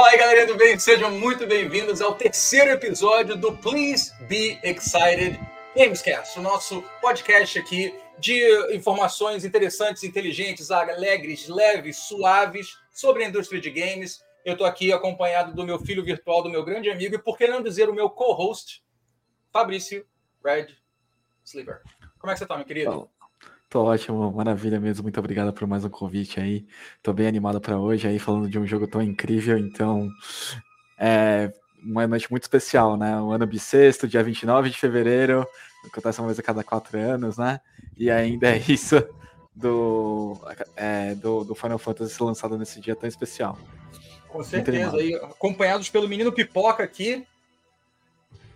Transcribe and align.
Fala 0.00 0.12
aí, 0.12 0.18
galerinha 0.18 0.46
do 0.46 0.56
bem, 0.56 0.78
sejam 0.78 1.10
muito 1.10 1.46
bem-vindos 1.46 2.00
ao 2.00 2.14
terceiro 2.14 2.70
episódio 2.70 3.36
do 3.36 3.54
Please 3.58 4.10
Be 4.24 4.58
Excited 4.64 5.38
Gamescast, 5.76 6.38
o 6.38 6.42
nosso 6.42 6.82
podcast 7.02 7.58
aqui 7.58 7.94
de 8.18 8.74
informações 8.74 9.44
interessantes, 9.44 10.02
inteligentes, 10.02 10.70
alegres, 10.70 11.48
leves, 11.48 11.98
suaves 11.98 12.78
sobre 12.90 13.24
a 13.24 13.28
indústria 13.28 13.60
de 13.60 13.68
games. 13.68 14.24
Eu 14.42 14.54
estou 14.54 14.66
aqui 14.66 14.90
acompanhado 14.90 15.52
do 15.52 15.66
meu 15.66 15.78
filho 15.78 16.02
virtual, 16.02 16.42
do 16.42 16.48
meu 16.48 16.64
grande 16.64 16.88
amigo, 16.88 17.16
e 17.16 17.22
por 17.22 17.36
que 17.36 17.46
não 17.46 17.62
dizer 17.62 17.90
o 17.90 17.94
meu 17.94 18.08
co-host, 18.08 18.82
Fabrício 19.52 20.06
Red 20.42 20.68
Sliver. 21.44 21.82
Como 22.18 22.30
é 22.30 22.32
que 22.32 22.38
você 22.38 22.44
está, 22.44 22.56
meu 22.56 22.64
querido? 22.64 23.10
Tô 23.70 23.84
ótimo, 23.84 24.32
maravilha 24.32 24.80
mesmo. 24.80 25.04
Muito 25.04 25.20
obrigado 25.20 25.52
por 25.52 25.64
mais 25.64 25.84
um 25.84 25.88
convite 25.88 26.40
aí. 26.40 26.66
Tô 27.00 27.12
bem 27.12 27.28
animado 27.28 27.60
para 27.60 27.78
hoje 27.78 28.08
aí, 28.08 28.18
falando 28.18 28.50
de 28.50 28.58
um 28.58 28.66
jogo 28.66 28.88
tão 28.88 29.00
incrível. 29.00 29.56
Então, 29.56 30.10
é 30.98 31.52
uma 31.80 32.04
noite 32.04 32.28
muito 32.28 32.42
especial, 32.42 32.96
né? 32.96 33.14
Um 33.20 33.30
ano 33.30 33.46
bissexto, 33.46 34.08
dia 34.08 34.24
29 34.24 34.70
de 34.70 34.76
fevereiro. 34.76 35.46
Acontece 35.86 36.18
uma 36.18 36.26
vez 36.26 36.40
a 36.40 36.42
cada 36.42 36.64
quatro 36.64 36.98
anos, 36.98 37.38
né? 37.38 37.60
E 37.96 38.10
ainda 38.10 38.48
é 38.48 38.58
isso 38.68 38.96
do, 39.54 40.36
é, 40.74 41.14
do, 41.14 41.44
do 41.44 41.54
Final 41.54 41.78
Fantasy 41.78 42.20
lançado 42.20 42.58
nesse 42.58 42.80
dia 42.80 42.96
tão 42.96 43.08
especial. 43.08 43.56
Com 44.26 44.42
certeza. 44.42 44.96
aí 44.96 45.14
acompanhados 45.14 45.88
pelo 45.88 46.08
menino 46.08 46.32
Pipoca 46.32 46.82
aqui, 46.82 47.24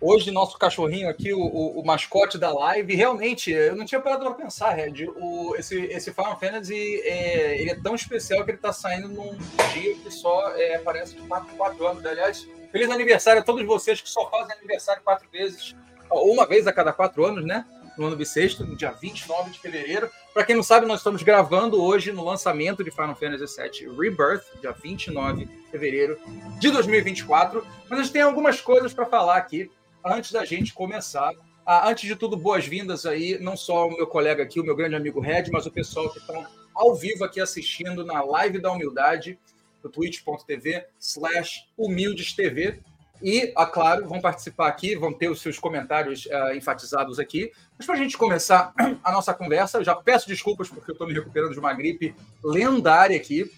Hoje, 0.01 0.29
nosso 0.29 0.57
cachorrinho 0.57 1.09
aqui, 1.09 1.33
o, 1.33 1.39
o, 1.39 1.79
o, 1.79 1.85
mascote 1.85 2.37
da 2.37 2.51
live, 2.51 2.93
realmente, 2.93 3.49
eu 3.49 3.75
não 3.75 3.85
tinha 3.85 4.01
parado 4.01 4.25
para 4.25 4.33
pensar, 4.33 4.71
Red. 4.71 5.07
O, 5.15 5.55
esse, 5.55 5.79
esse 5.85 6.13
Final 6.13 6.37
Fantasy 6.37 7.01
é, 7.03 7.61
ele 7.61 7.69
é 7.69 7.75
tão 7.75 7.95
especial 7.95 8.43
que 8.43 8.51
ele 8.51 8.57
está 8.57 8.73
saindo 8.73 9.07
num 9.07 9.37
dia 9.73 9.95
que 9.95 10.11
só 10.11 10.51
é, 10.55 10.75
aparece 10.75 11.15
de 11.15 11.21
4 11.21 11.55
4 11.55 11.87
anos. 11.87 12.05
Aliás, 12.05 12.45
feliz 12.71 12.89
aniversário 12.89 13.41
a 13.41 13.43
todos 13.43 13.65
vocês 13.65 14.01
que 14.01 14.09
só 14.09 14.29
fazem 14.29 14.55
aniversário 14.57 15.01
quatro 15.01 15.27
vezes, 15.31 15.73
uma 16.11 16.45
vez 16.45 16.67
a 16.67 16.73
cada 16.73 16.91
quatro 16.91 17.25
anos, 17.25 17.45
né? 17.45 17.65
No 17.97 18.07
ano 18.07 18.17
bissexto, 18.17 18.65
no 18.65 18.75
dia 18.75 18.91
29 18.91 19.51
de 19.51 19.59
fevereiro. 19.59 20.11
Para 20.33 20.43
quem 20.43 20.57
não 20.57 20.63
sabe, 20.63 20.85
nós 20.85 20.99
estamos 20.99 21.23
gravando 21.23 21.81
hoje 21.81 22.11
no 22.11 22.25
lançamento 22.25 22.83
de 22.83 22.91
Final 22.91 23.15
Fantasy 23.15 23.61
VII 23.61 23.97
Rebirth, 23.97 24.43
dia 24.59 24.73
29 24.73 25.45
de 25.45 25.71
fevereiro 25.71 26.19
de 26.59 26.69
2024. 26.69 27.65
Mas 27.89 27.99
a 27.99 28.03
gente 28.03 28.11
tem 28.11 28.21
algumas 28.21 28.59
coisas 28.59 28.93
para 28.93 29.05
falar 29.05 29.37
aqui 29.37 29.71
antes 30.05 30.31
da 30.31 30.45
gente 30.45 30.73
começar. 30.73 31.33
Ah, 31.65 31.89
antes 31.89 32.07
de 32.07 32.15
tudo, 32.15 32.37
boas-vindas 32.37 33.07
aí, 33.07 33.39
não 33.39 33.57
só 33.57 33.87
o 33.87 33.91
meu 33.91 34.05
colega 34.05 34.43
aqui, 34.43 34.59
o 34.59 34.63
meu 34.63 34.75
grande 34.75 34.95
amigo 34.95 35.19
Red, 35.19 35.45
mas 35.51 35.65
o 35.65 35.71
pessoal 35.71 36.11
que 36.11 36.19
estão 36.19 36.45
ao 36.75 36.95
vivo 36.95 37.23
aqui 37.23 37.41
assistindo 37.41 38.05
na 38.05 38.21
live 38.21 38.59
da 38.59 38.71
humildade, 38.71 39.39
do 39.81 39.89
twitch.tv 39.89 40.85
slash 40.99 41.65
humildestv. 41.75 42.79
E, 43.23 43.51
ah, 43.55 43.65
claro, 43.65 44.07
vão 44.07 44.21
participar 44.21 44.67
aqui, 44.67 44.95
vão 44.95 45.11
ter 45.11 45.29
os 45.29 45.41
seus 45.41 45.57
comentários 45.57 46.25
uh, 46.25 46.53
enfatizados 46.55 47.17
aqui. 47.17 47.51
Mas 47.77 47.87
para 47.87 47.95
a 47.95 47.97
gente 47.97 48.17
começar 48.17 48.73
a 49.03 49.11
nossa 49.11 49.33
conversa, 49.33 49.79
eu 49.79 49.83
já 49.83 49.95
peço 49.95 50.27
desculpas 50.27 50.69
porque 50.69 50.91
eu 50.91 50.93
estou 50.93 51.07
me 51.07 51.13
recuperando 51.13 51.53
de 51.53 51.59
uma 51.59 51.73
gripe 51.73 52.13
lendária 52.43 53.17
aqui. 53.17 53.49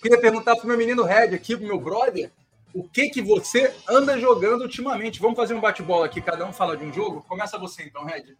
Queria 0.00 0.20
perguntar 0.20 0.54
para 0.54 0.64
o 0.64 0.68
meu 0.68 0.76
menino 0.76 1.02
Red 1.02 1.34
aqui, 1.34 1.56
para 1.56 1.64
o 1.64 1.68
meu 1.68 1.80
brother, 1.80 2.30
o 2.74 2.82
que 2.88 3.08
que 3.08 3.22
você 3.22 3.74
anda 3.88 4.18
jogando 4.18 4.62
ultimamente. 4.62 5.20
Vamos 5.20 5.36
fazer 5.36 5.54
um 5.54 5.60
bate-bola 5.60 6.06
aqui, 6.06 6.20
cada 6.20 6.46
um 6.46 6.52
fala 6.52 6.76
de 6.76 6.84
um 6.84 6.92
jogo. 6.92 7.24
Começa 7.28 7.58
você 7.58 7.84
então, 7.84 8.04
Red. 8.04 8.36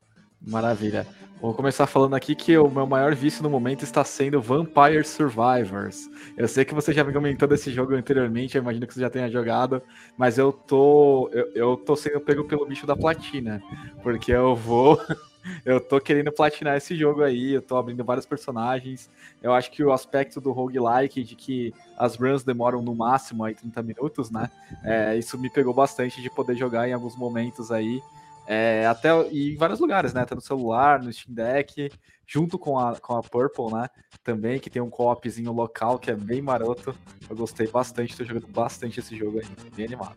Maravilha. 0.46 1.06
Vou 1.40 1.54
começar 1.54 1.86
falando 1.86 2.14
aqui 2.14 2.34
que 2.34 2.56
o 2.56 2.68
meu 2.68 2.86
maior 2.86 3.14
vício 3.14 3.42
no 3.42 3.50
momento 3.50 3.84
está 3.84 4.04
sendo 4.04 4.40
Vampire 4.40 5.04
Survivors. 5.04 6.08
Eu 6.36 6.48
sei 6.48 6.64
que 6.64 6.74
você 6.74 6.92
já 6.92 7.04
me 7.04 7.12
comentou 7.12 7.48
desse 7.48 7.70
jogo 7.72 7.94
anteriormente, 7.94 8.56
eu 8.56 8.62
imagino 8.62 8.86
que 8.86 8.94
você 8.94 9.00
já 9.00 9.10
tenha 9.10 9.30
jogado, 9.30 9.82
mas 10.16 10.38
eu 10.38 10.52
tô 10.52 11.28
eu, 11.32 11.52
eu 11.54 11.76
tô 11.76 11.96
sendo 11.96 12.20
pego 12.20 12.44
pelo 12.44 12.66
bicho 12.66 12.86
da 12.86 12.96
platina, 12.96 13.62
porque 14.02 14.32
eu 14.32 14.54
vou 14.54 15.00
eu 15.64 15.80
tô 15.80 16.00
querendo 16.00 16.32
platinar 16.32 16.76
esse 16.76 16.96
jogo 16.96 17.22
aí, 17.22 17.52
eu 17.52 17.62
tô 17.62 17.76
abrindo 17.76 18.04
vários 18.04 18.26
personagens. 18.26 19.10
Eu 19.42 19.52
acho 19.52 19.70
que 19.70 19.82
o 19.82 19.92
aspecto 19.92 20.40
do 20.40 20.52
roguelike, 20.52 21.22
de 21.22 21.34
que 21.34 21.74
as 21.96 22.16
runs 22.16 22.42
demoram 22.42 22.82
no 22.82 22.94
máximo 22.94 23.44
aí 23.44 23.54
30 23.54 23.82
minutos, 23.82 24.30
né? 24.30 24.50
É, 24.82 25.16
isso 25.16 25.38
me 25.38 25.50
pegou 25.50 25.74
bastante 25.74 26.20
de 26.22 26.30
poder 26.30 26.56
jogar 26.56 26.88
em 26.88 26.92
alguns 26.92 27.16
momentos 27.16 27.70
aí. 27.70 28.00
É, 28.46 28.86
até 28.86 29.10
e 29.30 29.54
em 29.54 29.56
vários 29.56 29.78
lugares, 29.78 30.12
né? 30.12 30.22
Até 30.22 30.34
no 30.34 30.40
celular, 30.40 31.02
no 31.02 31.12
Steam 31.12 31.34
Deck, 31.34 31.90
junto 32.26 32.58
com 32.58 32.78
a, 32.78 32.96
com 32.98 33.16
a 33.16 33.22
Purple, 33.22 33.72
né? 33.72 33.88
Também, 34.24 34.58
que 34.58 34.70
tem 34.70 34.82
um 34.82 34.90
co-opzinho 34.90 35.52
local 35.52 35.98
que 35.98 36.10
é 36.10 36.16
bem 36.16 36.42
maroto. 36.42 36.94
Eu 37.28 37.36
gostei 37.36 37.66
bastante, 37.66 38.16
tô 38.16 38.24
jogando 38.24 38.48
bastante 38.48 39.00
esse 39.00 39.16
jogo 39.16 39.38
aí, 39.38 39.70
bem 39.74 39.86
animado. 39.86 40.16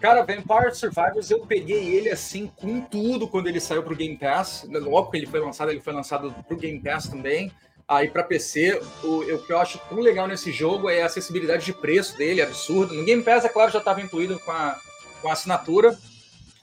Cara, 0.00 0.22
Vampire 0.22 0.74
Survivors, 0.74 1.30
eu 1.30 1.40
peguei 1.40 1.94
ele 1.94 2.10
assim 2.10 2.50
com 2.56 2.80
tudo 2.80 3.26
quando 3.26 3.48
ele 3.48 3.60
saiu 3.60 3.82
pro 3.82 3.96
Game 3.96 4.16
Pass. 4.16 4.66
Logo 4.70 5.10
que 5.10 5.16
ele 5.16 5.26
foi 5.26 5.40
lançado, 5.40 5.70
ele 5.70 5.80
foi 5.80 5.92
lançado 5.92 6.34
pro 6.46 6.56
Game 6.56 6.80
Pass 6.80 7.08
também. 7.08 7.50
Aí 7.88 8.10
para 8.10 8.24
PC, 8.24 8.80
o, 9.04 9.20
o, 9.20 9.38
que 9.46 9.52
eu 9.52 9.58
acho 9.58 9.78
tão 9.88 10.00
legal 10.00 10.26
nesse 10.26 10.50
jogo 10.50 10.90
é 10.90 11.02
a 11.02 11.06
acessibilidade 11.06 11.64
de 11.64 11.72
preço 11.72 12.16
dele, 12.18 12.42
absurdo. 12.42 12.94
No 12.94 13.04
Game 13.04 13.22
Pass, 13.22 13.44
é 13.44 13.48
claro, 13.48 13.70
já 13.70 13.78
estava 13.78 14.00
incluído 14.00 14.38
com 14.40 14.50
a, 14.50 14.76
com 15.22 15.28
a 15.28 15.32
assinatura, 15.32 15.96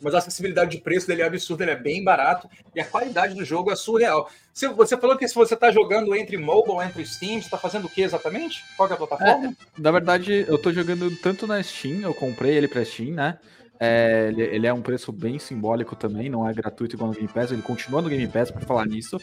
mas 0.01 0.13
a 0.13 0.17
acessibilidade 0.17 0.71
de 0.71 0.77
preço 0.77 1.07
dele 1.07 1.21
é 1.21 1.25
absurda, 1.25 1.63
ele 1.63 1.71
é 1.71 1.75
bem 1.75 2.03
barato 2.03 2.49
e 2.75 2.81
a 2.81 2.85
qualidade 2.85 3.33
do 3.35 3.45
jogo 3.45 3.71
é 3.71 3.75
surreal. 3.75 4.29
Você, 4.53 4.67
você 4.69 4.97
falou 4.97 5.17
que 5.17 5.27
se 5.27 5.35
você 5.35 5.53
está 5.53 5.71
jogando 5.71 6.15
entre 6.15 6.37
mobile, 6.37 6.85
entre 6.85 7.05
Steam, 7.05 7.33
você 7.33 7.47
está 7.47 7.57
fazendo 7.57 7.85
o 7.85 7.89
que 7.89 8.01
exatamente? 8.01 8.63
Qual 8.77 8.89
é 8.89 8.93
a 8.93 8.97
plataforma? 8.97 9.47
É, 9.47 9.81
na 9.81 9.91
verdade, 9.91 10.45
eu 10.47 10.55
estou 10.55 10.73
jogando 10.73 11.09
tanto 11.17 11.47
na 11.47 11.61
Steam, 11.63 12.01
eu 12.01 12.13
comprei 12.13 12.55
ele 12.55 12.67
para 12.67 12.85
Steam, 12.85 13.13
né? 13.13 13.37
É, 13.79 14.29
ele, 14.29 14.41
ele, 14.43 14.67
é 14.67 14.73
um 14.73 14.81
preço 14.81 15.11
bem 15.11 15.39
simbólico 15.39 15.95
também, 15.95 16.29
não 16.29 16.47
é 16.47 16.53
gratuito 16.53 16.95
igual 16.95 17.09
no 17.09 17.15
Game 17.15 17.27
Pass, 17.27 17.51
ele 17.51 17.61
continua 17.61 18.01
no 18.01 18.09
Game 18.09 18.27
Pass, 18.27 18.51
por 18.51 18.61
falar 18.61 18.85
nisso, 18.85 19.17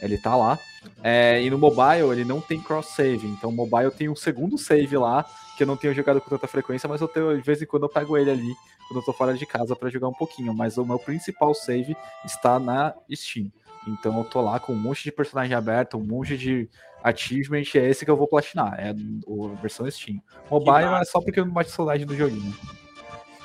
ele 0.00 0.18
tá 0.18 0.36
lá. 0.36 0.58
É, 1.02 1.42
e 1.42 1.50
no 1.50 1.58
mobile 1.58 2.12
ele 2.12 2.24
não 2.24 2.40
tem 2.40 2.60
cross-save, 2.60 3.26
então 3.26 3.50
o 3.50 3.52
mobile 3.52 3.90
tem 3.90 4.08
um 4.08 4.14
segundo 4.14 4.58
save 4.58 4.96
lá, 4.96 5.24
que 5.56 5.62
eu 5.62 5.66
não 5.66 5.76
tenho 5.76 5.94
jogado 5.94 6.20
com 6.20 6.30
tanta 6.30 6.46
frequência, 6.46 6.88
mas 6.88 7.00
eu 7.00 7.08
tenho, 7.08 7.36
de 7.36 7.42
vez 7.42 7.60
em 7.62 7.66
quando 7.66 7.84
eu 7.84 7.88
pego 7.88 8.16
ele 8.16 8.30
ali 8.30 8.54
quando 8.88 9.00
eu 9.00 9.04
tô 9.04 9.12
fora 9.12 9.34
de 9.34 9.46
casa 9.46 9.74
para 9.74 9.88
jogar 9.88 10.08
um 10.08 10.14
pouquinho, 10.14 10.52
mas 10.52 10.76
o 10.76 10.84
meu 10.84 10.98
principal 10.98 11.54
save 11.54 11.96
está 12.24 12.58
na 12.58 12.94
Steam. 13.12 13.50
Então 13.86 14.18
eu 14.18 14.24
tô 14.24 14.40
lá 14.40 14.58
com 14.58 14.72
um 14.72 14.80
monte 14.80 15.04
de 15.04 15.12
personagem 15.12 15.54
aberto, 15.54 15.96
um 15.96 16.04
monte 16.04 16.36
de 16.36 16.68
achievement, 17.02 17.64
é 17.74 17.88
esse 17.88 18.04
que 18.04 18.10
eu 18.10 18.16
vou 18.16 18.26
platinar, 18.26 18.74
é 18.78 18.90
a 18.90 19.60
versão 19.60 19.90
Steam. 19.90 20.22
Mobile 20.50 21.00
é 21.00 21.04
só 21.04 21.20
porque 21.20 21.40
eu 21.40 21.44
não 21.44 21.52
bate 21.52 21.70
saudade 21.70 22.04
do 22.04 22.16
joguinho. 22.16 22.54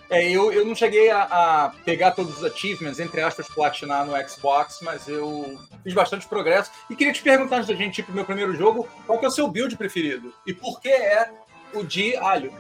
É, 0.10 0.28
eu, 0.28 0.52
eu 0.52 0.66
não 0.66 0.74
cheguei 0.74 1.12
a, 1.12 1.22
a, 1.22 1.70
pegar 1.86 2.12
todos 2.12 2.38
os 2.38 2.44
achievements, 2.44 3.00
entre 3.00 3.22
aspas, 3.22 3.48
platinar 3.48 4.08
no 4.08 4.28
Xbox, 4.28 4.80
mas 4.82 5.08
eu 5.08 5.60
fiz 5.84 5.94
bastante 5.94 6.28
progresso. 6.28 6.72
E 6.90 6.96
queria 6.96 7.14
te 7.14 7.22
perguntar 7.22 7.58
antes 7.58 7.68
da 7.68 7.76
gente 7.76 8.00
ir 8.00 8.04
pro 8.04 8.16
meu 8.16 8.26
primeiro 8.26 8.56
jogo, 8.56 8.88
qual 9.06 9.20
que 9.20 9.26
é 9.26 9.28
o 9.28 9.32
seu 9.32 9.48
build 9.48 9.78
preferido? 9.78 10.34
E 10.48 10.54
por 10.54 10.82
que 10.82 10.90
é 10.90 11.30
o 11.74 11.84
de 11.84 12.16
alho? 12.18 12.52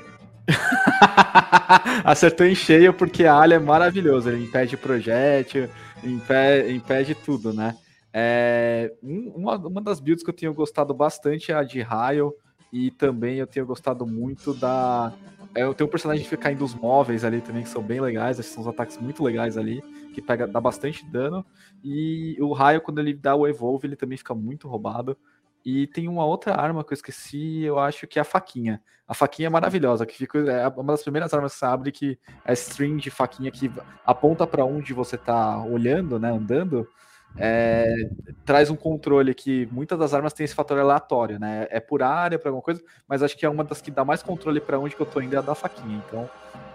Acertou 2.04 2.46
em 2.46 2.56
cheio 2.56 2.94
porque 2.94 3.26
a 3.26 3.36
alha 3.36 3.56
é 3.56 3.60
maravilhoso. 3.60 4.30
Ele 4.30 4.44
impede 4.44 4.78
projétil, 4.78 5.70
impede, 6.04 6.74
impede 6.74 7.16
tudo, 7.16 7.54
né? 7.54 7.76
É, 8.12 8.92
uma, 9.02 9.58
uma 9.58 9.82
das 9.82 10.00
builds 10.00 10.24
que 10.24 10.30
eu 10.30 10.36
tenho 10.36 10.54
gostado 10.54 10.94
bastante 10.94 11.52
é 11.52 11.56
a 11.56 11.64
de 11.64 11.82
raio. 11.82 12.34
E 12.72 12.92
também 12.92 13.38
eu 13.38 13.48
tenho 13.48 13.66
gostado 13.66 14.06
muito 14.06 14.54
da. 14.54 15.12
É, 15.56 15.64
eu 15.64 15.74
tenho 15.74 15.88
um 15.88 15.92
personagem 15.92 16.24
que 16.24 16.30
fica 16.30 16.44
caindo 16.44 16.64
os 16.64 16.76
móveis 16.76 17.24
ali 17.24 17.42
também, 17.42 17.64
que 17.64 17.70
são 17.70 17.82
bem 17.82 18.00
legais. 18.00 18.38
Esses 18.40 18.52
são 18.52 18.62
os 18.62 18.68
ataques 18.68 18.98
muito 19.00 19.24
legais 19.24 19.58
ali, 19.58 19.82
que 20.14 20.22
pega, 20.22 20.46
dá 20.46 20.62
bastante 20.62 21.04
dano. 21.06 21.44
E 21.84 22.38
o 22.40 22.54
raio, 22.54 22.82
quando 22.82 23.00
ele 23.00 23.14
dá 23.14 23.36
o 23.36 23.48
evolve, 23.48 23.88
ele 23.88 23.96
também 23.96 24.18
fica 24.18 24.36
muito 24.36 24.68
roubado. 24.68 25.18
E 25.66 25.88
tem 25.88 26.08
uma 26.08 26.26
outra 26.26 26.56
arma 26.56 26.84
que 26.84 26.94
eu 26.94 26.96
esqueci, 26.96 27.64
eu 27.64 27.78
acho 27.80 28.08
que 28.08 28.18
é 28.18 28.22
a 28.22 28.26
faquinha. 28.26 28.82
A 29.08 29.14
faquinha 29.14 29.48
é 29.48 29.50
maravilhosa, 29.50 30.06
que 30.06 30.16
fica 30.16 30.40
é 30.40 30.68
uma 30.68 30.94
das 30.94 31.02
primeiras 31.02 31.34
armas 31.34 31.54
que 31.54 31.60
você 31.60 31.66
abre 31.66 31.92
que 31.92 32.20
é 32.46 32.54
string 32.54 32.98
de 32.98 33.10
faquinha 33.10 33.52
que 33.52 33.72
aponta 34.06 34.46
para 34.46 34.64
onde 34.64 34.94
você 34.94 35.18
tá 35.18 35.62
olhando, 35.64 36.20
né, 36.20 36.32
andando. 36.32 36.88
É, 37.38 38.10
traz 38.44 38.70
um 38.70 38.76
controle 38.76 39.34
que 39.36 39.68
muitas 39.72 40.00
das 40.00 40.14
armas 40.14 40.34
têm 40.34 40.46
esse 40.46 40.56
fator 40.56 40.80
aleatório, 40.80 41.40
né? 41.40 41.68
É 41.70 41.80
por 41.80 42.02
área, 42.02 42.40
para 42.40 42.50
alguma 42.50 42.64
coisa, 42.64 42.82
mas 43.08 43.22
acho 43.22 43.38
que 43.38 43.46
é 43.46 43.50
uma 43.50 43.64
das 43.64 43.82
que 43.82 43.92
dá 43.92 44.04
mais 44.04 44.24
controle 44.24 44.60
para 44.60 44.80
onde 44.80 44.96
que 44.96 45.02
eu 45.02 45.06
tô 45.06 45.22
indo 45.22 45.36
é 45.36 45.38
a 45.38 45.42
da 45.42 45.54
faquinha. 45.54 46.04
Então, 46.08 46.30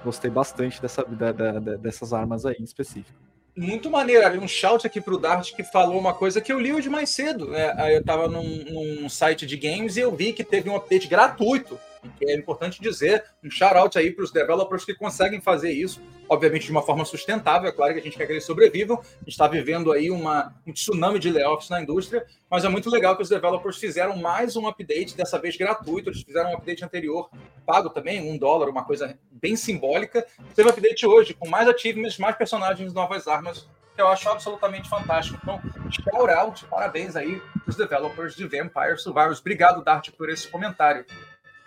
gostei 0.04 0.30
bastante 0.30 0.80
dessa, 0.80 1.04
da, 1.04 1.32
da, 1.32 1.58
dessas 1.76 2.12
armas 2.12 2.46
aí 2.46 2.56
em 2.60 2.64
específico 2.64 3.33
muito 3.56 3.90
maneiro. 3.90 4.26
Havia 4.26 4.40
um 4.40 4.48
shout 4.48 4.86
aqui 4.86 5.00
pro 5.00 5.18
Dart 5.18 5.52
que 5.52 5.62
falou 5.62 5.98
uma 5.98 6.14
coisa 6.14 6.40
que 6.40 6.52
eu 6.52 6.60
li 6.60 6.72
hoje 6.72 6.88
mais 6.88 7.10
cedo. 7.10 7.54
É, 7.54 7.94
eu 7.94 8.00
estava 8.00 8.28
num, 8.28 8.64
num, 9.02 9.08
site 9.08 9.46
de 9.46 9.56
games 9.56 9.96
e 9.96 10.00
eu 10.00 10.14
vi 10.14 10.32
que 10.32 10.44
teve 10.44 10.68
um 10.68 10.76
update 10.76 11.06
gratuito 11.06 11.78
que 12.10 12.30
é 12.30 12.34
importante 12.34 12.80
dizer, 12.80 13.24
um 13.42 13.50
shout-out 13.50 13.98
aí 13.98 14.10
para 14.10 14.24
os 14.24 14.30
developers 14.30 14.84
que 14.84 14.94
conseguem 14.94 15.40
fazer 15.40 15.72
isso, 15.72 16.00
obviamente 16.28 16.66
de 16.66 16.70
uma 16.70 16.82
forma 16.82 17.04
sustentável, 17.04 17.68
é 17.68 17.72
claro 17.72 17.92
que 17.94 18.00
a 18.00 18.02
gente 18.02 18.16
quer 18.16 18.26
que 18.26 18.32
eles 18.32 18.44
sobrevivam, 18.44 18.98
a 18.98 19.18
gente 19.18 19.28
está 19.28 19.46
vivendo 19.46 19.92
aí 19.92 20.10
uma, 20.10 20.54
um 20.66 20.72
tsunami 20.72 21.18
de 21.18 21.30
layoffs 21.30 21.68
na 21.70 21.80
indústria, 21.80 22.26
mas 22.50 22.64
é 22.64 22.68
muito 22.68 22.90
legal 22.90 23.16
que 23.16 23.22
os 23.22 23.28
developers 23.28 23.76
fizeram 23.76 24.16
mais 24.16 24.56
um 24.56 24.66
update, 24.66 25.16
dessa 25.16 25.38
vez 25.38 25.56
gratuito, 25.56 26.10
eles 26.10 26.22
fizeram 26.22 26.50
um 26.50 26.54
update 26.54 26.84
anterior, 26.84 27.30
pago 27.66 27.90
também, 27.90 28.20
um 28.20 28.38
dólar, 28.38 28.68
uma 28.68 28.84
coisa 28.84 29.18
bem 29.30 29.56
simbólica, 29.56 30.26
teve 30.54 30.68
um 30.68 30.72
update 30.72 31.06
hoje, 31.06 31.34
com 31.34 31.48
mais 31.48 31.68
achievements, 31.68 32.18
mais 32.18 32.36
personagens, 32.36 32.92
novas 32.92 33.26
armas, 33.26 33.68
que 33.94 34.02
eu 34.02 34.08
acho 34.08 34.28
absolutamente 34.28 34.88
fantástico. 34.88 35.38
Então, 35.42 35.60
shout 35.90 36.30
out, 36.30 36.64
parabéns 36.66 37.14
aí 37.14 37.40
para 37.40 37.70
os 37.70 37.76
developers 37.76 38.34
de 38.34 38.44
Vampire 38.44 38.98
Survivors. 38.98 39.40
Obrigado, 39.40 39.84
Dart, 39.84 40.10
por 40.10 40.28
esse 40.28 40.48
comentário. 40.48 41.04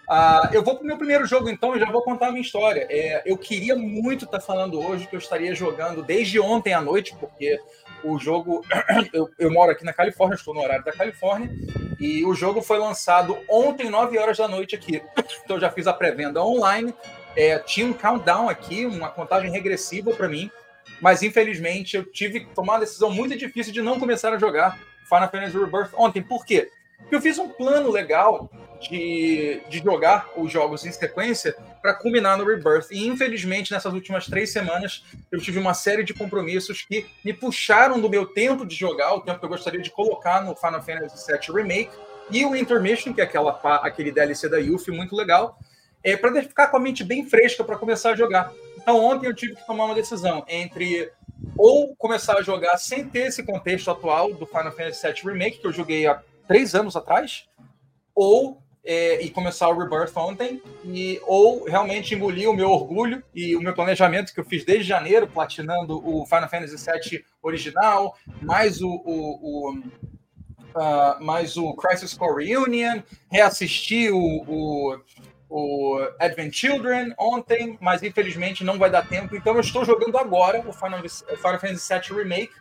Uh, 0.10 0.54
eu 0.54 0.64
vou 0.64 0.76
para 0.76 0.84
o 0.84 0.88
meu 0.88 0.98
primeiro 0.98 1.26
jogo, 1.26 1.50
então, 1.50 1.76
e 1.76 1.80
já 1.80 1.92
vou 1.92 2.02
contar 2.02 2.28
a 2.28 2.32
minha 2.32 2.42
história. 2.42 2.88
É, 2.90 3.24
eu 3.26 3.38
queria 3.38 3.76
muito 3.76 4.26
estar 4.26 4.40
tá 4.40 4.46
falando 4.46 4.80
hoje 4.80 5.06
que 5.06 5.16
eu 5.16 5.20
estaria 5.20 5.54
jogando 5.54 6.02
desde 6.02 6.40
ontem 6.40 6.74
à 6.74 6.80
noite, 6.80 7.16
porque 7.20 7.60
o 8.04 8.18
jogo. 8.18 8.64
Eu, 9.12 9.30
eu, 9.40 9.52
moro 9.52 9.72
aqui 9.72 9.84
na 9.84 9.92
Califórnia, 9.92 10.36
estou 10.36 10.54
no 10.54 10.62
horário 10.62 10.84
da 10.84 10.92
Califórnia, 10.92 11.50
e 12.00 12.24
o 12.26 12.34
jogo 12.34 12.62
foi 12.62 12.78
lançado 12.78 13.38
ontem, 13.50 13.90
9 13.90 14.18
horas 14.18 14.38
da 14.38 14.48
noite 14.48 14.76
aqui. 14.76 15.02
Então, 15.44 15.56
eu 15.56 15.62
já 15.62 15.70
fiz 15.70 15.88
a 15.88 15.94
pré-venda 15.94 16.44
online. 16.44 16.94
É, 17.36 17.58
tinha 17.60 17.88
um 17.88 17.94
countdown 17.94 18.50
aqui, 18.50 18.86
uma 18.86 19.10
contagem 19.10 19.50
regressiva 19.50 20.12
para 20.12 20.28
mim 20.28 20.52
mas 21.02 21.22
infelizmente 21.24 21.96
eu 21.96 22.04
tive 22.04 22.42
que 22.42 22.56
tomar 22.56 22.74
uma 22.74 22.80
decisão 22.80 23.12
muito 23.12 23.38
difícil 23.38 23.74
de 23.74 23.82
não 23.82 24.00
começar 24.00 24.34
a 24.34 24.38
jogar 24.38 24.80
Final 25.04 25.30
Fantasy 25.30 25.58
Rebirth 25.58 25.92
ontem. 25.94 26.22
Por 26.22 26.46
quê? 26.46 26.70
Eu 27.12 27.22
fiz 27.22 27.38
um 27.40 27.50
plano 27.50 27.90
legal 27.90 28.50
de, 28.80 29.62
de 29.70 29.80
jogar 29.80 30.30
os 30.36 30.52
jogos 30.52 30.86
em 30.86 30.92
sequência 30.92 31.56
para 31.82 31.94
culminar 31.94 32.38
no 32.38 32.46
Rebirth. 32.46 32.88
E 32.92 33.08
infelizmente, 33.08 33.72
nessas 33.72 33.94
últimas 33.94 34.26
três 34.28 34.52
semanas, 34.52 35.04
eu 35.32 35.40
tive 35.40 35.60
uma 35.60 35.74
série 35.74 36.04
de 36.04 36.14
compromissos 36.14 36.82
que 36.82 37.06
me 37.24 37.34
puxaram 37.34 38.00
do 38.00 38.10
meu 38.10 38.26
tempo 38.26 38.66
de 38.66 38.76
jogar, 38.76 39.14
o 39.14 39.22
tempo 39.22 39.40
que 39.40 39.46
eu 39.46 39.50
gostaria 39.50 39.82
de 39.82 39.90
colocar 39.90 40.44
no 40.44 40.56
Final 40.56 40.82
Fantasy 40.82 41.32
VII 41.32 41.56
Remake, 41.56 41.92
e 42.30 42.46
o 42.46 42.56
Intermission, 42.56 43.14
que 43.14 43.22
é 43.22 43.24
aquela, 43.24 43.52
aquele 43.82 44.12
DLC 44.12 44.50
da 44.50 44.58
Yuffie 44.58 44.92
muito 44.94 45.16
legal, 45.16 45.58
é, 46.04 46.16
para 46.16 46.42
ficar 46.42 46.68
com 46.68 46.78
a 46.78 46.80
mente 46.80 47.04
bem 47.04 47.26
fresca 47.26 47.64
para 47.64 47.78
começar 47.78 48.12
a 48.12 48.16
jogar. 48.16 48.52
Então, 48.78 49.04
ontem 49.04 49.28
eu 49.28 49.34
tive 49.34 49.56
que 49.56 49.66
tomar 49.66 49.86
uma 49.86 49.96
decisão 49.96 50.44
entre 50.48 51.12
ou 51.58 51.96
começar 51.96 52.38
a 52.38 52.42
jogar 52.42 52.78
sem 52.78 53.08
ter 53.08 53.28
esse 53.28 53.44
contexto 53.44 53.90
atual 53.90 54.34
do 54.34 54.46
Final 54.46 54.72
Fantasy 54.72 55.08
VII 55.08 55.34
Remake, 55.34 55.60
que 55.60 55.68
eu 55.68 55.74
joguei 55.74 56.06
há 56.06 56.22
três 56.48 56.74
anos 56.74 56.96
atrás, 56.96 57.46
ou 58.16 58.62
é, 58.84 59.22
e 59.22 59.30
começar 59.30 59.68
o 59.68 59.78
Rebirth 59.78 60.16
ontem, 60.16 60.62
e, 60.86 61.20
ou 61.26 61.66
realmente 61.66 62.16
engolir 62.16 62.50
o 62.50 62.54
meu 62.54 62.70
orgulho 62.72 63.22
e 63.36 63.56
o 63.56 63.62
meu 63.62 63.74
planejamento 63.74 64.34
que 64.34 64.40
eu 64.40 64.46
fiz 64.46 64.64
desde 64.64 64.86
janeiro, 64.86 65.28
platinando 65.28 66.02
o 66.08 66.26
Final 66.26 66.50
Fantasy 66.50 66.78
VII 66.78 67.26
original, 67.42 68.18
mais 68.42 68.82
o, 68.82 68.90
o, 68.90 69.72
o 69.72 69.74
uh, 69.74 71.24
mais 71.24 71.58
o 71.58 71.74
Crisis 71.76 72.14
Core 72.14 72.46
Reunion, 72.46 73.02
reassistir 73.30 74.14
o, 74.14 74.44
o 74.48 75.00
o 75.50 75.98
Advent 76.20 76.54
Children 76.54 77.14
ontem, 77.18 77.78
mas 77.80 78.04
infelizmente 78.04 78.64
não 78.64 78.78
vai 78.78 78.90
dar 78.90 79.08
tempo. 79.08 79.36
Então 79.36 79.54
eu 79.54 79.62
estou 79.62 79.86
jogando 79.86 80.18
agora 80.18 80.60
o 80.68 80.74
Final, 80.74 81.02
Final 81.08 81.60
Fantasy 81.60 81.94
VII 81.94 82.18
Remake. 82.18 82.52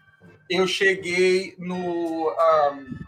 Eu 0.48 0.66
cheguei 0.68 1.56
no, 1.58 2.30
um, 2.30 2.98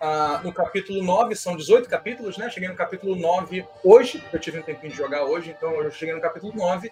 uh, 0.00 0.42
no 0.42 0.52
capítulo 0.52 1.02
9, 1.02 1.34
são 1.34 1.56
18 1.56 1.88
capítulos, 1.88 2.36
né? 2.36 2.50
Cheguei 2.50 2.68
no 2.68 2.74
capítulo 2.74 3.16
9 3.16 3.66
hoje, 3.82 4.22
eu 4.32 4.38
tive 4.38 4.58
um 4.58 4.62
tempinho 4.62 4.92
de 4.92 4.98
jogar 4.98 5.24
hoje, 5.24 5.54
então 5.56 5.72
eu 5.82 5.90
cheguei 5.90 6.14
no 6.14 6.20
capítulo 6.20 6.52
9. 6.54 6.90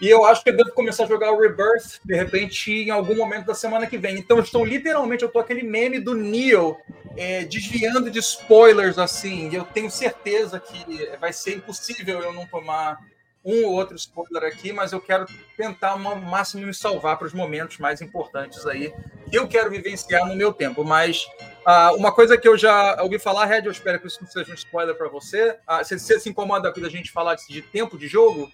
E 0.00 0.08
eu 0.08 0.26
acho 0.26 0.44
que 0.44 0.50
eu 0.50 0.56
devo 0.56 0.72
começar 0.72 1.04
a 1.04 1.06
jogar 1.06 1.32
o 1.32 1.40
Rebirth, 1.40 2.00
de 2.04 2.14
repente, 2.14 2.70
em 2.70 2.90
algum 2.90 3.16
momento 3.16 3.46
da 3.46 3.54
semana 3.54 3.86
que 3.86 3.96
vem. 3.96 4.18
Então, 4.18 4.36
eu 4.36 4.42
estou 4.42 4.62
literalmente, 4.62 5.22
eu 5.22 5.28
estou 5.28 5.40
aquele 5.40 5.62
meme 5.62 5.98
do 5.98 6.14
Neo 6.14 6.76
é, 7.16 7.44
desviando 7.44 8.10
de 8.10 8.18
spoilers, 8.18 8.98
assim. 8.98 9.48
E 9.48 9.54
eu 9.54 9.64
tenho 9.64 9.90
certeza 9.90 10.60
que 10.60 11.16
vai 11.18 11.32
ser 11.32 11.56
impossível 11.56 12.20
eu 12.20 12.32
não 12.34 12.46
tomar 12.46 12.98
um 13.42 13.64
ou 13.64 13.72
outro 13.72 13.96
spoiler 13.96 14.42
aqui, 14.42 14.70
mas 14.70 14.92
eu 14.92 15.00
quero 15.00 15.24
tentar 15.56 15.92
ao 15.92 15.98
máximo 15.98 16.66
me 16.66 16.74
salvar 16.74 17.16
para 17.16 17.28
os 17.28 17.32
momentos 17.32 17.78
mais 17.78 18.02
importantes 18.02 18.66
aí 18.66 18.92
que 19.30 19.38
eu 19.38 19.48
quero 19.48 19.70
vivenciar 19.70 20.26
no 20.26 20.36
meu 20.36 20.52
tempo. 20.52 20.84
Mas 20.84 21.26
uh, 21.66 21.96
uma 21.96 22.12
coisa 22.12 22.38
que 22.38 22.48
eu 22.48 22.56
já 22.56 23.02
ouvi 23.02 23.18
falar, 23.18 23.46
Red, 23.46 23.64
eu 23.64 23.72
espero 23.72 24.00
que 24.00 24.06
isso 24.06 24.22
não 24.22 24.30
seja 24.30 24.52
um 24.52 24.54
spoiler 24.54 24.94
para 24.96 25.08
você. 25.08 25.58
Uh, 25.68 25.84
você, 25.84 25.98
você 25.98 26.20
se 26.20 26.28
incomoda 26.28 26.72
quando 26.72 26.86
a 26.86 26.90
gente 26.90 27.10
falar 27.10 27.34
de 27.34 27.62
tempo 27.62 27.98
de 27.98 28.06
jogo? 28.06 28.50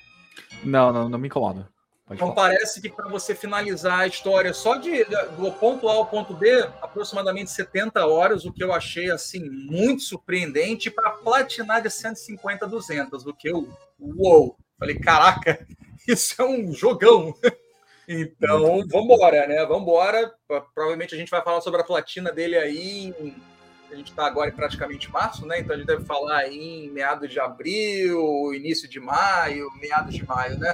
Não, 0.64 0.93
não, 0.93 1.09
não 1.09 1.19
me 1.19 1.29
incomoda. 1.29 1.69
Pode 2.06 2.20
então 2.20 2.35
falar. 2.35 2.49
parece 2.49 2.81
que 2.81 2.91
para 2.91 3.09
você 3.09 3.35
finalizar 3.35 4.00
a 4.00 4.06
história 4.06 4.53
só 4.53 4.76
de, 4.76 5.05
do 5.05 5.53
ponto 5.53 5.88
A 5.88 5.93
ao 5.93 6.06
ponto 6.06 6.35
B, 6.35 6.50
aproximadamente 6.81 7.50
70 7.50 8.05
horas, 8.06 8.44
o 8.44 8.53
que 8.53 8.62
eu 8.62 8.73
achei 8.73 9.11
assim 9.11 9.49
muito 9.49 10.03
surpreendente 10.03 10.91
para 10.91 11.11
platinar 11.11 11.81
de 11.81 11.91
150 11.91 12.64
a 12.64 12.69
200, 12.69 13.26
o 13.26 13.32
que 13.32 13.49
eu 13.49 13.69
uou, 13.99 14.56
falei, 14.79 14.99
caraca, 14.99 15.67
isso 16.06 16.41
é 16.43 16.44
um 16.44 16.73
jogão. 16.73 17.35
Então, 18.08 18.84
vamos 18.88 19.04
embora, 19.04 19.46
né? 19.46 19.64
Vamos 19.64 19.82
embora. 19.82 20.32
Provavelmente 20.75 21.14
a 21.14 21.19
gente 21.19 21.31
vai 21.31 21.43
falar 21.43 21.60
sobre 21.60 21.81
a 21.81 21.84
platina 21.84 22.32
dele 22.32 22.56
aí 22.56 23.14
em 23.20 23.34
a 23.93 23.96
gente 23.96 24.10
está 24.10 24.26
agora 24.26 24.49
em 24.49 24.54
praticamente 24.54 25.10
março, 25.10 25.46
né? 25.46 25.60
Então 25.60 25.75
a 25.75 25.78
gente 25.78 25.87
deve 25.87 26.04
falar 26.04 26.38
aí 26.38 26.87
em 26.87 26.90
meados 26.90 27.31
de 27.31 27.38
abril, 27.38 28.54
início 28.54 28.88
de 28.88 28.99
maio, 28.99 29.70
meados 29.81 30.14
de 30.14 30.26
maio, 30.26 30.58
né? 30.58 30.72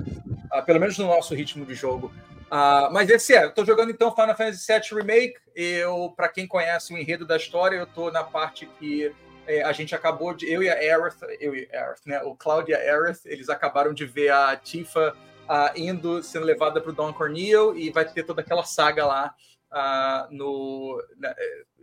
Uh, 0.54 0.64
pelo 0.64 0.78
menos 0.78 0.96
no 0.98 1.08
nosso 1.08 1.34
ritmo 1.34 1.66
de 1.66 1.75
jogo. 1.75 2.12
Uh, 2.46 2.90
mas 2.92 3.10
esse 3.10 3.34
é, 3.34 3.44
eu 3.44 3.48
estou 3.48 3.66
jogando 3.66 3.90
então 3.90 4.14
Final 4.14 4.36
Fantasy 4.36 4.72
VII 4.72 5.00
Remake. 5.00 5.34
Eu, 5.54 6.14
para 6.16 6.28
quem 6.28 6.46
conhece 6.46 6.94
o 6.94 6.96
enredo 6.96 7.26
da 7.26 7.36
história, 7.36 7.76
eu 7.76 7.84
estou 7.84 8.10
na 8.12 8.22
parte 8.22 8.66
que 8.78 9.12
é, 9.46 9.62
a 9.62 9.72
gente 9.72 9.94
acabou 9.94 10.32
de. 10.32 10.50
Eu 10.50 10.62
e 10.62 10.70
a 10.70 10.75
Aerith, 10.75 11.16
eu 11.40 11.54
e 11.54 11.69
a 11.72 11.76
Aerith, 11.76 12.02
né? 12.06 12.22
O 12.22 12.36
Cloud 12.36 12.70
e 12.70 12.75
a 12.75 12.78
Aerith, 12.78 13.20
eles 13.26 13.48
acabaram 13.48 13.92
de 13.92 14.06
ver 14.06 14.30
a 14.30 14.56
Tifa 14.56 15.14
uh, 15.49 15.73
indo, 15.77 16.23
sendo 16.23 16.45
levada 16.45 16.81
para 16.81 16.91
o 16.91 16.95
Don 16.95 17.12
Cornel 17.12 17.77
e 17.77 17.91
vai 17.91 18.05
ter 18.05 18.23
toda 18.23 18.41
aquela 18.41 18.65
saga 18.65 19.06
lá 19.06 19.35
uh, 19.73 20.35
no, 20.35 21.03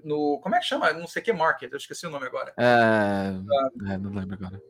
no. 0.04 0.40
Como 0.42 0.56
é 0.56 0.60
que 0.60 0.66
chama? 0.66 0.94
Não 0.94 1.08
sei 1.08 1.22
que 1.22 1.34
market, 1.34 1.72
eu 1.72 1.78
esqueci 1.78 2.06
o 2.06 2.10
nome 2.10 2.28
agora. 2.28 2.54
É, 2.58 3.32
uh, 3.32 3.92
é 3.92 3.98
não 3.98 4.14
lembro 4.14 4.36
agora. 4.36 4.62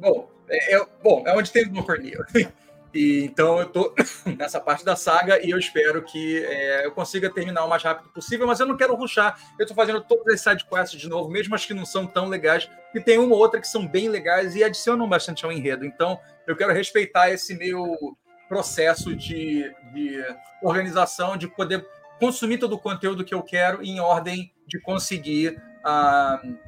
Bom, 0.00 0.30
é, 0.48 0.76
é, 0.76 0.86
bom, 1.02 1.24
é 1.26 1.36
onde 1.36 1.52
tem 1.52 1.64
o 1.66 1.84
Cornel. 1.84 2.24
E, 2.94 3.22
então 3.24 3.58
eu 3.58 3.66
tô 3.66 3.94
nessa 4.38 4.58
parte 4.58 4.84
da 4.84 4.96
saga 4.96 5.44
e 5.44 5.50
eu 5.50 5.58
espero 5.58 6.02
que 6.02 6.42
é, 6.44 6.86
eu 6.86 6.92
consiga 6.92 7.28
terminar 7.30 7.64
o 7.64 7.68
mais 7.68 7.82
rápido 7.82 8.08
possível, 8.14 8.46
mas 8.46 8.60
eu 8.60 8.66
não 8.66 8.78
quero 8.78 8.94
ruxar. 8.94 9.38
Eu 9.58 9.66
tô 9.66 9.74
fazendo 9.74 10.00
todas 10.00 10.34
as 10.34 10.40
sidequests 10.40 10.98
de 10.98 11.06
novo, 11.06 11.28
mesmo 11.28 11.54
as 11.54 11.66
que 11.66 11.74
não 11.74 11.84
são 11.84 12.06
tão 12.06 12.28
legais, 12.28 12.68
e 12.94 13.00
tem 13.00 13.18
uma 13.18 13.34
ou 13.34 13.40
outra 13.40 13.60
que 13.60 13.68
são 13.68 13.86
bem 13.86 14.08
legais 14.08 14.56
e 14.56 14.64
adicionam 14.64 15.08
bastante 15.08 15.44
ao 15.44 15.52
enredo. 15.52 15.84
Então 15.84 16.18
eu 16.46 16.56
quero 16.56 16.72
respeitar 16.72 17.30
esse 17.30 17.54
meu 17.54 18.16
processo 18.48 19.14
de, 19.14 19.72
de 19.92 20.24
organização, 20.62 21.36
de 21.36 21.46
poder 21.46 21.86
consumir 22.18 22.58
todo 22.58 22.74
o 22.74 22.78
conteúdo 22.78 23.24
que 23.24 23.34
eu 23.34 23.42
quero 23.42 23.82
em 23.82 24.00
ordem 24.00 24.52
de 24.66 24.80
conseguir 24.80 25.60
uh, 25.84 26.58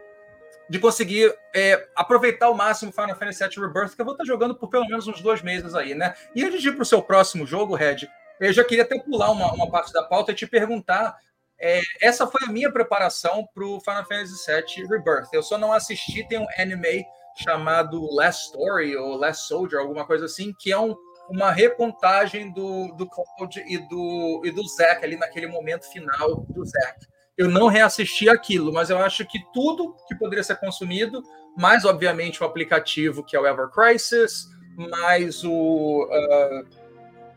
de 0.71 0.79
conseguir 0.79 1.35
é, 1.53 1.89
aproveitar 1.97 2.47
ao 2.47 2.55
máximo 2.55 2.93
Final 2.93 3.17
Fantasy 3.17 3.43
VII 3.43 3.67
Rebirth, 3.67 3.97
que 3.97 4.01
eu 4.01 4.05
vou 4.05 4.15
estar 4.15 4.25
jogando 4.25 4.55
por 4.55 4.71
pelo 4.71 4.87
menos 4.87 5.09
uns 5.09 5.21
dois 5.21 5.43
meses 5.43 5.75
aí, 5.75 5.97
né? 5.97 6.15
E 6.33 6.45
antes 6.45 6.63
de 6.63 6.69
ir 6.69 6.73
para 6.73 6.83
o 6.83 6.87
seu 6.87 7.03
próximo 7.03 7.45
jogo, 7.45 7.75
Red, 7.75 8.09
eu 8.39 8.53
já 8.53 8.63
queria 8.63 8.85
até 8.85 8.97
pular 9.01 9.33
uma, 9.33 9.53
uma 9.53 9.69
parte 9.69 9.93
da 9.93 10.05
pauta 10.05 10.31
e 10.31 10.35
te 10.35 10.47
perguntar. 10.47 11.17
É, 11.59 11.81
essa 12.01 12.25
foi 12.25 12.41
a 12.47 12.53
minha 12.53 12.73
preparação 12.73 13.47
para 13.53 13.65
o 13.65 13.81
Final 13.81 14.07
Fantasy 14.07 14.47
VII 14.47 14.87
Rebirth. 14.87 15.29
Eu 15.33 15.43
só 15.43 15.59
não 15.59 15.73
assisti, 15.73 16.27
tem 16.29 16.39
um 16.39 16.47
anime 16.57 17.05
chamado 17.37 18.07
Last 18.15 18.47
Story 18.47 18.97
ou 18.97 19.17
Last 19.17 19.49
Soldier, 19.49 19.81
alguma 19.81 20.07
coisa 20.07 20.27
assim, 20.27 20.55
que 20.59 20.71
é 20.71 20.79
um, 20.79 20.97
uma 21.31 21.53
recontagem 21.53 22.53
do, 22.53 22.93
do 22.95 23.09
Cloud 23.09 23.63
e 23.67 23.79
do, 23.89 24.43
e 24.45 24.51
do 24.51 24.67
Zack 24.67 25.05
ali 25.05 25.17
naquele 25.17 25.47
momento 25.47 25.91
final 25.91 26.45
do 26.49 26.65
Zack. 26.65 27.07
Eu 27.39 27.49
não 27.49 27.69
reassisti 27.69 28.29
aquilo, 28.29 28.73
mas 28.73 28.91
eu 28.91 28.99
acho 28.99 29.25
que 29.25 29.39
tudo 29.53 29.95
que 30.09 30.15
poderia 30.17 30.43
ser 30.43 30.57
consumido, 30.57 31.23
mais 31.57 31.85
obviamente 31.85 32.43
o 32.43 32.47
aplicativo 32.47 33.25
que 33.25 33.37
é 33.37 33.41
o 33.41 33.47
Ever 33.47 33.69
Crisis, 33.69 34.49
mais 34.77 35.45
o. 35.45 36.05
Uh, 36.05 36.81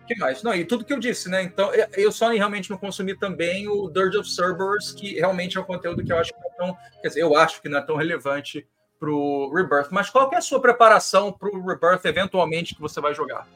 que 0.08 0.18
mais? 0.18 0.44
Não, 0.44 0.54
e 0.54 0.66
tudo 0.66 0.84
que 0.84 0.92
eu 0.92 1.00
disse, 1.00 1.30
né? 1.30 1.44
Então, 1.44 1.72
eu 1.96 2.12
só 2.12 2.30
realmente 2.30 2.70
não 2.70 2.78
consumi 2.78 3.18
também 3.18 3.68
o 3.70 3.90
Dirge 3.90 4.18
of 4.18 4.30
Cerberus, 4.30 4.92
que 4.92 5.14
realmente 5.14 5.58
é 5.58 5.62
um 5.62 5.64
conteúdo 5.64 6.04
que 6.04 6.12
eu 6.12 6.18
acho 6.18 6.34
que 6.34 6.40
não 6.40 6.50
é 6.50 6.56
tão. 6.58 6.78
Quer 7.02 7.08
dizer, 7.08 7.22
eu 7.22 7.38
acho 7.38 7.62
que 7.62 7.70
não 7.70 7.80
é 7.80 7.82
tão 7.82 7.96
relevante 7.96 8.68
para 9.00 9.10
o 9.10 9.54
Rebirth. 9.54 9.90
Mas 9.92 10.10
qual 10.10 10.30
é 10.34 10.38
a 10.38 10.42
sua 10.42 10.62
preparação 10.62 11.32
para 11.32 11.50
o 11.50 11.66
Rebirth 11.66 12.06
eventualmente 12.06 12.76
que 12.76 12.82
você 12.82 13.00
vai 13.00 13.14
jogar? 13.14 13.48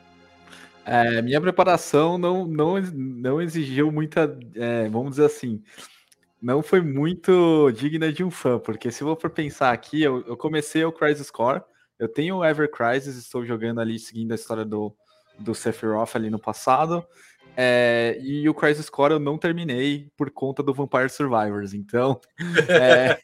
É, 0.90 1.22
minha 1.22 1.42
preparação 1.42 2.18
não, 2.18 2.48
não, 2.48 2.80
não 2.82 3.42
exigiu 3.42 3.92
muita, 3.92 4.40
é, 4.56 4.88
vamos 4.88 5.12
dizer 5.12 5.26
assim, 5.26 5.62
não 6.42 6.64
foi 6.64 6.80
muito 6.80 7.70
digna 7.72 8.10
de 8.12 8.24
um 8.24 8.32
fã, 8.32 8.58
porque 8.58 8.90
se 8.90 9.04
eu 9.04 9.14
for 9.18 9.30
pensar 9.30 9.74
aqui, 9.74 10.02
eu, 10.02 10.26
eu 10.26 10.38
comecei 10.38 10.86
o 10.86 10.92
Crisis 10.94 11.30
Core, 11.30 11.62
Eu 12.00 12.08
tenho 12.08 12.38
o 12.38 12.46
Ever 12.46 12.72
Crisis, 12.72 13.18
estou 13.18 13.46
jogando 13.46 13.82
ali, 13.82 14.00
seguindo 14.00 14.32
a 14.32 14.36
história 14.36 14.64
do, 14.64 14.96
do 15.38 15.54
Sephiroth 15.54 16.16
ali 16.16 16.30
no 16.30 16.40
passado. 16.40 17.06
É, 17.60 18.20
e 18.22 18.48
o 18.48 18.54
Crisis 18.54 18.88
Core 18.88 19.14
eu 19.14 19.20
não 19.20 19.36
terminei 19.36 20.12
por 20.16 20.30
conta 20.30 20.62
do 20.62 20.76
Vampire 20.76 21.10
Survivors. 21.10 21.74
Então, 21.74 22.22
é, 22.70 23.18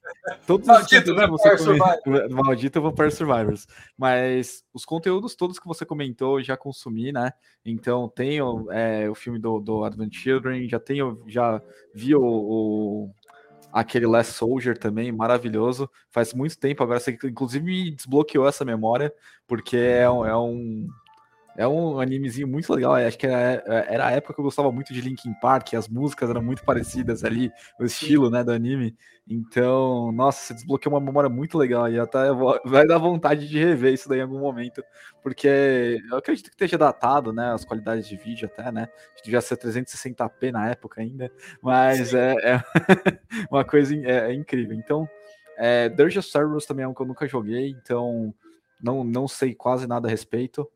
todos 0.48 0.66
Maldito 0.66 1.12
os 1.12 1.16
Vampire 1.16 1.58
Survivors. 1.60 2.00
Maldito 2.34 2.82
Vampire 2.82 3.12
Survivors. 3.12 3.68
Mas 3.96 4.66
os 4.74 4.86
conteúdos 4.86 5.36
todos 5.36 5.60
que 5.60 5.68
você 5.68 5.86
comentou 5.86 6.40
eu 6.40 6.44
já 6.44 6.58
consumi, 6.58 7.12
né? 7.12 7.32
Então, 7.64 8.10
tenho 8.10 8.72
é, 8.72 9.08
o 9.08 9.14
filme 9.14 9.38
do, 9.38 9.60
do 9.60 9.84
Advent 9.84 10.16
Children, 10.16 10.68
já 10.68 10.80
tenho, 10.80 11.22
já 11.28 11.62
vi 11.94 12.16
o, 12.16 12.24
o 12.24 13.12
aquele 13.72 14.08
Last 14.08 14.34
Soldier 14.34 14.76
também, 14.76 15.12
maravilhoso. 15.12 15.88
Faz 16.10 16.34
muito 16.34 16.58
tempo, 16.58 16.82
agora 16.82 17.00
você 17.00 17.16
inclusive 17.24 17.64
me 17.64 17.92
desbloqueou 17.92 18.48
essa 18.48 18.66
memória, 18.66 19.14
porque 19.48 19.78
é, 19.78 20.04
é 20.04 20.36
um 20.36 20.88
é 21.58 21.68
um 21.68 22.00
animezinho 22.00 22.48
muito 22.48 22.74
legal. 22.74 22.96
Acho 22.96 23.18
que 23.18 23.28
era, 23.28 23.64
era 23.88 24.08
a 24.08 24.12
época 24.12 24.34
que 24.34 24.40
eu 24.40 24.44
gostava 24.44 24.72
muito 24.72 24.94
de 24.94 25.02
Linkin 25.02 25.34
Park, 25.36 25.74
as 25.74 25.88
músicas 25.88 26.30
eram 26.30 26.42
muito 26.42 26.64
parecidas 26.64 27.24
ali, 27.24 27.52
o 27.80 27.86
estilo 27.86 28.30
né, 28.30 28.44
do 28.44 28.52
anime. 28.52 28.96
Então, 29.28 30.12
nossa, 30.12 30.40
você 30.40 30.54
desbloqueou 30.54 30.94
uma 30.94 31.00
memória 31.00 31.30
muito 31.30 31.58
legal 31.58 31.90
e 31.90 31.98
até 31.98 32.20
vai 32.66 32.86
dar 32.86 32.98
vontade 32.98 33.48
de 33.48 33.58
rever 33.58 33.94
isso 33.94 34.10
daí 34.10 34.20
em 34.20 34.24
algum 34.24 34.40
momento, 34.40 34.84
porque 35.22 36.02
eu 36.10 36.18
acredito 36.18 36.46
que 36.50 36.56
esteja 36.56 36.78
datado, 36.78 37.32
né? 37.32 37.54
As 37.54 37.64
qualidades 37.64 38.08
de 38.08 38.18
vídeo 38.18 38.50
até, 38.52 38.72
né? 38.72 38.90
Devia 39.24 39.40
ser 39.40 39.58
360p 39.58 40.52
na 40.52 40.70
época 40.70 41.02
ainda, 41.02 41.32
mas 41.62 42.14
é, 42.14 42.34
é, 42.44 42.64
uma 43.50 43.64
coisa 43.64 43.96
é, 43.96 44.32
é 44.32 44.34
incrível. 44.34 44.76
Então, 44.76 45.08
é, 45.58 45.88
Dirge 45.88 46.20
of 46.20 46.28
Cerberus 46.30 46.66
também 46.66 46.84
é 46.84 46.88
um 46.88 46.94
que 46.94 47.02
eu 47.02 47.06
nunca 47.06 47.28
joguei, 47.28 47.70
então 47.70 48.34
não, 48.82 49.04
não 49.04 49.28
sei 49.28 49.56
quase 49.56 49.88
nada 49.88 50.08
a 50.08 50.12
respeito. 50.12 50.70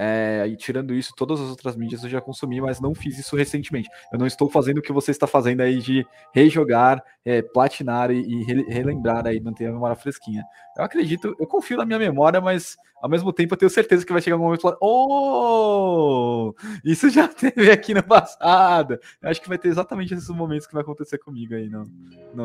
É, 0.00 0.44
e 0.46 0.56
tirando 0.56 0.94
isso, 0.94 1.12
todas 1.16 1.40
as 1.40 1.50
outras 1.50 1.74
mídias 1.74 2.04
eu 2.04 2.08
já 2.08 2.20
consumi, 2.20 2.60
mas 2.60 2.80
não 2.80 2.94
fiz 2.94 3.18
isso 3.18 3.34
recentemente. 3.34 3.88
Eu 4.12 4.18
não 4.18 4.28
estou 4.28 4.48
fazendo 4.48 4.78
o 4.78 4.82
que 4.82 4.92
você 4.92 5.10
está 5.10 5.26
fazendo 5.26 5.60
aí 5.60 5.80
de 5.80 6.06
rejogar, 6.32 7.02
é, 7.24 7.42
platinar 7.42 8.12
e, 8.12 8.20
e, 8.20 8.44
relembrar 8.44 9.26
aí, 9.26 9.40
manter 9.40 9.66
a 9.66 9.72
memória 9.72 9.96
fresquinha. 9.96 10.44
Eu 10.76 10.84
acredito, 10.84 11.34
eu 11.38 11.46
confio 11.48 11.76
na 11.76 11.84
minha 11.84 11.98
memória, 11.98 12.40
mas 12.40 12.76
ao 13.02 13.10
mesmo 13.10 13.32
tempo 13.32 13.54
eu 13.54 13.58
tenho 13.58 13.70
certeza 13.70 14.06
que 14.06 14.12
vai 14.12 14.22
chegar 14.22 14.36
um 14.36 14.40
momento 14.40 14.68
lá. 14.68 14.76
Oh! 14.80 16.54
Isso 16.84 17.10
já 17.10 17.26
teve 17.28 17.68
aqui 17.68 17.92
no 17.92 18.02
passado. 18.02 19.00
Eu 19.20 19.30
acho 19.30 19.42
que 19.42 19.48
vai 19.48 19.58
ter 19.58 19.68
exatamente 19.68 20.14
esses 20.14 20.28
momentos 20.28 20.68
que 20.68 20.74
vai 20.74 20.82
acontecer 20.82 21.18
comigo 21.18 21.56
aí 21.56 21.68
no 21.68 21.84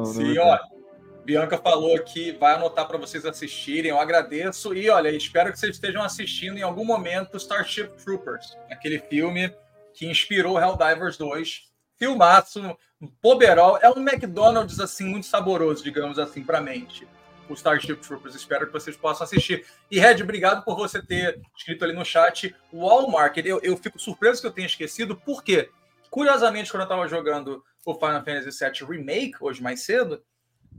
Sim, 0.05 0.33
no... 0.33 0.82
Bianca 1.23 1.57
falou 1.57 1.97
que 2.03 2.33
vai 2.33 2.53
anotar 2.53 2.85
para 2.87 2.97
vocês 2.97 3.25
assistirem. 3.25 3.91
Eu 3.91 3.99
agradeço 3.99 4.73
e 4.73 4.89
olha, 4.89 5.09
espero 5.09 5.51
que 5.51 5.59
vocês 5.59 5.75
estejam 5.75 6.03
assistindo 6.03 6.57
em 6.57 6.61
algum 6.61 6.83
momento 6.83 7.37
Starship 7.37 7.89
Troopers, 8.03 8.57
aquele 8.69 8.99
filme 8.99 9.53
que 9.93 10.05
inspirou 10.05 10.59
Helldivers 10.59 11.17
2. 11.17 11.71
Filmaço, 11.97 12.77
poberol, 13.21 13.77
é 13.81 13.89
um 13.89 14.01
McDonald's 14.01 14.79
assim 14.79 15.05
muito 15.05 15.25
saboroso, 15.25 15.83
digamos 15.83 16.19
assim, 16.19 16.43
para 16.43 16.59
mente. 16.59 17.07
O 17.47 17.53
Starship 17.53 17.95
Troopers, 17.97 18.35
espero 18.35 18.65
que 18.67 18.73
vocês 18.73 18.97
possam 18.97 19.23
assistir. 19.23 19.65
E 19.89 19.99
Red, 19.99 20.21
obrigado 20.23 20.65
por 20.65 20.75
você 20.75 21.01
ter 21.01 21.39
escrito 21.55 21.85
ali 21.85 21.93
no 21.93 22.03
chat 22.03 22.53
Walmart. 22.73 23.37
Eu, 23.37 23.61
eu 23.61 23.77
fico 23.77 23.99
surpreso 23.99 24.41
que 24.41 24.47
eu 24.47 24.51
tenha 24.51 24.67
esquecido, 24.67 25.15
porque 25.15 25.69
curiosamente 26.09 26.69
quando 26.69 26.81
eu 26.81 26.87
estava 26.87 27.07
jogando 27.07 27.63
o 27.85 27.93
Final 27.93 28.23
Fantasy 28.23 28.59
VII 28.59 28.87
Remake 28.89 29.35
hoje 29.39 29.61
mais 29.61 29.81
cedo, 29.81 30.21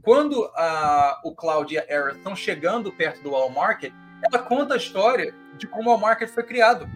quando 0.05 0.45
a, 0.55 1.19
o 1.23 1.33
Cloud 1.33 1.73
e 1.73 1.79
a 1.79 1.81
Aerith 1.81 2.17
estão 2.17 2.35
chegando 2.35 2.91
perto 2.91 3.23
do 3.23 3.31
Wall 3.31 3.49
Market, 3.49 3.91
ela 4.23 4.41
conta 4.41 4.75
a 4.75 4.77
história 4.77 5.33
de 5.57 5.65
como 5.65 5.89
o 5.89 5.91
Wall 5.93 5.99
Market 5.99 6.29
foi 6.29 6.43
criado. 6.43 6.87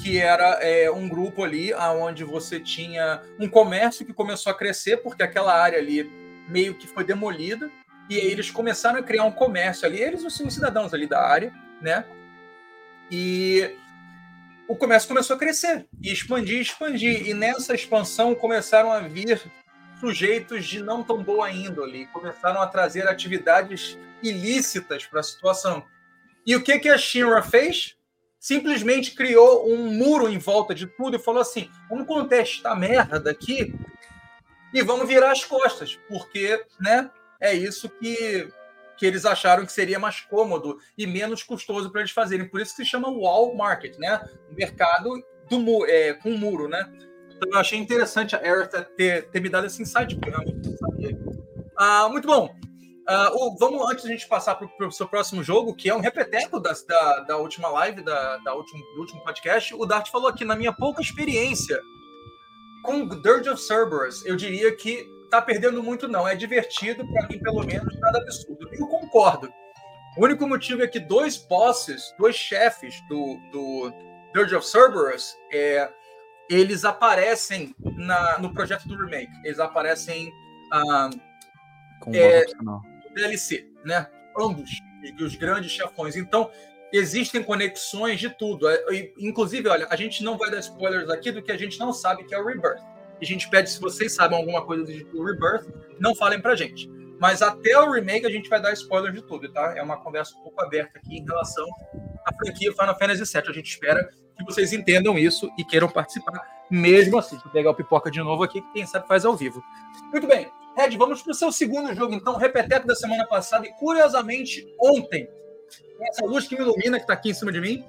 Que 0.00 0.18
era 0.18 0.58
é, 0.60 0.90
um 0.90 1.08
grupo 1.08 1.44
ali 1.44 1.72
onde 1.72 2.24
você 2.24 2.58
tinha 2.58 3.22
um 3.38 3.48
comércio 3.48 4.04
que 4.04 4.12
começou 4.12 4.50
a 4.50 4.56
crescer, 4.56 4.96
porque 4.96 5.22
aquela 5.22 5.54
área 5.54 5.78
ali 5.78 6.10
meio 6.48 6.74
que 6.74 6.88
foi 6.88 7.04
demolida, 7.04 7.70
e 8.10 8.16
aí 8.16 8.26
eles 8.26 8.50
começaram 8.50 8.98
a 8.98 9.02
criar 9.02 9.24
um 9.24 9.30
comércio 9.30 9.86
ali, 9.86 10.02
eles 10.02 10.24
os 10.24 10.34
cidadãos 10.34 10.92
ali 10.92 11.06
da 11.06 11.22
área, 11.24 11.52
né? 11.80 12.04
E 13.08 13.76
o 14.66 14.74
comércio 14.74 15.08
começou 15.08 15.36
a 15.36 15.38
crescer, 15.38 15.86
e 16.02 16.12
expandir, 16.12 16.60
expandir. 16.60 17.28
E 17.28 17.34
nessa 17.34 17.72
expansão 17.72 18.34
começaram 18.34 18.90
a 18.90 19.00
vir 19.00 19.40
sujeitos 20.02 20.66
de 20.66 20.82
não 20.82 21.04
tão 21.04 21.22
boa 21.22 21.48
índole 21.48 22.08
começaram 22.08 22.60
a 22.60 22.66
trazer 22.66 23.06
atividades 23.06 23.96
ilícitas 24.20 25.06
para 25.06 25.20
a 25.20 25.22
situação. 25.22 25.84
E 26.44 26.56
o 26.56 26.62
que, 26.62 26.80
que 26.80 26.88
a 26.88 26.98
Shinra 26.98 27.40
fez? 27.40 27.96
Simplesmente 28.36 29.14
criou 29.14 29.72
um 29.72 29.94
muro 29.94 30.28
em 30.28 30.38
volta 30.38 30.74
de 30.74 30.88
tudo 30.88 31.14
e 31.14 31.20
falou 31.20 31.40
assim: 31.40 31.70
vamos 31.88 32.04
contestar 32.08 32.76
merda 32.76 33.30
aqui 33.30 33.72
e 34.74 34.82
vamos 34.82 35.06
virar 35.06 35.30
as 35.30 35.44
costas, 35.44 35.96
porque 36.08 36.60
né, 36.80 37.08
é 37.40 37.54
isso 37.54 37.88
que, 37.88 38.48
que 38.96 39.06
eles 39.06 39.24
acharam 39.24 39.64
que 39.64 39.72
seria 39.72 40.00
mais 40.00 40.20
cômodo 40.20 40.78
e 40.98 41.06
menos 41.06 41.44
custoso 41.44 41.92
para 41.92 42.00
eles 42.00 42.10
fazerem. 42.10 42.48
Por 42.48 42.60
isso 42.60 42.74
que 42.74 42.84
se 42.84 42.90
chama 42.90 43.08
wall 43.08 43.54
market, 43.54 43.96
né? 43.98 44.20
mercado 44.50 45.22
do, 45.48 45.86
é, 45.86 46.14
com 46.14 46.32
muro, 46.32 46.66
né? 46.66 46.90
Então 47.42 47.54
eu 47.54 47.60
achei 47.60 47.78
interessante 47.78 48.36
a 48.36 48.38
Aerith 48.38 48.70
ter, 48.96 49.28
ter 49.30 49.40
me 49.40 49.48
dado 49.48 49.66
esse 49.66 49.82
insight, 49.82 50.14
porque 50.14 50.30
eu 50.30 50.38
não 50.38 50.76
sabia. 50.76 51.18
Ah, 51.76 52.08
muito 52.08 52.26
bom. 52.28 52.54
Ah, 53.08 53.30
o, 53.34 53.56
vamos, 53.58 53.90
antes 53.90 54.04
de 54.04 54.10
a 54.10 54.12
gente 54.12 54.28
passar 54.28 54.54
para 54.54 54.86
o 54.86 54.92
seu 54.92 55.08
próximo 55.08 55.42
jogo, 55.42 55.74
que 55.74 55.90
é 55.90 55.94
um 55.94 56.00
repeteco 56.00 56.60
da, 56.60 56.72
da, 56.86 57.20
da 57.20 57.36
última 57.38 57.68
live, 57.68 58.00
da, 58.02 58.36
da 58.38 58.54
último, 58.54 58.80
do 58.94 59.00
último 59.00 59.24
podcast, 59.24 59.74
o 59.74 59.84
Dart 59.84 60.08
falou 60.08 60.28
aqui, 60.28 60.44
na 60.44 60.54
minha 60.54 60.72
pouca 60.72 61.02
experiência 61.02 61.80
com 62.84 63.08
Dirge 63.08 63.50
of 63.50 63.60
Cerberus, 63.60 64.24
eu 64.24 64.36
diria 64.36 64.74
que 64.76 65.04
tá 65.30 65.42
perdendo 65.42 65.82
muito 65.82 66.06
não, 66.06 66.28
é 66.28 66.36
divertido, 66.36 67.06
para 67.12 67.26
mim 67.26 67.38
pelo 67.40 67.64
menos, 67.64 67.98
nada 67.98 68.18
absurdo. 68.18 68.68
Eu 68.72 68.86
concordo. 68.86 69.52
O 70.16 70.24
único 70.24 70.46
motivo 70.46 70.82
é 70.82 70.86
que 70.86 71.00
dois 71.00 71.38
bosses, 71.38 72.14
dois 72.18 72.36
chefes 72.36 73.00
do, 73.08 73.36
do 73.50 73.92
Dirge 74.34 74.54
of 74.54 74.66
Cerberus, 74.66 75.34
é, 75.52 75.90
eles 76.52 76.84
aparecem 76.84 77.74
na, 77.96 78.38
no 78.38 78.52
projeto 78.52 78.86
do 78.86 78.96
remake. 78.96 79.32
Eles 79.44 79.58
aparecem 79.58 80.30
ah, 80.72 81.08
é, 82.12 82.44
DLC, 83.14 83.66
né? 83.84 84.06
Ambos, 84.38 84.70
os 85.20 85.34
grandes 85.36 85.72
chefões. 85.72 86.16
Então, 86.16 86.50
existem 86.92 87.42
conexões 87.42 88.20
de 88.20 88.28
tudo. 88.30 88.68
É, 88.68 89.12
inclusive, 89.18 89.68
olha, 89.68 89.86
a 89.90 89.96
gente 89.96 90.22
não 90.22 90.36
vai 90.36 90.50
dar 90.50 90.58
spoilers 90.58 91.08
aqui 91.08 91.30
do 91.32 91.42
que 91.42 91.52
a 91.52 91.56
gente 91.56 91.78
não 91.78 91.92
sabe 91.92 92.24
que 92.24 92.34
é 92.34 92.38
o 92.38 92.44
Rebirth. 92.44 92.82
A 93.20 93.24
gente 93.24 93.48
pede, 93.48 93.70
se 93.70 93.80
vocês 93.80 94.14
sabem 94.14 94.36
alguma 94.36 94.64
coisa 94.66 94.84
do 94.84 95.24
Rebirth, 95.24 95.72
não 96.00 96.14
falem 96.14 96.40
pra 96.40 96.56
gente. 96.56 96.90
Mas 97.20 97.40
até 97.40 97.78
o 97.78 97.92
remake 97.92 98.26
a 98.26 98.30
gente 98.30 98.48
vai 98.48 98.60
dar 98.60 98.72
spoiler 98.72 99.12
de 99.12 99.22
tudo, 99.22 99.50
tá? 99.52 99.74
É 99.76 99.82
uma 99.82 99.96
conversa 99.96 100.36
um 100.36 100.42
pouco 100.42 100.60
aberta 100.60 100.98
aqui 100.98 101.18
em 101.18 101.24
relação 101.24 101.66
à 102.26 102.34
franquia 102.34 102.72
Final 102.72 102.98
Fantasy 102.98 103.32
VII. 103.32 103.48
A 103.48 103.52
gente 103.52 103.70
espera 103.70 104.10
que 104.44 104.52
vocês 104.52 104.72
entendam 104.72 105.18
isso 105.18 105.50
e 105.56 105.64
queiram 105.64 105.88
participar, 105.88 106.40
mesmo 106.70 107.18
assim. 107.18 107.36
Vou 107.38 107.52
pegar 107.52 107.70
o 107.70 107.74
pipoca 107.74 108.10
de 108.10 108.20
novo 108.20 108.42
aqui, 108.42 108.60
que 108.60 108.72
quem 108.72 108.86
sabe 108.86 109.06
faz 109.06 109.24
ao 109.24 109.36
vivo. 109.36 109.62
Muito 110.10 110.26
bem. 110.26 110.50
Red, 110.76 110.96
vamos 110.96 111.22
para 111.22 111.32
o 111.32 111.34
seu 111.34 111.52
segundo 111.52 111.94
jogo, 111.94 112.14
então, 112.14 112.36
repeteco 112.36 112.86
da 112.86 112.94
semana 112.94 113.26
passada. 113.26 113.66
E 113.66 113.72
curiosamente, 113.74 114.66
ontem, 114.80 115.28
essa 116.00 116.24
luz 116.24 116.48
que 116.48 116.56
me 116.56 116.62
ilumina, 116.62 116.96
que 116.98 117.04
está 117.04 117.12
aqui 117.12 117.30
em 117.30 117.34
cima 117.34 117.52
de 117.52 117.60
mim, 117.60 117.84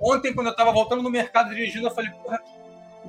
ontem, 0.00 0.34
quando 0.34 0.48
eu 0.48 0.52
estava 0.52 0.70
voltando 0.70 1.02
no 1.02 1.10
mercado 1.10 1.48
dirigindo, 1.48 1.86
eu 1.86 1.90
falei, 1.90 2.10
porra, 2.10 2.38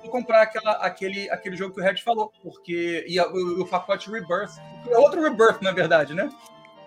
vou 0.02 0.10
comprar 0.10 0.42
aquela, 0.42 0.72
aquele, 0.74 1.30
aquele 1.30 1.58
jogo 1.58 1.74
que 1.74 1.82
o 1.82 1.84
Red 1.84 1.98
falou, 1.98 2.32
porque. 2.42 3.06
E 3.08 3.20
o, 3.20 3.62
o 3.62 3.68
pacote 3.68 4.10
Rebirth. 4.10 4.52
É 4.90 4.98
outro 4.98 5.22
Rebirth, 5.22 5.62
na 5.62 5.72
verdade, 5.72 6.14
né? 6.14 6.30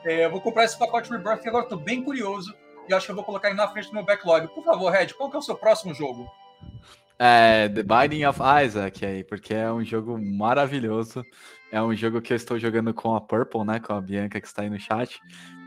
É, 0.05 0.25
eu 0.25 0.31
vou 0.31 0.41
comprar 0.41 0.65
esse 0.65 0.79
pacote 0.79 1.11
Rebirth 1.11 1.45
e 1.45 1.49
agora 1.49 1.65
estou 1.65 1.79
bem 1.79 2.03
curioso 2.03 2.55
e 2.89 2.95
acho 2.95 3.07
que 3.07 3.13
eu 3.13 3.17
vou 3.17 3.25
colocar 3.25 3.49
ele 3.49 3.57
na 3.57 3.69
frente 3.69 3.89
do 3.89 3.95
meu 3.95 4.05
backlog. 4.05 4.49
Por 4.49 4.65
favor, 4.65 4.91
Red, 4.91 5.09
qual 5.09 5.31
que 5.31 5.37
é 5.37 5.39
o 5.39 5.43
seu 5.43 5.57
próximo 5.57 5.95
jogo? 5.95 6.29
É, 7.19 7.69
The 7.69 7.83
Binding 7.83 8.25
of 8.25 8.41
Isaac 8.65 9.05
aí, 9.05 9.23
porque 9.23 9.55
é 9.55 9.71
um 9.71 9.85
jogo 9.85 10.19
maravilhoso. 10.19 11.25
É 11.71 11.81
um 11.81 11.95
jogo 11.95 12.21
que 12.21 12.33
eu 12.33 12.37
estou 12.37 12.59
jogando 12.59 12.93
com 12.93 13.15
a 13.15 13.21
Purple, 13.21 13.65
né? 13.65 13.81
Com 13.81 13.95
a 13.95 14.01
Bianca 14.01 14.41
que 14.41 14.47
está 14.47 14.63
aí 14.63 14.71
no 14.71 14.79
chat. 14.79 15.21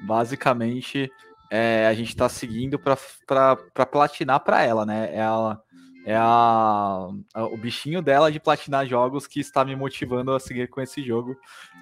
Basicamente, 0.04 1.10
é, 1.50 1.88
a 1.88 1.94
gente 1.94 2.10
está 2.10 2.28
seguindo 2.28 2.78
para 2.78 3.86
platinar 3.86 4.42
para 4.42 4.64
ela, 4.64 4.86
né? 4.86 5.16
Ela 5.16 5.62
é 6.06 6.16
a, 6.16 7.08
a, 7.34 7.46
o 7.46 7.58
bichinho 7.58 8.02
dela 8.02 8.32
de 8.32 8.40
platinar 8.40 8.86
jogos 8.86 9.26
que 9.26 9.40
está 9.40 9.66
me 9.66 9.76
motivando 9.76 10.34
a 10.34 10.40
seguir 10.40 10.68
com 10.68 10.82
esse 10.82 11.02
jogo. 11.02 11.36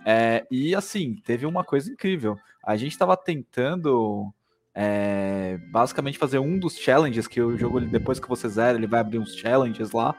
É, 0.05 0.45
e 0.49 0.75
assim, 0.75 1.15
teve 1.15 1.45
uma 1.45 1.63
coisa 1.63 1.91
incrível. 1.91 2.37
A 2.63 2.77
gente 2.77 2.91
estava 2.91 3.17
tentando 3.17 4.33
é, 4.75 5.57
basicamente 5.71 6.17
fazer 6.17 6.39
um 6.39 6.57
dos 6.57 6.77
challenges 6.77 7.27
que 7.27 7.41
o 7.41 7.57
jogo, 7.57 7.81
depois 7.81 8.19
que 8.19 8.27
você 8.27 8.47
zera, 8.49 8.77
ele 8.77 8.87
vai 8.87 8.99
abrir 8.99 9.19
uns 9.19 9.35
challenges 9.35 9.91
lá. 9.91 10.15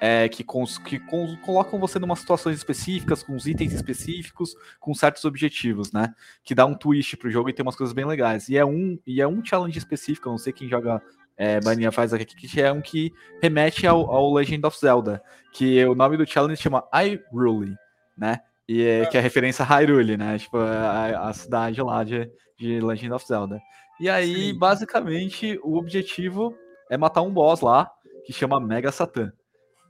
é, 0.00 0.28
que, 0.28 0.42
cons, 0.42 0.78
que 0.78 0.98
cons, 0.98 1.38
colocam 1.42 1.78
você 1.78 1.96
numa 2.00 2.16
situações 2.16 2.56
específicas, 2.56 3.22
com 3.22 3.36
os 3.36 3.46
itens 3.46 3.72
específicos, 3.72 4.56
com 4.80 4.92
certos 4.92 5.24
objetivos, 5.24 5.92
né? 5.92 6.12
Que 6.42 6.56
dá 6.56 6.66
um 6.66 6.74
twist 6.74 7.16
pro 7.16 7.30
jogo 7.30 7.48
e 7.48 7.52
tem 7.52 7.62
umas 7.62 7.76
coisas 7.76 7.94
bem 7.94 8.04
legais. 8.04 8.48
E 8.48 8.56
é 8.56 8.64
um, 8.64 8.98
e 9.06 9.20
é 9.20 9.28
um 9.28 9.44
challenge 9.44 9.78
específico, 9.78 10.26
eu 10.28 10.32
não 10.32 10.38
sei 10.38 10.52
quem 10.52 10.68
joga 10.68 11.00
é, 11.36 11.60
Mania 11.64 11.92
faz 11.92 12.12
aqui, 12.12 12.34
que 12.34 12.60
é 12.60 12.72
um 12.72 12.80
que 12.80 13.12
remete 13.40 13.86
ao, 13.86 14.10
ao, 14.10 14.32
Legend 14.32 14.66
of 14.66 14.78
Zelda, 14.78 15.22
que 15.52 15.84
o 15.84 15.94
nome 15.94 16.16
do 16.16 16.26
challenge 16.26 16.60
chama 16.60 16.84
Hyrule, 16.92 17.76
né? 18.16 18.40
E 18.68 18.82
é, 18.82 19.06
que 19.06 19.16
é 19.16 19.20
referência 19.20 19.64
a 19.64 19.68
Hyrule, 19.68 20.16
né? 20.16 20.38
Tipo, 20.38 20.58
a, 20.58 21.28
a 21.28 21.32
cidade 21.32 21.80
lá 21.80 22.02
de, 22.04 22.30
de 22.58 22.80
Legend 22.80 23.12
of 23.12 23.26
Zelda. 23.26 23.60
E 24.02 24.10
aí, 24.10 24.50
Sim. 24.50 24.58
basicamente, 24.58 25.60
o 25.62 25.76
objetivo 25.76 26.58
é 26.90 26.98
matar 26.98 27.22
um 27.22 27.32
boss 27.32 27.60
lá, 27.60 27.88
que 28.26 28.32
chama 28.32 28.58
Mega 28.58 28.90
Satan. 28.90 29.32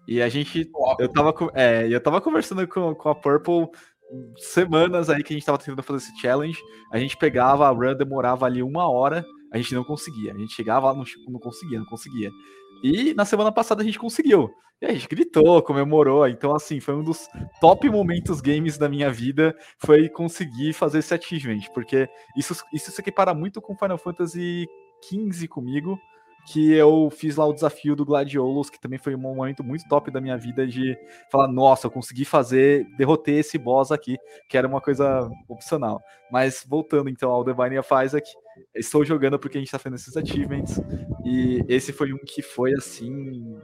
E 0.07 0.21
a 0.21 0.29
gente. 0.29 0.71
Eu 0.99 1.09
tava, 1.09 1.35
é, 1.55 1.89
eu 1.89 1.99
tava 1.99 2.21
conversando 2.21 2.69
com, 2.69 2.95
com 2.95 3.09
a 3.09 3.15
Purple 3.15 3.71
semanas 4.37 5.09
aí 5.09 5.23
que 5.23 5.33
a 5.33 5.37
gente 5.37 5.47
tava 5.47 5.57
tentando 5.57 5.83
fazer 5.83 6.05
esse 6.05 6.21
challenge. 6.21 6.61
A 6.93 6.99
gente 6.99 7.17
pegava, 7.17 7.67
a 7.67 7.71
run 7.71 7.95
demorava 7.95 8.45
ali 8.45 8.63
uma 8.63 8.87
hora, 8.87 9.25
a 9.51 9.57
gente 9.57 9.75
não 9.75 9.83
conseguia. 9.83 10.35
A 10.35 10.37
gente 10.37 10.53
chegava 10.53 10.89
lá, 10.89 10.95
não, 10.95 11.05
não 11.29 11.41
conseguia, 11.41 11.79
não 11.79 11.87
conseguia. 11.87 12.31
E 12.85 13.15
na 13.15 13.25
semana 13.25 13.51
passada 13.51 13.81
a 13.81 13.85
gente 13.85 13.99
conseguiu. 13.99 14.51
E 14.83 14.87
a 14.87 14.93
gente 14.93 15.07
gritou, 15.07 15.63
comemorou. 15.63 16.27
Então, 16.27 16.53
assim, 16.57 16.81
foi 16.81 16.97
um 16.97 17.05
dos 17.05 17.29
top 17.61 17.89
momentos 17.89 18.41
games 18.41 18.77
da 18.77 18.89
minha 18.89 19.13
vida. 19.13 19.57
Foi 19.79 20.09
conseguir 20.09 20.73
fazer 20.73 20.99
esse 20.99 21.15
achievement. 21.15 21.61
Porque 21.73 22.09
isso, 22.37 22.53
isso 22.75 22.91
se 22.91 23.01
equipara 23.01 23.33
muito 23.33 23.63
com 23.63 23.77
Final 23.77 23.97
Fantasy 23.97 24.67
XV 25.01 25.47
comigo 25.47 25.97
que 26.45 26.73
eu 26.73 27.09
fiz 27.11 27.37
lá 27.37 27.47
o 27.47 27.53
desafio 27.53 27.95
do 27.95 28.05
Gladiolus, 28.05 28.69
que 28.69 28.81
também 28.81 28.99
foi 28.99 29.15
um 29.15 29.19
momento 29.19 29.63
muito 29.63 29.87
top 29.89 30.11
da 30.11 30.21
minha 30.21 30.37
vida 30.37 30.67
de 30.67 30.99
falar, 31.31 31.47
nossa, 31.49 31.87
eu 31.87 31.91
consegui 31.91 32.25
fazer, 32.25 32.85
derroter 32.97 33.39
esse 33.39 33.57
boss 33.57 33.93
aqui, 33.93 34.17
que 34.49 34.59
era 34.59 34.67
uma 34.67 34.81
coisa 34.81 35.31
opcional. 35.49 36.03
Mas 36.31 36.65
voltando 36.69 37.09
então 37.09 37.31
ao 37.31 37.45
Divine 37.45 37.79
of 37.79 37.89
Isaac, 38.05 38.29
estou 38.75 39.05
jogando 39.05 39.39
porque 39.39 39.57
a 39.57 39.61
gente 39.61 39.69
está 39.69 39.79
fazendo 39.79 39.97
esses 39.97 40.17
achievements, 40.17 40.81
e 41.25 41.65
esse 41.69 41.93
foi 41.93 42.13
um 42.13 42.19
que 42.19 42.43
foi 42.43 42.73
assim 42.75 43.57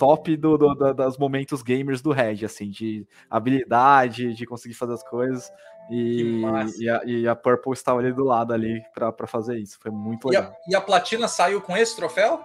top 0.00 0.34
do, 0.34 0.56
do, 0.56 0.74
do, 0.74 0.94
dos 0.94 1.18
momentos 1.18 1.62
gamers 1.62 2.00
do 2.00 2.10
Red, 2.10 2.42
assim, 2.42 2.70
de 2.70 3.06
habilidade, 3.28 4.32
de 4.32 4.46
conseguir 4.46 4.74
fazer 4.74 4.94
as 4.94 5.06
coisas. 5.06 5.52
E, 5.90 6.42
e, 6.78 6.88
a, 6.88 7.02
e 7.04 7.28
a 7.28 7.36
Purple 7.36 7.74
estava 7.74 7.98
ali 7.98 8.10
do 8.10 8.24
lado 8.24 8.54
ali 8.54 8.82
para 8.94 9.26
fazer 9.26 9.58
isso. 9.58 9.78
Foi 9.78 9.90
muito 9.90 10.28
legal. 10.28 10.52
E 10.66 10.74
a, 10.74 10.74
e 10.74 10.74
a 10.76 10.80
Platina 10.80 11.28
saiu 11.28 11.60
com 11.60 11.76
esse 11.76 11.94
troféu? 11.94 12.40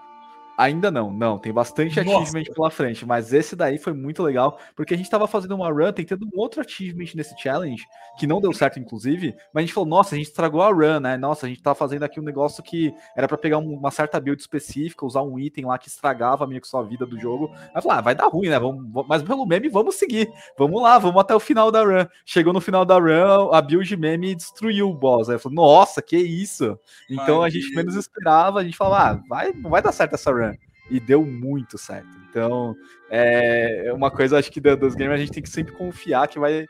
Ainda 0.57 0.89
não, 0.89 1.11
não. 1.11 1.37
Tem 1.37 1.51
bastante 1.51 2.01
Nossa. 2.01 2.17
achievement 2.17 2.53
pela 2.53 2.71
frente, 2.71 3.05
mas 3.05 3.33
esse 3.33 3.55
daí 3.55 3.77
foi 3.77 3.93
muito 3.93 4.23
legal, 4.23 4.57
porque 4.75 4.93
a 4.93 4.97
gente 4.97 5.09
tava 5.09 5.27
fazendo 5.27 5.55
uma 5.55 5.69
run 5.69 5.91
tentando 5.91 6.25
um 6.25 6.39
outro 6.39 6.61
achievement 6.61 7.07
nesse 7.13 7.37
challenge, 7.37 7.85
que 8.17 8.25
não 8.25 8.39
deu 8.39 8.53
certo, 8.53 8.79
inclusive, 8.79 9.35
mas 9.53 9.63
a 9.63 9.65
gente 9.65 9.73
falou, 9.73 9.89
nossa, 9.89 10.15
a 10.15 10.17
gente 10.17 10.27
estragou 10.27 10.61
a 10.61 10.69
run, 10.69 10.99
né? 11.01 11.17
Nossa, 11.17 11.45
a 11.45 11.49
gente 11.49 11.61
tava 11.61 11.75
fazendo 11.75 12.03
aqui 12.03 12.19
um 12.19 12.23
negócio 12.23 12.63
que 12.63 12.93
era 13.15 13.27
para 13.27 13.37
pegar 13.37 13.57
uma 13.57 13.91
certa 13.91 14.19
build 14.19 14.41
específica, 14.41 15.05
usar 15.05 15.23
um 15.23 15.37
item 15.37 15.65
lá 15.65 15.77
que 15.77 15.89
estragava 15.89 16.47
meio 16.47 16.61
que 16.61 16.67
sua 16.67 16.83
vida 16.83 17.05
do 17.05 17.19
jogo. 17.19 17.51
Aí 17.73 17.81
falou, 17.81 17.97
ah, 17.97 18.01
vai 18.01 18.15
dar 18.15 18.27
ruim, 18.27 18.47
né? 18.47 18.57
Vamos, 18.57 19.05
mas 19.07 19.23
pelo 19.23 19.45
meme, 19.45 19.67
vamos 19.67 19.95
seguir. 19.95 20.31
Vamos 20.57 20.81
lá, 20.81 20.97
vamos 20.97 21.19
até 21.19 21.35
o 21.35 21.39
final 21.39 21.69
da 21.69 21.83
run. 21.83 22.05
Chegou 22.25 22.53
no 22.53 22.61
final 22.61 22.85
da 22.85 22.97
run, 22.97 23.53
a 23.53 23.61
build 23.61 23.97
meme 23.97 24.33
destruiu 24.33 24.89
o 24.89 24.93
boss. 24.93 25.29
Aí 25.29 25.37
falou, 25.37 25.55
nossa, 25.55 26.01
que 26.01 26.17
isso? 26.17 26.79
Então 27.09 27.43
a 27.43 27.49
gente 27.49 27.73
menos 27.75 27.95
esperava, 27.95 28.59
a 28.59 28.63
gente 28.63 28.77
falava, 28.77 29.19
ah, 29.19 29.23
vai, 29.27 29.51
não 29.51 29.69
vai 29.69 29.81
dar 29.81 29.91
certo 29.91 30.13
essa 30.13 30.31
run 30.31 30.44
e 30.89 30.99
deu 30.99 31.25
muito 31.25 31.77
certo. 31.77 32.09
Então, 32.29 32.75
é 33.09 33.91
uma 33.93 34.11
coisa, 34.11 34.37
acho 34.37 34.51
que 34.51 34.59
dos 34.59 34.95
games 34.95 35.13
a 35.13 35.17
gente 35.17 35.31
tem 35.31 35.43
que 35.43 35.49
sempre 35.49 35.73
confiar 35.73 36.27
que 36.27 36.39
vai. 36.39 36.65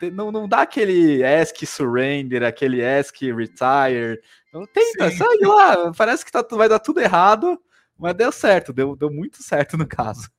Ter, 0.00 0.12
não, 0.12 0.30
não 0.30 0.48
dá 0.48 0.62
aquele 0.62 1.24
ask 1.24 1.56
surrender, 1.66 2.42
aquele 2.42 2.84
ask 2.84 3.20
retire. 3.20 4.20
Não 4.52 4.64
tenta, 4.66 5.10
sai 5.10 5.36
lá. 5.42 5.92
Parece 5.96 6.24
que 6.24 6.32
tá, 6.32 6.44
vai 6.50 6.68
dar 6.68 6.78
tudo 6.78 7.00
errado, 7.00 7.60
mas 7.98 8.14
deu 8.14 8.32
certo, 8.32 8.72
deu, 8.72 8.96
deu 8.96 9.10
muito 9.10 9.42
certo 9.42 9.76
no 9.76 9.86
caso. 9.86 10.30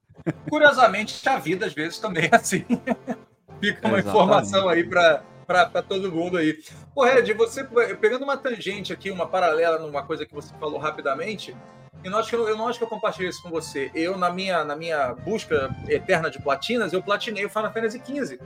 Curiosamente, 0.49 1.27
a 1.27 1.37
vida 1.37 1.65
às 1.65 1.73
vezes 1.73 1.99
também 1.99 2.29
é 2.31 2.35
assim. 2.35 2.65
Fica 3.59 3.87
uma 3.87 3.99
Exatamente. 3.99 4.07
informação 4.07 4.69
aí 4.69 4.83
para 4.83 5.23
para 5.49 5.81
todo 5.81 6.11
mundo 6.11 6.37
aí. 6.37 6.59
Pô, 6.93 7.03
Red, 7.03 7.33
você 7.33 7.63
pegando 7.99 8.23
uma 8.23 8.37
tangente 8.37 8.93
aqui, 8.93 9.09
uma 9.09 9.25
paralela 9.25 9.79
numa 9.79 10.03
coisa 10.03 10.23
que 10.23 10.33
você 10.33 10.53
falou 10.59 10.77
rapidamente, 10.77 11.57
eu 12.03 12.11
não 12.11 12.19
acho 12.19 12.29
que 12.29 12.35
eu, 12.35 12.47
eu, 12.47 12.57
não 12.57 12.67
acho 12.67 12.79
que 12.79 12.83
eu 12.83 12.89
compartilhei 12.89 13.29
isso 13.29 13.41
com 13.41 13.49
você. 13.49 13.91
Eu, 13.93 14.17
na 14.17 14.29
minha, 14.29 14.63
na 14.63 14.75
minha 14.75 15.13
busca 15.13 15.75
eterna 15.87 16.29
de 16.29 16.41
platinas, 16.41 16.93
eu 16.93 17.03
platinei 17.03 17.45
o 17.45 17.49
Final 17.49 17.73
Fantasy 17.73 18.01
XV. 18.05 18.39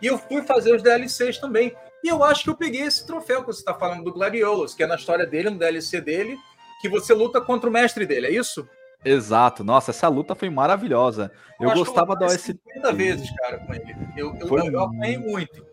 E 0.00 0.06
eu 0.06 0.18
fui 0.18 0.42
fazer 0.42 0.74
os 0.74 0.82
DLCs 0.82 1.38
também. 1.38 1.74
E 2.04 2.08
eu 2.08 2.22
acho 2.22 2.44
que 2.44 2.50
eu 2.50 2.56
peguei 2.56 2.82
esse 2.82 3.06
troféu 3.06 3.40
que 3.40 3.46
você 3.46 3.60
está 3.60 3.72
falando 3.72 4.04
do 4.04 4.12
Gladiolus, 4.12 4.74
que 4.74 4.82
é 4.82 4.86
na 4.86 4.96
história 4.96 5.24
dele, 5.24 5.50
no 5.50 5.58
DLC 5.58 6.00
dele, 6.00 6.36
que 6.80 6.88
você 6.88 7.14
luta 7.14 7.40
contra 7.40 7.70
o 7.70 7.72
mestre 7.72 8.04
dele, 8.04 8.26
é 8.26 8.30
isso? 8.30 8.68
Exato. 9.04 9.64
Nossa, 9.64 9.90
essa 9.90 10.08
luta 10.08 10.34
foi 10.34 10.50
maravilhosa. 10.50 11.30
Eu, 11.60 11.70
eu 11.70 11.74
gostava 11.76 12.14
da 12.16 12.26
OST. 12.26 12.58
50 12.74 12.92
vezes, 12.92 13.30
cara, 13.36 13.58
com 13.58 13.72
ele. 13.72 13.96
Eu, 14.16 14.34
eu, 14.36 14.48
foi 14.48 14.60
eu, 14.60 14.72
eu 14.72 14.80
apanhei 14.80 15.18
muito 15.18 15.71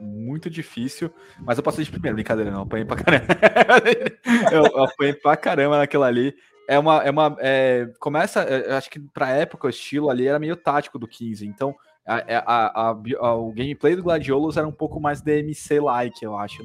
muito 0.00 0.48
difícil, 0.48 1.12
mas 1.40 1.58
eu 1.58 1.64
passei 1.64 1.84
de 1.84 1.90
primeiro, 1.90 2.14
brincadeira, 2.14 2.50
não, 2.50 2.62
apanhei 2.62 2.84
pra 2.84 2.96
caramba. 2.96 3.26
eu, 4.52 4.64
eu 4.64 4.84
apanhei 4.84 5.14
pra 5.14 5.36
caramba 5.36 5.78
naquela 5.78 6.06
ali 6.06 6.34
é 6.68 6.78
uma. 6.78 7.02
É 7.02 7.10
uma 7.10 7.34
é, 7.40 7.90
começa, 7.98 8.42
é, 8.42 8.74
acho 8.74 8.90
que 8.90 9.00
pra 9.00 9.30
época 9.30 9.66
o 9.66 9.70
estilo 9.70 10.10
ali 10.10 10.28
era 10.28 10.38
meio 10.38 10.54
tático 10.54 10.98
do 10.98 11.08
15, 11.08 11.46
então 11.46 11.74
é, 12.06 12.36
a, 12.36 12.44
a, 12.46 12.96
a, 13.20 13.34
o 13.34 13.52
gameplay 13.52 13.96
do 13.96 14.02
Gladiolus 14.02 14.56
era 14.56 14.68
um 14.68 14.72
pouco 14.72 15.00
mais 15.00 15.22
DMC-like, 15.22 16.22
eu 16.22 16.36
acho. 16.36 16.62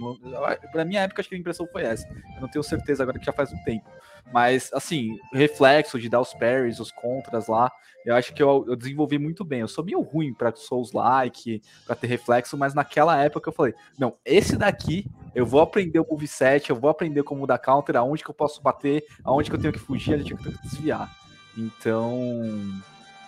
Pra 0.72 0.86
minha 0.86 1.02
época, 1.02 1.22
acho 1.22 1.30
que 1.30 1.36
a 1.36 1.38
impressão 1.38 1.66
foi 1.68 1.84
essa. 1.84 2.08
Eu 2.36 2.42
não 2.42 2.50
tenho 2.50 2.64
certeza 2.64 3.04
agora 3.04 3.18
que 3.18 3.26
já 3.26 3.34
faz 3.34 3.52
um 3.52 3.64
tempo. 3.64 3.90
Mas, 4.32 4.72
assim, 4.74 5.18
reflexo 5.32 6.00
de 6.00 6.10
dar 6.10 6.22
os 6.22 6.34
parries, 6.34 6.80
os 6.80 6.92
contras 6.92 7.48
lá, 7.48 7.72
eu 8.06 8.16
acho 8.16 8.34
que 8.34 8.44
eu, 8.44 8.66
eu 8.68 8.76
desenvolvi 8.76 9.18
muito 9.18 9.44
bem. 9.46 9.62
Eu 9.62 9.68
sou 9.68 9.84
meio 9.84 10.02
ruim 10.02 10.34
para 10.34 10.54
Souls-like, 10.56 11.62
para 11.86 11.96
ter 11.96 12.08
reflexo, 12.08 12.58
mas 12.58 12.74
naquela 12.74 13.18
época 13.22 13.50
eu 13.50 13.54
falei: 13.54 13.74
não, 13.98 14.16
esse 14.26 14.58
daqui 14.58 15.06
eu 15.34 15.46
vou 15.46 15.62
aprender 15.62 16.00
o 16.00 16.08
moveset, 16.10 16.70
eu 16.70 16.76
vou 16.76 16.90
aprender 16.90 17.24
como 17.24 17.48
dar 17.48 17.58
counter, 17.58 17.96
aonde 17.96 18.24
que 18.24 18.30
eu 18.30 18.36
posso 18.36 18.62
bater, 18.62 19.06
aonde 19.24 19.50
que 19.50 19.56
eu 19.56 19.62
tenho 19.62 19.74
que 19.74 19.80
fugir, 19.80 20.16
aonde 20.16 20.34
que 20.34 20.40
eu 20.40 20.44
tenho 20.44 20.58
que 20.58 20.64
desviar. 20.64 21.10
Então, 21.58 22.42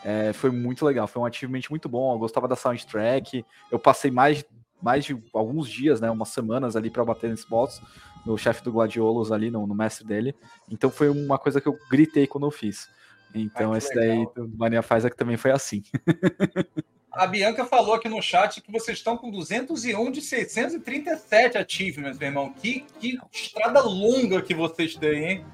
é, 0.03 0.33
foi 0.33 0.51
muito 0.51 0.85
legal, 0.85 1.07
foi 1.07 1.21
um 1.21 1.25
achievement 1.25 1.61
muito 1.69 1.87
bom. 1.87 2.13
Eu 2.13 2.19
gostava 2.19 2.47
da 2.47 2.55
soundtrack. 2.55 3.45
Eu 3.71 3.79
passei 3.79 4.11
mais, 4.11 4.43
mais 4.81 5.05
de 5.05 5.17
alguns 5.33 5.69
dias, 5.69 6.01
né, 6.01 6.09
umas 6.11 6.29
semanas 6.29 6.75
ali 6.75 6.89
para 6.89 7.05
bater 7.05 7.29
nesse 7.29 7.47
boss 7.47 7.81
no 8.25 8.37
chefe 8.37 8.63
do 8.63 8.71
Gladiolos 8.71 9.31
ali, 9.31 9.51
no, 9.51 9.67
no, 9.67 9.75
mestre 9.75 10.05
dele. 10.05 10.35
Então 10.69 10.89
foi 10.89 11.09
uma 11.09 11.37
coisa 11.37 11.61
que 11.61 11.67
eu 11.67 11.77
gritei 11.89 12.25
quando 12.25 12.47
eu 12.47 12.51
fiz. 12.51 12.89
Então 13.33 13.73
Ai, 13.73 13.77
esse 13.77 13.93
legal. 13.93 14.33
daí 14.33 14.47
do 14.47 14.57
Mania 14.57 14.81
faz 14.81 15.05
é 15.05 15.09
que 15.09 15.17
também 15.17 15.37
foi 15.37 15.51
assim. 15.51 15.83
A 17.15 17.25
Bianca 17.25 17.63
falou 17.63 17.93
aqui 17.93 18.09
no 18.09 18.21
chat 18.21 18.59
que 18.59 18.69
vocês 18.69 18.97
estão 18.97 19.15
com 19.15 19.31
201 19.31 20.11
de 20.11 20.21
637 20.21 21.57
achievements, 21.57 22.19
meu 22.19 22.27
irmão. 22.27 22.51
Que, 22.51 22.85
que 22.99 23.17
estrada 23.31 23.81
longa 23.81 24.41
que 24.41 24.53
vocês 24.53 24.95
têm, 24.95 25.23
hein? 25.23 25.45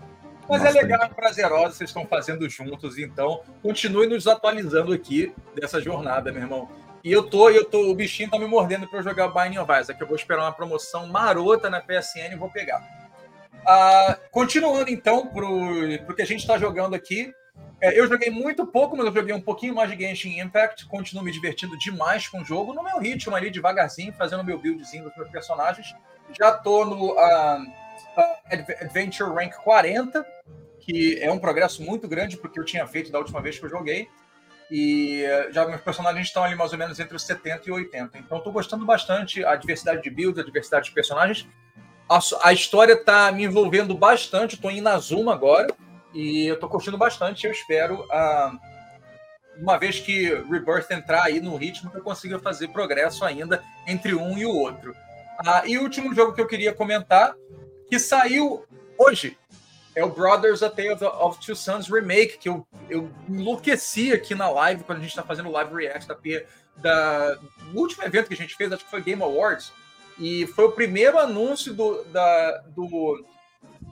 Mas 0.50 0.66
é 0.66 0.72
legal, 0.72 1.04
é 1.04 1.08
prazerosa, 1.08 1.76
vocês 1.76 1.92
estão 1.92 2.06
fazendo 2.06 2.50
juntos, 2.50 2.98
então 2.98 3.42
continue 3.62 4.08
nos 4.08 4.28
atualizando 4.28 4.92
aqui 4.92 5.34
dessa 5.56 5.80
jornada, 5.80 6.32
meu 6.32 6.42
irmão. 6.42 6.68
E 7.04 7.12
eu 7.12 7.24
tô, 7.24 7.50
eu 7.50 7.66
tô, 7.66 7.90
o 7.90 7.96
bichinho 7.96 8.30
tá 8.30 8.38
me 8.38 8.46
mordendo 8.46 8.88
para 8.88 9.02
jogar 9.02 9.28
Binding 9.30 9.58
of 9.58 9.72
Isaac. 9.72 10.00
Eu 10.00 10.08
vou 10.08 10.16
esperar 10.16 10.44
uma 10.44 10.52
promoção 10.52 11.08
marota 11.08 11.70
na 11.70 11.82
PSN 11.82 12.34
e 12.34 12.36
vou 12.36 12.50
pegar. 12.50 12.82
Ah, 13.66 14.18
continuando 14.32 14.90
então 14.90 15.28
pro, 15.28 15.50
pro 16.06 16.16
que 16.16 16.22
a 16.22 16.26
gente 16.26 16.42
está 16.42 16.58
jogando 16.58 16.96
aqui. 16.96 17.34
É, 17.80 18.00
eu 18.00 18.08
joguei 18.08 18.30
muito 18.30 18.66
pouco, 18.68 18.96
mas 18.96 19.08
eu 19.08 19.14
joguei 19.14 19.34
um 19.34 19.42
pouquinho 19.42 19.74
mais 19.74 19.90
de 19.90 19.98
Genshin 19.98 20.40
Impact. 20.40 20.86
Continuo 20.88 21.24
me 21.24 21.32
divertindo 21.32 21.78
demais 21.78 22.28
com 22.28 22.42
o 22.42 22.46
jogo, 22.46 22.74
no 22.74 22.84
meu 22.84 23.00
ritmo 23.00 23.36
ali, 23.36 23.50
devagarzinho, 23.50 24.14
fazendo 24.14 24.44
meu 24.44 24.60
buildzinho 24.60 25.06
dos 25.06 25.18
meus 25.18 25.30
personagens. 25.30 25.96
Já 26.38 26.52
tô 26.52 26.86
no 26.86 27.14
uh, 27.14 27.72
Adventure 28.80 29.34
Rank 29.34 29.56
40, 29.64 30.24
que 30.80 31.20
é 31.20 31.32
um 31.32 31.40
progresso 31.40 31.82
muito 31.84 32.08
grande 32.08 32.38
porque 32.38 32.60
eu 32.60 32.66
tinha 32.66 32.86
feito 32.86 33.12
da 33.12 33.18
última 33.18 33.42
vez 33.42 33.58
que 33.58 33.66
eu 33.66 33.70
joguei. 33.70 34.08
E 34.72 35.22
eh, 35.26 35.50
já 35.52 35.68
meus 35.68 35.82
personagens 35.82 36.28
estão 36.28 36.46
ali 36.46 36.56
mais 36.56 36.72
ou 36.72 36.78
menos 36.78 36.98
entre 36.98 37.14
os 37.14 37.24
70 37.24 37.68
e 37.68 37.72
80. 37.74 38.18
Então 38.18 38.38
estou 38.38 38.54
gostando 38.54 38.86
bastante 38.86 39.44
a 39.44 39.54
diversidade 39.58 40.02
de 40.02 40.10
builds, 40.10 40.40
a 40.40 40.46
diversidade 40.46 40.86
de 40.86 40.92
personagens. 40.94 41.46
A, 42.10 42.20
a 42.44 42.54
história 42.54 42.94
está 42.94 43.30
me 43.34 43.44
envolvendo 43.44 43.94
bastante. 43.94 44.56
Estou 44.56 44.72
em 44.72 44.80
Nazuma 44.80 45.34
agora 45.34 45.68
e 46.14 46.48
eu 46.48 46.56
estou 46.56 46.70
curtindo 46.70 46.98
bastante. 46.98 47.46
Eu 47.46 47.52
espero, 47.52 48.08
ah, 48.10 48.54
uma 49.58 49.78
vez 49.78 50.00
que 50.00 50.30
Rebirth 50.50 50.90
entrar 50.90 51.24
aí 51.24 51.42
no 51.42 51.58
ritmo, 51.58 51.92
que 51.92 51.98
eu 51.98 52.04
consiga 52.04 52.40
fazer 52.40 52.70
progresso 52.70 53.26
ainda 53.26 53.62
entre 53.86 54.16
um 54.16 54.38
e 54.38 54.46
o 54.46 54.56
outro. 54.56 54.96
Ah, 55.46 55.64
e 55.66 55.78
o 55.78 55.82
último 55.82 56.16
jogo 56.16 56.34
que 56.34 56.40
eu 56.40 56.48
queria 56.48 56.74
comentar, 56.74 57.36
que 57.90 58.00
saiu 58.00 58.66
hoje, 58.98 59.38
é 59.96 60.04
o 60.04 60.10
Brothers 60.10 60.64
A 60.64 60.70
Tale 60.70 60.98
of, 61.04 61.40
Two 61.46 61.56
Sons 61.56 61.88
Remake, 61.90 62.38
que 62.38 62.50
eu, 62.50 62.66
eu 62.90 63.10
enlouqueci 63.28 64.14
aqui 64.14 64.34
na 64.34 64.50
live, 64.50 64.84
quando 64.84 65.00
a 65.00 65.02
gente 65.02 65.10
está 65.10 65.24
fazendo 65.24 65.52
live 65.52 65.74
react 65.74 66.08
da, 66.08 66.18
da, 66.78 67.34
do 67.34 67.80
último 67.80 68.04
evento 68.04 68.28
que 68.28 68.34
a 68.34 68.38
gente 68.38 68.56
fez, 68.56 68.72
acho 68.72 68.86
que 68.86 68.92
foi 68.92 69.02
Game 69.02 69.22
Awards, 69.22 69.72
e 70.18 70.48
foi 70.48 70.66
o 70.66 70.72
primeiro 70.72 71.18
anúncio 71.18 71.74
do, 71.74 72.04
da, 72.06 72.64
do, 72.68 73.26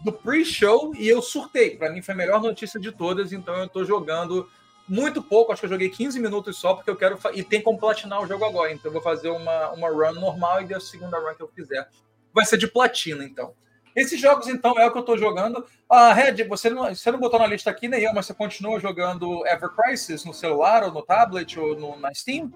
do 0.03 0.12
pre-show 0.12 0.93
e 0.95 1.07
eu 1.07 1.21
surtei. 1.21 1.75
Para 1.75 1.91
mim 1.91 2.01
foi 2.01 2.13
a 2.13 2.17
melhor 2.17 2.41
notícia 2.41 2.79
de 2.79 2.91
todas, 2.91 3.33
então 3.33 3.55
eu 3.55 3.65
estou 3.65 3.83
jogando 3.83 4.49
muito 4.88 5.21
pouco, 5.21 5.51
acho 5.51 5.62
que 5.62 5.65
eu 5.65 5.71
joguei 5.71 5.89
15 5.89 6.19
minutos 6.19 6.57
só, 6.57 6.73
porque 6.73 6.89
eu 6.89 6.95
quero. 6.95 7.19
E 7.33 7.43
tem 7.43 7.62
como 7.62 7.77
platinar 7.77 8.21
o 8.21 8.27
jogo 8.27 8.45
agora, 8.45 8.71
então 8.71 8.89
eu 8.89 8.93
vou 8.93 9.01
fazer 9.01 9.29
uma, 9.29 9.71
uma 9.71 9.89
run 9.89 10.13
normal 10.13 10.62
e 10.63 10.73
a 10.73 10.79
segunda 10.79 11.19
run 11.19 11.35
que 11.35 11.43
eu 11.43 11.47
fizer 11.47 11.88
vai 12.33 12.45
ser 12.45 12.57
de 12.57 12.67
platina, 12.67 13.23
então. 13.23 13.53
Esses 13.95 14.19
jogos, 14.19 14.47
então, 14.47 14.78
é 14.80 14.86
o 14.86 14.91
que 14.91 14.97
eu 14.97 15.02
estou 15.02 15.17
jogando. 15.17 15.65
Ah, 15.89 16.13
Red, 16.13 16.43
você 16.43 16.69
não, 16.69 16.84
você 16.93 17.12
não 17.12 17.19
botou 17.19 17.39
na 17.39 17.47
lista 17.47 17.69
aqui 17.69 17.88
nem 17.88 18.02
eu, 18.02 18.13
mas 18.13 18.25
você 18.25 18.34
continua 18.34 18.80
jogando 18.80 19.45
Ever 19.47 19.69
Crisis 19.69 20.23
no 20.25 20.34
celular, 20.34 20.84
ou 20.84 20.91
no 20.91 21.02
tablet, 21.02 21.60
ou 21.60 21.78
no, 21.78 21.99
na 21.99 22.13
Steam? 22.13 22.52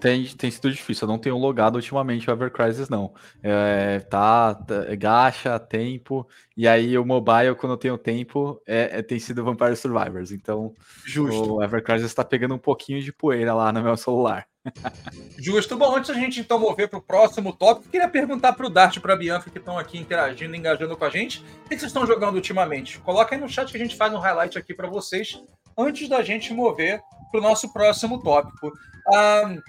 Tem, 0.00 0.26
tem 0.26 0.50
sido 0.50 0.70
difícil, 0.70 1.06
eu 1.06 1.10
não 1.10 1.18
tenho 1.18 1.38
logado 1.38 1.76
ultimamente 1.76 2.28
o 2.28 2.32
Ever 2.32 2.50
Crisis, 2.50 2.88
não. 2.88 3.14
É, 3.42 4.00
tá, 4.00 4.54
tá, 4.54 4.94
gacha, 4.94 5.58
tempo, 5.58 6.28
e 6.56 6.68
aí 6.68 6.98
o 6.98 7.04
mobile, 7.04 7.54
quando 7.54 7.72
eu 7.72 7.78
tenho 7.78 7.96
tempo, 7.96 8.60
é, 8.66 8.98
é 8.98 9.02
tem 9.02 9.18
sido 9.18 9.44
Vampire 9.44 9.76
Survivors. 9.76 10.32
Então, 10.32 10.74
Justo. 11.04 11.54
o 11.54 11.62
Ever 11.62 11.82
Crisis 11.82 12.08
está 12.08 12.24
pegando 12.24 12.54
um 12.54 12.58
pouquinho 12.58 13.00
de 13.00 13.12
poeira 13.12 13.54
lá 13.54 13.72
no 13.72 13.82
meu 13.82 13.96
celular. 13.96 14.46
Justo. 15.38 15.76
Bom, 15.76 15.96
antes 15.96 16.08
da 16.08 16.14
gente 16.14 16.40
então 16.40 16.58
mover 16.58 16.88
para 16.88 16.98
o 16.98 17.02
próximo 17.02 17.52
tópico, 17.52 17.88
queria 17.88 18.08
perguntar 18.08 18.52
para 18.52 18.66
o 18.66 18.70
Dart 18.70 18.96
e 18.96 19.00
para 19.00 19.14
a 19.14 19.16
Bianca 19.16 19.50
que 19.50 19.58
estão 19.58 19.78
aqui 19.78 19.98
interagindo, 19.98 20.54
engajando 20.54 20.96
com 20.96 21.04
a 21.04 21.10
gente, 21.10 21.40
o 21.40 21.68
que 21.68 21.78
vocês 21.78 21.84
estão 21.84 22.06
jogando 22.06 22.36
ultimamente? 22.36 22.98
Coloca 23.00 23.34
aí 23.34 23.40
no 23.40 23.48
chat 23.48 23.70
que 23.70 23.76
a 23.76 23.80
gente 23.80 23.96
faz 23.96 24.12
um 24.12 24.18
highlight 24.18 24.58
aqui 24.58 24.74
para 24.74 24.88
vocês, 24.88 25.42
antes 25.76 26.08
da 26.08 26.22
gente 26.22 26.52
mover 26.52 27.00
para 27.30 27.40
o 27.40 27.42
nosso 27.42 27.72
próximo 27.72 28.22
tópico. 28.22 28.72
Um, 29.08 29.60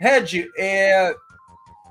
Red, 0.00 0.48
é, 0.56 1.12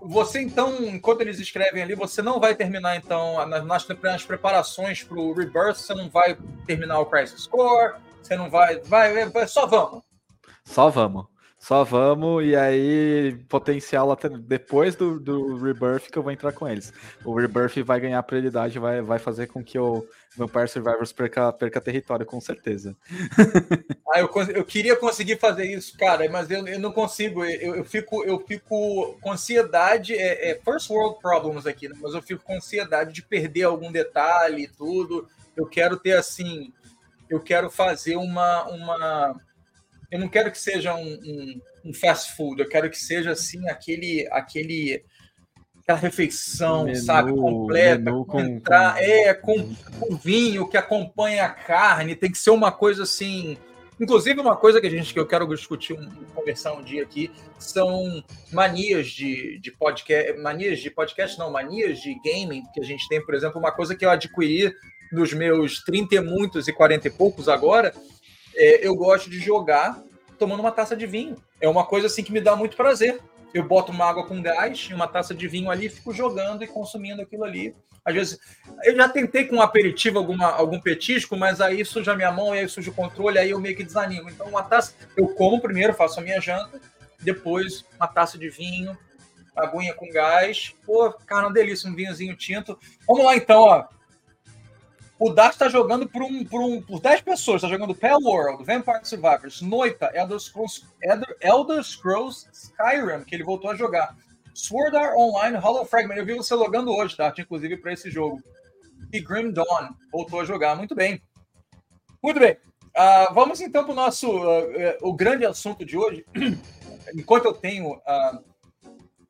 você 0.02 0.42
então, 0.42 0.76
enquanto 0.84 1.22
eles 1.22 1.40
escrevem 1.40 1.84
ali, 1.84 1.96
você 1.96 2.22
não 2.22 2.40
vai 2.40 2.56
terminar 2.56 2.96
então 2.96 3.46
nas, 3.48 3.88
nas 4.02 4.24
preparações 4.24 5.04
para 5.04 5.20
o 5.20 5.34
Rebirth, 5.34 5.76
você 5.76 5.94
não 5.94 6.10
vai 6.10 6.38
terminar 6.66 7.00
o 7.00 7.06
Crisis 7.06 7.46
Core, 7.48 7.96
você 8.22 8.36
não 8.36 8.50
vai, 8.50 8.80
vai, 8.80 9.26
vai 9.30 9.48
só 9.48 9.66
vamos. 9.66 10.04
Só 10.64 10.90
vamos. 10.90 11.26
Só 11.68 11.84
vamos, 11.84 12.46
e 12.46 12.56
aí, 12.56 13.36
potencial 13.50 14.10
até 14.10 14.30
depois 14.30 14.96
do, 14.96 15.20
do 15.20 15.58
Rebirth 15.58 16.10
que 16.10 16.18
eu 16.18 16.24
vou 16.24 16.32
entrar 16.32 16.54
com 16.54 16.66
eles. 16.66 16.94
O 17.26 17.36
Rebirth 17.36 17.84
vai 17.84 18.00
ganhar 18.00 18.24
prioridade, 18.24 18.80
vai, 18.80 19.02
vai 19.02 19.20
fazer 19.20 19.48
com 19.48 19.62
que 19.62 19.78
o 19.78 20.08
Vampire 20.38 20.70
Survivors 20.70 21.12
perca, 21.12 21.52
perca 21.52 21.82
território, 21.82 22.26
com 22.26 22.40
certeza. 22.40 22.96
ah, 24.14 24.22
eu, 24.22 24.32
eu 24.56 24.64
queria 24.64 24.96
conseguir 24.96 25.40
fazer 25.40 25.66
isso, 25.66 25.98
cara, 25.98 26.26
mas 26.32 26.50
eu, 26.50 26.66
eu 26.66 26.80
não 26.80 26.94
consigo. 26.94 27.44
Eu, 27.44 27.76
eu, 27.76 27.84
fico, 27.84 28.24
eu 28.24 28.40
fico 28.48 29.18
com 29.20 29.34
ansiedade, 29.34 30.14
é, 30.14 30.52
é 30.52 30.62
first 30.64 30.90
world 30.90 31.20
problems 31.20 31.68
aqui, 31.68 31.90
né? 31.90 31.98
mas 32.02 32.14
eu 32.14 32.22
fico 32.22 32.46
com 32.46 32.56
ansiedade 32.56 33.12
de 33.12 33.22
perder 33.22 33.64
algum 33.64 33.92
detalhe 33.92 34.64
e 34.64 34.68
tudo. 34.70 35.28
Eu 35.54 35.66
quero 35.66 35.98
ter 35.98 36.14
assim, 36.14 36.72
eu 37.30 37.42
quero 37.42 37.70
fazer 37.70 38.16
uma. 38.16 38.64
uma 38.70 39.47
eu 40.12 40.20
não 40.20 40.28
quero 40.28 40.52
que 40.52 40.60
seja 40.60 40.96
um, 40.96 41.06
um, 41.06 41.62
um, 41.86 41.94
fast 41.94 42.36
food, 42.36 42.62
eu 42.62 42.70
quero 42.70 42.90
que 42.90 42.98
seja 42.98 43.32
assim 43.32 43.68
aquele 43.70 44.28
aquele 44.32 45.04
aquela 45.82 46.00
refeição, 46.00 46.84
menu, 46.84 46.98
sabe, 46.98 47.32
completa, 47.32 48.12
com, 48.26 48.40
entrar, 48.42 48.96
com... 48.96 49.00
é 49.00 49.34
com, 49.34 49.76
com 50.00 50.16
vinho 50.18 50.68
que 50.68 50.78
acompanha 50.78 51.46
a 51.46 51.50
carne, 51.50 52.16
tem 52.16 52.32
que 52.32 52.38
ser 52.38 52.50
uma 52.50 52.72
coisa 52.72 53.04
assim. 53.04 53.58
Inclusive, 54.00 54.40
uma 54.40 54.56
coisa 54.56 54.80
que 54.80 54.86
a 54.86 54.92
gente 54.92 55.12
que 55.12 55.20
eu 55.20 55.26
quero 55.26 55.48
discutir, 55.48 55.94
um, 55.94 56.08
conversar 56.36 56.74
um 56.74 56.84
dia 56.84 57.02
aqui, 57.02 57.32
são 57.58 58.24
manias 58.52 59.08
de, 59.08 59.58
de 59.60 59.72
podcast, 59.72 60.40
manias 60.40 60.80
de 60.80 60.92
podcast, 60.92 61.40
não, 61.40 61.50
manias 61.50 62.00
de 62.00 62.14
gaming 62.24 62.64
que 62.74 62.80
a 62.80 62.84
gente 62.84 63.08
tem, 63.08 63.26
por 63.26 63.34
exemplo, 63.34 63.60
uma 63.60 63.72
coisa 63.72 63.96
que 63.96 64.06
eu 64.06 64.12
adquiri 64.12 64.72
nos 65.12 65.34
meus 65.34 65.84
30 65.84 66.16
e 66.16 66.22
muitos 66.22 66.68
e 66.68 66.74
40 66.74 67.08
e 67.08 67.12
poucos 67.12 67.48
agora, 67.50 67.94
é, 68.58 68.86
eu 68.86 68.96
gosto 68.96 69.30
de 69.30 69.40
jogar 69.40 70.04
tomando 70.38 70.60
uma 70.60 70.72
taça 70.72 70.96
de 70.96 71.06
vinho. 71.06 71.36
É 71.62 71.68
uma 71.68 71.86
coisa 71.86 72.08
assim 72.08 72.24
que 72.24 72.32
me 72.32 72.42
dá 72.42 72.56
muito 72.56 72.76
prazer. 72.76 73.20
Eu 73.54 73.64
boto 73.64 73.92
uma 73.92 74.06
água 74.06 74.26
com 74.26 74.42
gás 74.42 74.88
e 74.90 74.94
uma 74.94 75.08
taça 75.08 75.34
de 75.34 75.48
vinho 75.48 75.72
ali, 75.72 75.90
fico 75.90 76.14
jogando 76.14 76.64
e 76.64 76.68
consumindo 76.68 77.22
aquilo 77.22 77.44
ali. 77.44 77.76
Às 78.04 78.14
vezes, 78.14 78.40
eu 78.84 78.96
já 78.96 79.10
tentei 79.10 79.46
com 79.46 79.58
um 79.58 79.62
aperitivo 79.62 80.18
alguma, 80.18 80.48
algum 80.52 80.80
petisco, 80.80 81.36
mas 81.36 81.60
aí 81.60 81.84
suja 81.84 82.16
minha 82.16 82.32
mão 82.32 82.56
e 82.56 82.60
aí 82.60 82.70
suja 82.70 82.90
o 82.90 82.94
controle, 82.94 83.38
aí 83.38 83.50
eu 83.50 83.60
meio 83.60 83.76
que 83.76 83.84
desanimo. 83.84 84.30
Então, 84.30 84.48
uma 84.48 84.64
taça, 84.64 84.94
eu 85.16 85.28
como 85.30 85.62
primeiro, 85.62 85.94
faço 85.94 86.20
a 86.20 86.24
minha 86.24 86.40
janta, 86.40 86.80
depois 87.20 87.84
uma 87.98 88.08
taça 88.08 88.38
de 88.38 88.50
vinho, 88.50 88.98
aguinha 89.56 89.94
com 89.94 90.10
gás. 90.10 90.74
Pô, 90.86 91.12
cara, 91.26 91.48
uma 91.48 91.54
delícia, 91.54 91.90
um 91.90 91.96
vinhozinho 91.96 92.36
tinto. 92.36 92.78
Vamos 93.06 93.26
lá 93.26 93.36
então, 93.36 93.62
ó. 93.62 93.86
O 95.20 95.32
Dart 95.32 95.54
está 95.54 95.68
jogando 95.68 96.08
por, 96.08 96.22
um, 96.22 96.46
por, 96.46 96.62
um, 96.62 96.82
por 96.82 97.00
10 97.00 97.22
pessoas. 97.22 97.64
Está 97.64 97.68
jogando 97.68 97.96
Pale 97.96 98.24
World, 98.24 98.64
Vampire 98.64 99.00
Survivors, 99.04 99.62
Noita, 99.62 100.12
Elder 100.14 100.40
Scrolls, 100.40 100.86
Elder, 101.42 101.84
Scrolls 101.84 102.48
Skyrim, 102.52 103.24
que 103.24 103.34
ele 103.34 103.44
voltou 103.44 103.72
a 103.72 103.76
jogar. 103.76 104.16
Sword 104.54 104.96
Art 104.96 105.16
Online, 105.16 105.58
Hollow 105.58 105.86
Fragment. 105.86 106.16
Eu 106.16 106.26
vi 106.26 106.36
você 106.36 106.54
logando 106.54 106.92
hoje, 106.92 107.18
Dart, 107.18 107.38
inclusive, 107.40 107.78
para 107.78 107.94
esse 107.94 108.12
jogo. 108.12 108.42
E 109.12 109.20
Grim 109.20 109.52
Dawn 109.52 109.90
voltou 110.12 110.42
a 110.42 110.46
jogar. 110.46 110.76
Muito 110.76 110.94
bem. 110.94 111.22
Muito 112.22 112.40
bem. 112.40 112.58
Uh, 112.98 113.34
vamos 113.34 113.62
então 113.62 113.84
para 113.84 113.94
o 113.94 113.96
nosso 113.96 114.28
uh, 114.28 114.62
uh, 114.62 114.98
o 115.02 115.14
grande 115.14 115.46
assunto 115.46 115.86
de 115.86 115.98
hoje. 115.98 116.26
Enquanto 117.16 117.46
eu 117.46 117.54
tenho 117.54 118.02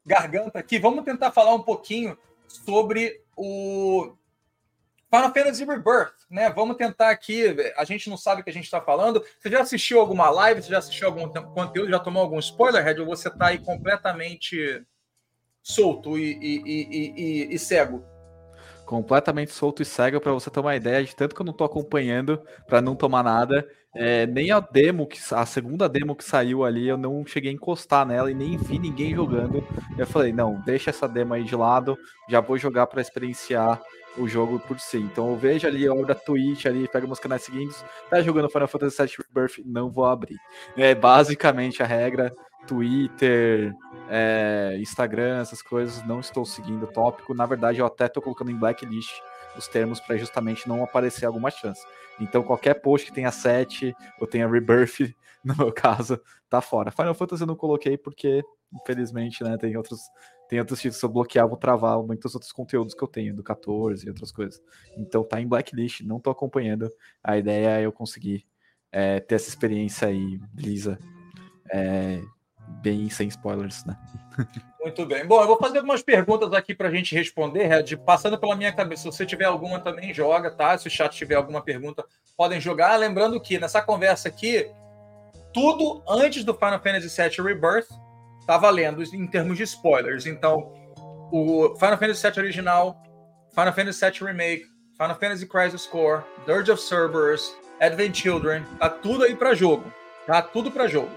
garganta 0.03 0.57
aqui, 0.57 0.79
vamos 0.79 1.05
tentar 1.05 1.31
falar 1.31 1.53
um 1.53 1.61
pouquinho 1.61 2.17
sobre 2.47 3.21
o 3.35 4.15
Final 5.09 5.33
Fantasy 5.33 5.63
Rebirth, 5.63 6.13
né? 6.29 6.49
Vamos 6.49 6.75
tentar 6.75 7.09
aqui. 7.09 7.55
A 7.77 7.85
gente 7.85 8.09
não 8.09 8.17
sabe 8.17 8.41
o 8.41 8.43
que 8.43 8.49
a 8.49 8.53
gente 8.53 8.65
está 8.65 8.81
falando. 8.81 9.23
Você 9.39 9.49
já 9.49 9.61
assistiu 9.61 9.99
alguma 9.99 10.29
live? 10.29 10.61
Você 10.61 10.69
já 10.69 10.79
assistiu 10.79 11.07
algum 11.07 11.29
conteúdo? 11.29 11.89
Já 11.89 11.99
tomou 11.99 12.21
algum 12.21 12.39
spoiler, 12.39 12.83
Red? 12.83 12.99
Ou 12.99 13.05
você 13.05 13.29
está 13.29 13.47
aí 13.47 13.57
completamente 13.57 14.85
solto 15.63 16.17
e, 16.17 16.37
e, 16.41 17.47
e, 17.47 17.55
e, 17.55 17.59
cego? 17.59 18.03
Completamente 18.85 19.51
solto 19.51 19.81
e 19.81 19.85
cego 19.85 20.19
para 20.19 20.33
você 20.33 20.49
tomar 20.49 20.75
ideia 20.75 21.03
de 21.03 21.15
tanto 21.15 21.35
que 21.35 21.41
eu 21.41 21.45
não 21.45 21.51
estou 21.51 21.65
acompanhando 21.65 22.41
para 22.65 22.81
não 22.81 22.95
tomar 22.95 23.23
nada. 23.23 23.65
É, 23.95 24.27
nem 24.27 24.51
a 24.51 24.59
demo, 24.59 25.07
que, 25.07 25.17
a 25.31 25.45
segunda 25.45 25.89
demo 25.89 26.15
que 26.15 26.23
saiu 26.23 26.63
ali, 26.63 26.87
eu 26.87 26.97
não 26.97 27.25
cheguei 27.25 27.49
a 27.51 27.53
encostar 27.53 28.05
nela 28.05 28.29
e 28.29 28.33
nem 28.33 28.57
vi 28.57 28.77
ninguém 28.77 29.15
jogando. 29.15 29.65
Eu 29.97 30.05
falei, 30.05 30.31
não, 30.31 30.61
deixa 30.61 30.89
essa 30.89 31.07
demo 31.07 31.33
aí 31.33 31.43
de 31.43 31.55
lado, 31.55 31.97
já 32.29 32.39
vou 32.39 32.57
jogar 32.57 32.87
para 32.87 33.01
experienciar 33.01 33.81
o 34.17 34.27
jogo 34.27 34.59
por 34.59 34.79
si. 34.79 34.97
Então 34.97 35.29
eu 35.29 35.35
vejo 35.37 35.67
ali, 35.67 35.83
eu 35.83 35.93
abro 35.93 36.11
a 36.11 36.15
Twitch 36.15 36.65
ali, 36.65 36.87
pego 36.87 37.07
meus 37.07 37.19
canais 37.19 37.43
seguintes, 37.43 37.83
tá 38.09 38.21
jogando 38.21 38.49
Final 38.49 38.67
Fantasy 38.67 38.97
VII 39.01 39.25
Rebirth, 39.27 39.63
não 39.65 39.89
vou 39.89 40.05
abrir. 40.05 40.37
É 40.75 40.93
basicamente 40.93 41.81
a 41.81 41.85
regra, 41.85 42.33
Twitter, 42.67 43.73
é, 44.09 44.75
Instagram, 44.79 45.41
essas 45.41 45.61
coisas, 45.61 46.05
não 46.05 46.19
estou 46.19 46.45
seguindo 46.45 46.83
o 46.83 46.87
tópico. 46.87 47.33
Na 47.33 47.45
verdade, 47.45 47.79
eu 47.79 47.85
até 47.85 48.05
estou 48.05 48.21
colocando 48.21 48.51
em 48.51 48.57
blacklist 48.57 49.21
os 49.57 49.67
termos 49.67 49.99
para 49.99 50.17
justamente 50.17 50.67
não 50.67 50.83
aparecer 50.83 51.25
alguma 51.25 51.49
chance. 51.49 51.81
Então 52.19 52.43
qualquer 52.43 52.75
post 52.75 53.07
que 53.07 53.13
tenha 53.13 53.31
7 53.31 53.95
ou 54.19 54.27
tenha 54.27 54.47
Rebirth, 54.47 55.13
no 55.43 55.55
meu 55.55 55.71
caso, 55.71 56.19
tá 56.49 56.61
fora. 56.61 56.91
Final 56.91 57.13
Fantasy 57.13 57.43
eu 57.43 57.47
não 57.47 57.55
coloquei 57.55 57.97
porque, 57.97 58.43
infelizmente, 58.73 59.43
né, 59.43 59.57
tem 59.57 59.75
outros 59.77 59.99
tem 60.49 60.59
outros 60.59 60.79
títulos 60.79 60.99
que 60.99 61.05
eu 61.05 61.09
bloquear, 61.09 61.47
vou 61.47 61.57
travar 61.57 62.01
muitos 62.01 62.33
outros 62.33 62.53
conteúdos 62.53 62.93
que 62.93 63.03
eu 63.03 63.07
tenho, 63.07 63.35
do 63.35 63.43
14 63.43 64.05
e 64.05 64.09
outras 64.09 64.31
coisas. 64.31 64.61
Então 64.97 65.21
tá 65.23 65.41
em 65.41 65.47
blacklist, 65.47 66.01
não 66.01 66.21
tô 66.21 66.29
acompanhando. 66.29 66.89
A 67.21 67.37
ideia 67.37 67.81
é 67.81 67.85
eu 67.85 67.91
conseguir 67.91 68.45
é, 68.89 69.19
ter 69.19 69.35
essa 69.35 69.49
experiência 69.49 70.07
aí, 70.07 70.39
lisa, 70.55 70.97
é, 71.69 72.21
bem 72.67 73.09
sem 73.09 73.27
spoilers, 73.27 73.85
né? 73.85 73.97
Muito 74.79 75.05
bem. 75.05 75.25
Bom, 75.25 75.41
eu 75.41 75.47
vou 75.47 75.57
fazer 75.57 75.79
algumas 75.79 76.01
perguntas 76.01 76.53
aqui 76.53 76.73
para 76.73 76.87
a 76.87 76.91
gente 76.91 77.13
responder, 77.13 77.67
Red, 77.67 77.97
passando 77.97 78.37
pela 78.37 78.55
minha 78.55 78.71
cabeça. 78.71 79.03
Se 79.03 79.17
você 79.17 79.25
tiver 79.25 79.45
alguma 79.45 79.79
também, 79.79 80.13
joga, 80.13 80.49
tá? 80.49 80.77
Se 80.77 80.87
o 80.87 80.91
chat 80.91 81.15
tiver 81.15 81.35
alguma 81.35 81.61
pergunta, 81.61 82.05
podem 82.37 82.61
jogar. 82.61 82.95
Lembrando 82.95 83.39
que 83.41 83.59
nessa 83.59 83.81
conversa 83.81 84.29
aqui, 84.29 84.69
tudo 85.53 86.03
antes 86.07 86.43
do 86.43 86.53
Final 86.53 86.79
Fantasy 86.79 87.09
VII 87.21 87.45
Rebirth, 87.45 87.87
tá 88.45 88.57
valendo 88.57 89.03
em 89.03 89.27
termos 89.27 89.57
de 89.57 89.63
spoilers. 89.63 90.25
Então, 90.25 90.71
o 91.31 91.75
Final 91.75 91.97
Fantasy 91.97 92.29
VII 92.29 92.39
original, 92.39 93.03
Final 93.49 93.73
Fantasy 93.73 94.05
VII 94.05 94.27
Remake, 94.27 94.65
Final 94.93 95.15
Fantasy 95.15 95.45
Crisis 95.45 95.85
Core, 95.85 96.23
Dirge 96.45 96.71
of 96.71 96.81
Cerberus, 96.81 97.53
Advent 97.81 98.15
Children, 98.15 98.63
tá 98.79 98.89
tudo 98.89 99.23
aí 99.23 99.35
para 99.35 99.53
jogo. 99.53 99.91
Tá 100.25 100.41
tudo 100.41 100.71
para 100.71 100.87
jogo. 100.87 101.11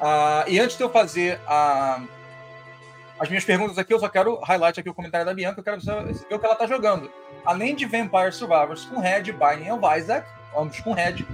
Uh, 0.00 0.48
e 0.48 0.58
antes 0.58 0.76
de 0.76 0.82
eu 0.82 0.90
fazer 0.90 1.38
a, 1.46 2.02
as 3.18 3.28
minhas 3.28 3.44
perguntas 3.44 3.76
aqui, 3.76 3.92
eu 3.92 4.00
só 4.00 4.08
quero 4.08 4.36
highlight 4.40 4.80
aqui 4.80 4.88
o 4.88 4.94
comentário 4.94 5.26
da 5.26 5.34
Bianca, 5.34 5.60
eu 5.60 5.64
quero 5.64 5.80
ver 5.80 6.34
o 6.34 6.38
que 6.38 6.46
ela 6.46 6.56
tá 6.56 6.66
jogando. 6.66 7.10
Além 7.44 7.74
de 7.74 7.84
Vampire 7.84 8.32
Survivors 8.32 8.84
com 8.86 8.98
Red, 8.98 9.24
Binding 9.24 9.70
of 9.70 9.98
Isaac, 9.98 10.26
ambos 10.56 10.80
com 10.80 10.92
Red, 10.92 11.24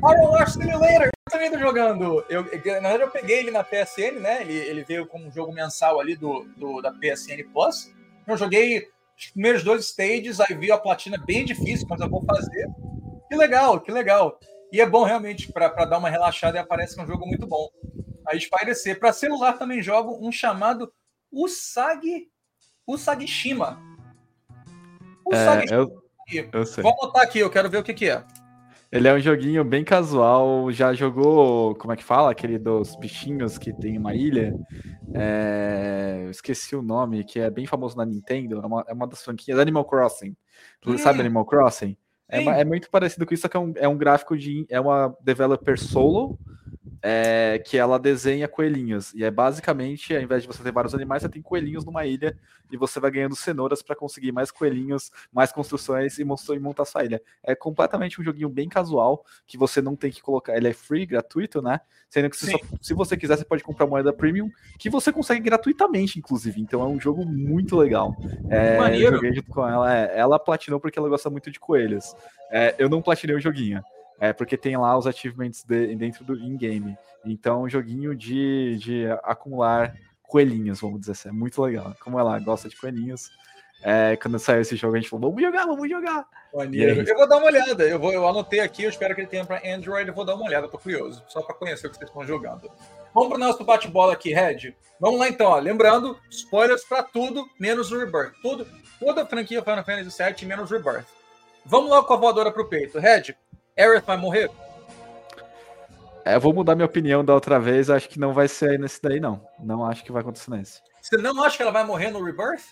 War 0.00 0.48
Simulator, 0.48 1.06
eu 1.06 1.10
também 1.30 1.50
tô 1.50 1.58
jogando. 1.58 2.24
Eu, 2.28 2.44
na 2.44 2.88
verdade, 2.88 3.02
eu 3.02 3.10
peguei 3.10 3.40
ele 3.40 3.50
na 3.50 3.64
PSN, 3.64 4.20
né? 4.20 4.42
Ele, 4.42 4.54
ele 4.54 4.84
veio 4.84 5.06
como 5.06 5.26
um 5.26 5.32
jogo 5.32 5.52
mensal 5.52 6.00
ali 6.00 6.16
do, 6.16 6.46
do 6.56 6.80
da 6.80 6.92
PSN 6.92 7.42
Plus. 7.52 7.92
Eu 8.26 8.36
joguei 8.36 8.88
os 9.18 9.26
primeiros 9.30 9.64
dois 9.64 9.86
stages, 9.86 10.40
aí 10.40 10.54
vi 10.54 10.70
a 10.70 10.78
platina 10.78 11.18
bem 11.26 11.44
difícil, 11.44 11.86
mas 11.90 12.00
eu 12.00 12.08
vou 12.08 12.24
fazer. 12.24 12.68
Que 13.28 13.36
legal, 13.36 13.80
que 13.80 13.90
legal. 13.90 14.38
E 14.72 14.80
é 14.80 14.86
bom 14.86 15.04
realmente 15.04 15.52
para 15.52 15.68
dar 15.84 15.98
uma 15.98 16.10
relaxada 16.10 16.58
e 16.58 16.60
aparece 16.60 16.94
que 16.94 17.00
é 17.00 17.04
um 17.04 17.06
jogo 17.06 17.26
muito 17.26 17.46
bom. 17.46 17.68
Aí 18.26 18.40
Spider-C. 18.40 18.94
Para 18.96 19.12
celular 19.12 19.54
também 19.54 19.82
jogo 19.82 20.18
um 20.20 20.30
chamado 20.30 20.92
Usagi 21.32 22.28
Usagishima. 22.86 23.80
Usagi 25.26 25.72
é, 25.72 25.76
eu, 25.76 26.02
eu 26.52 26.66
sei. 26.66 26.82
Vou 26.82 26.92
anotar 26.92 27.22
aqui, 27.22 27.38
eu 27.38 27.50
quero 27.50 27.70
ver 27.70 27.78
o 27.78 27.82
que, 27.82 27.94
que 27.94 28.08
é. 28.08 28.24
Ele 28.90 29.06
é 29.06 29.12
um 29.12 29.20
joguinho 29.20 29.62
bem 29.64 29.84
casual. 29.84 30.72
Já 30.72 30.94
jogou, 30.94 31.74
como 31.74 31.92
é 31.92 31.96
que 31.96 32.04
fala? 32.04 32.30
Aquele 32.30 32.58
dos 32.58 32.96
bichinhos 32.96 33.58
que 33.58 33.72
tem 33.72 33.98
uma 33.98 34.14
ilha. 34.14 34.54
É... 35.14 36.26
Esqueci 36.30 36.74
o 36.74 36.80
nome, 36.80 37.22
que 37.22 37.38
é 37.38 37.50
bem 37.50 37.66
famoso 37.66 37.96
na 37.96 38.06
Nintendo. 38.06 38.60
É 38.62 38.66
uma, 38.66 38.84
é 38.88 38.92
uma 38.94 39.06
das 39.06 39.22
franquias. 39.22 39.58
Animal 39.58 39.84
Crossing. 39.84 40.34
Hum. 40.86 40.96
Sabe 40.96 41.20
Animal 41.20 41.44
Crossing? 41.44 41.96
É, 42.28 42.42
é, 42.42 42.64
muito 42.64 42.90
parecido 42.90 43.24
com 43.24 43.32
isso, 43.32 43.42
só 43.42 43.48
que 43.48 43.56
é 43.56 43.60
um, 43.60 43.72
é 43.76 43.88
um 43.88 43.96
gráfico 43.96 44.36
de. 44.36 44.66
É 44.68 44.80
uma 44.80 45.16
developer 45.22 45.78
solo 45.78 46.38
é, 47.02 47.62
que 47.64 47.76
ela 47.76 47.98
desenha 47.98 48.48
coelhinhos. 48.48 49.12
E 49.14 49.24
é 49.24 49.30
basicamente, 49.30 50.14
ao 50.14 50.22
invés 50.22 50.42
de 50.42 50.48
você 50.48 50.62
ter 50.62 50.72
vários 50.72 50.94
animais, 50.94 51.22
você 51.22 51.28
tem 51.28 51.42
coelhinhos 51.42 51.84
numa 51.84 52.06
ilha 52.06 52.36
e 52.70 52.76
você 52.76 53.00
vai 53.00 53.10
ganhando 53.10 53.36
cenouras 53.36 53.82
para 53.82 53.96
conseguir 53.96 54.32
mais 54.32 54.50
coelhinhos, 54.50 55.10
mais 55.32 55.52
construções 55.52 56.18
e 56.18 56.24
montar 56.24 56.84
sua 56.84 57.04
ilha. 57.04 57.22
É 57.42 57.54
completamente 57.54 58.20
um 58.20 58.24
joguinho 58.24 58.48
bem 58.48 58.68
casual, 58.68 59.24
que 59.46 59.56
você 59.56 59.80
não 59.80 59.96
tem 59.96 60.10
que 60.10 60.20
colocar. 60.20 60.56
Ele 60.56 60.68
é 60.68 60.72
free, 60.72 61.06
gratuito, 61.06 61.62
né? 61.62 61.80
Sendo 62.08 62.30
que 62.30 62.36
só, 62.36 62.58
se 62.80 62.94
você 62.94 63.16
quiser, 63.16 63.36
você 63.36 63.44
pode 63.44 63.62
comprar 63.62 63.86
moeda 63.86 64.12
premium, 64.12 64.50
que 64.78 64.88
você 64.88 65.12
consegue 65.12 65.40
gratuitamente, 65.40 66.18
inclusive. 66.18 66.60
Então 66.60 66.80
é 66.82 66.86
um 66.86 66.98
jogo 66.98 67.24
muito 67.24 67.76
legal. 67.76 68.16
É, 68.48 68.78
Maneiro. 68.78 69.16
joguei 69.16 69.34
junto 69.34 69.50
com 69.50 69.68
ela. 69.68 69.94
É, 69.94 70.18
ela 70.18 70.38
platinou 70.38 70.80
porque 70.80 70.98
ela 70.98 71.08
gosta 71.08 71.28
muito 71.28 71.50
de 71.50 71.60
coelhos. 71.60 72.14
É, 72.50 72.74
eu 72.78 72.88
não 72.88 73.02
platinei 73.02 73.36
o 73.36 73.40
joguinho. 73.40 73.82
É 74.20 74.32
porque 74.32 74.56
tem 74.56 74.76
lá 74.76 74.96
os 74.96 75.06
achievements 75.06 75.64
de, 75.64 75.94
dentro 75.94 76.24
do 76.24 76.36
in-game. 76.36 76.96
Então, 77.24 77.62
um 77.62 77.68
joguinho 77.68 78.14
de, 78.14 78.76
de 78.78 79.06
acumular 79.22 79.94
coelhinhos, 80.22 80.80
vamos 80.80 81.00
dizer 81.00 81.12
assim. 81.12 81.28
É 81.28 81.32
muito 81.32 81.60
legal. 81.62 81.94
Como 82.00 82.18
ela 82.18 82.38
gosta 82.38 82.68
de 82.68 82.76
coelhinhos. 82.76 83.30
É, 83.82 84.16
quando 84.16 84.40
saiu 84.40 84.60
esse 84.60 84.74
jogo, 84.74 84.96
a 84.96 84.98
gente 84.98 85.08
falou: 85.08 85.30
vamos 85.30 85.42
jogar, 85.42 85.64
vamos 85.64 85.88
jogar. 85.88 86.26
Maneiro. 86.52 87.02
Eu 87.08 87.16
vou 87.16 87.28
dar 87.28 87.36
uma 87.36 87.46
olhada. 87.46 87.84
Eu, 87.84 87.98
vou, 87.98 88.12
eu 88.12 88.26
anotei 88.26 88.60
aqui, 88.60 88.82
eu 88.82 88.90
espero 88.90 89.14
que 89.14 89.20
ele 89.20 89.28
tenha 89.28 89.44
para 89.44 89.62
Android. 89.64 90.08
Eu 90.08 90.14
vou 90.14 90.24
dar 90.24 90.34
uma 90.34 90.46
olhada, 90.46 90.68
tô 90.68 90.78
curioso, 90.78 91.22
só 91.28 91.42
para 91.42 91.54
conhecer 91.54 91.86
o 91.86 91.90
que 91.90 91.96
vocês 91.96 92.10
estão 92.10 92.26
jogando. 92.26 92.68
Vamos 93.14 93.28
para 93.28 93.36
o 93.36 93.40
nosso 93.40 93.64
bate-bola 93.64 94.14
aqui, 94.14 94.32
Red. 94.32 94.74
Vamos 94.98 95.20
lá 95.20 95.28
então, 95.28 95.48
ó. 95.48 95.58
lembrando: 95.58 96.18
spoilers 96.28 96.84
para 96.84 97.04
tudo, 97.04 97.48
menos 97.58 97.92
o 97.92 97.98
Rebirth. 97.98 98.32
Tudo, 98.42 98.66
toda 98.98 99.22
a 99.22 99.26
franquia 99.26 99.62
Final 99.62 99.84
Fantasy 99.84 100.22
VII, 100.22 100.48
menos 100.48 100.70
Rebirth. 100.70 101.06
Vamos 101.64 101.90
lá 101.90 102.02
com 102.02 102.14
a 102.14 102.16
voadora 102.16 102.50
pro 102.50 102.68
peito. 102.68 102.98
Red, 102.98 103.36
Aerith 103.78 104.04
vai 104.04 104.16
morrer? 104.16 104.50
É, 106.24 106.34
eu 106.34 106.40
vou 106.40 106.52
mudar 106.52 106.74
minha 106.74 106.86
opinião 106.86 107.24
da 107.24 107.32
outra 107.32 107.58
vez. 107.58 107.88
Acho 107.88 108.08
que 108.08 108.18
não 108.18 108.34
vai 108.34 108.48
ser 108.48 108.70
aí 108.70 108.78
nesse 108.78 109.00
daí, 109.00 109.20
não. 109.20 109.40
Não 109.58 109.84
acho 109.84 110.04
que 110.04 110.12
vai 110.12 110.20
acontecer 110.20 110.50
nesse. 110.50 110.80
Você 111.00 111.16
não 111.16 111.42
acha 111.42 111.56
que 111.56 111.62
ela 111.62 111.72
vai 111.72 111.84
morrer 111.84 112.10
no 112.10 112.22
Rebirth? 112.22 112.64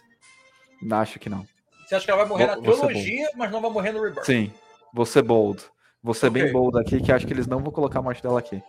Não, 0.82 0.98
acho 0.98 1.18
que 1.18 1.30
não. 1.30 1.46
Você 1.86 1.94
acha 1.94 2.04
que 2.04 2.10
ela 2.10 2.24
vai 2.24 2.28
morrer 2.28 2.48
vou, 2.48 2.56
na 2.56 2.62
trilogia, 2.62 3.30
mas 3.36 3.50
não 3.50 3.62
vai 3.62 3.70
morrer 3.70 3.92
no 3.92 4.02
Rebirth? 4.02 4.26
Sim. 4.26 4.52
Vou 4.92 5.06
ser 5.06 5.22
bold. 5.22 5.62
Vou 6.02 6.12
ser 6.12 6.28
okay. 6.28 6.42
bem 6.42 6.52
bold 6.52 6.78
aqui, 6.78 7.00
que 7.00 7.10
acho 7.10 7.26
que 7.26 7.32
eles 7.32 7.46
não 7.46 7.60
vão 7.60 7.72
colocar 7.72 8.00
a 8.00 8.02
morte 8.02 8.22
dela 8.22 8.38
aqui. 8.38 8.62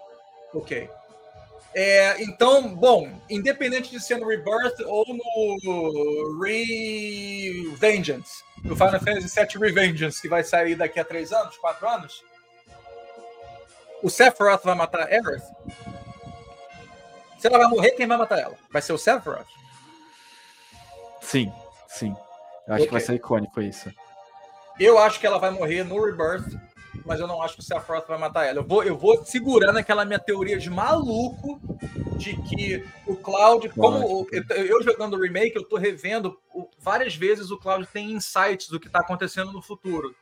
Ok. 0.54 0.90
É, 1.76 2.24
então, 2.24 2.74
bom, 2.74 3.12
independente 3.30 3.92
de 3.92 4.00
ser 4.00 4.18
no 4.18 4.28
Rebirth 4.28 4.80
ou 4.86 5.06
no 5.08 6.40
Revengeance, 6.42 8.42
no 8.64 8.76
Final 8.76 9.00
Fantasy 9.00 9.40
VII 9.40 9.62
Revengeance, 9.62 10.20
que 10.22 10.28
vai 10.28 10.44
sair 10.44 10.76
daqui 10.76 11.00
a 11.00 11.06
três 11.06 11.32
anos, 11.32 11.56
quatro 11.58 11.88
anos, 11.88 12.24
o 14.04 14.10
Sephiroth 14.10 14.64
vai 14.64 14.76
matar 14.76 15.08
Aerith? 15.08 15.44
Se 17.38 17.48
ela 17.48 17.58
vai 17.60 17.68
morrer, 17.68 17.92
quem 17.92 18.08
vai 18.08 18.18
matar 18.18 18.40
ela? 18.40 18.56
Vai 18.72 18.82
ser 18.82 18.94
o 18.94 18.98
Sephiroth? 18.98 19.48
Sim, 21.22 21.52
sim. 21.88 22.16
Eu 22.68 22.74
acho 22.74 22.84
okay. 22.84 22.86
que 22.86 22.92
vai 22.92 23.02
ser 23.02 23.14
icônico 23.16 23.62
isso. 23.62 23.92
Eu 24.80 24.98
acho 24.98 25.20
que 25.20 25.28
ela 25.28 25.40
vai 25.40 25.52
morrer 25.52 25.84
no 25.84 26.04
Rebirth 26.04 26.68
mas 27.06 27.20
eu 27.20 27.28
não 27.28 27.42
acho 27.42 27.56
que 27.56 27.62
o 27.62 27.64
Sephiroth 27.64 28.08
vai 28.08 28.18
matar 28.18 28.46
ela. 28.46 28.60
Eu 28.60 28.68
vou, 28.68 28.84
eu 28.84 28.98
vou 28.98 29.24
segurando 29.24 29.78
aquela 29.78 30.04
minha 30.06 30.20
teoria 30.20 30.58
de 30.58 30.70
maluco 30.70 31.60
de 32.18 32.36
que 32.42 32.84
o 33.06 33.16
Cloud, 33.16 33.70
como 33.70 34.28
eu, 34.32 34.66
eu, 34.66 34.84
jogando 34.84 35.16
o 35.16 35.22
remake, 35.22 35.56
eu 35.56 35.64
tô 35.64 35.78
revendo 35.78 36.38
várias 36.80 37.16
vezes 37.16 37.50
o 37.50 37.58
Cloud 37.58 37.88
tem 37.88 38.12
insights 38.12 38.68
do 38.70 38.80
que 38.80 38.90
tá 38.90 39.00
acontecendo 39.00 39.52
no 39.52 39.62
futuro. 39.62 40.16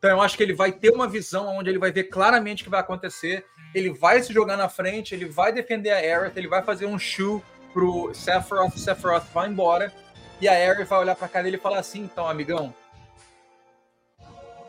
Então 0.00 0.10
eu 0.10 0.20
acho 0.20 0.36
que 0.36 0.42
ele 0.42 0.52
vai 0.54 0.72
ter 0.72 0.90
uma 0.90 1.06
visão 1.06 1.58
onde 1.58 1.70
ele 1.70 1.78
vai 1.78 1.92
ver 1.92 2.04
claramente 2.04 2.62
o 2.62 2.64
que 2.64 2.70
vai 2.70 2.80
acontecer, 2.80 3.44
ele 3.72 3.92
vai 3.92 4.20
se 4.20 4.32
jogar 4.32 4.56
na 4.56 4.68
frente, 4.68 5.14
ele 5.14 5.26
vai 5.26 5.52
defender 5.52 5.90
a 5.90 5.98
Aerith, 5.98 6.36
ele 6.36 6.48
vai 6.48 6.64
fazer 6.64 6.86
um 6.86 6.98
shoe 6.98 7.40
pro 7.72 8.12
Sephiroth, 8.12 8.76
Sephiroth 8.76 9.26
vai 9.32 9.48
embora, 9.48 9.92
e 10.40 10.48
a 10.48 10.52
Aerith 10.52 10.88
vai 10.88 10.98
olhar 10.98 11.14
pra 11.14 11.28
cara 11.28 11.44
dele 11.44 11.58
e 11.58 11.60
falar 11.60 11.78
assim, 11.78 12.00
então, 12.00 12.26
amigão, 12.26 12.74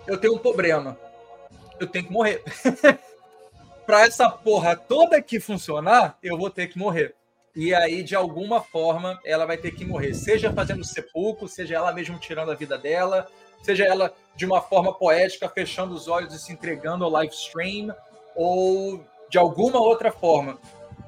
eu 0.05 0.17
tenho 0.19 0.35
um 0.35 0.37
problema 0.37 0.97
eu 1.81 1.87
tenho 1.87 2.05
que 2.05 2.11
morrer. 2.11 2.43
para 3.85 4.01
essa 4.01 4.29
porra 4.29 4.75
toda 4.75 5.17
aqui 5.17 5.39
funcionar, 5.39 6.17
eu 6.21 6.37
vou 6.37 6.49
ter 6.49 6.67
que 6.67 6.77
morrer. 6.77 7.15
E 7.55 7.73
aí, 7.73 8.03
de 8.03 8.15
alguma 8.15 8.61
forma, 8.61 9.19
ela 9.25 9.45
vai 9.45 9.57
ter 9.57 9.71
que 9.71 9.83
morrer. 9.83 10.13
Seja 10.13 10.53
fazendo 10.53 10.85
sepulcro, 10.85 11.47
seja 11.47 11.75
ela 11.75 11.91
mesmo 11.91 12.17
tirando 12.17 12.51
a 12.51 12.55
vida 12.55 12.77
dela, 12.77 13.27
seja 13.63 13.85
ela 13.85 14.13
de 14.35 14.45
uma 14.45 14.61
forma 14.61 14.93
poética, 14.93 15.49
fechando 15.49 15.93
os 15.93 16.07
olhos 16.07 16.33
e 16.33 16.39
se 16.39 16.51
entregando 16.51 17.03
ao 17.03 17.11
live 17.11 17.33
stream, 17.33 17.95
ou 18.35 19.03
de 19.29 19.37
alguma 19.37 19.79
outra 19.79 20.11
forma. 20.11 20.59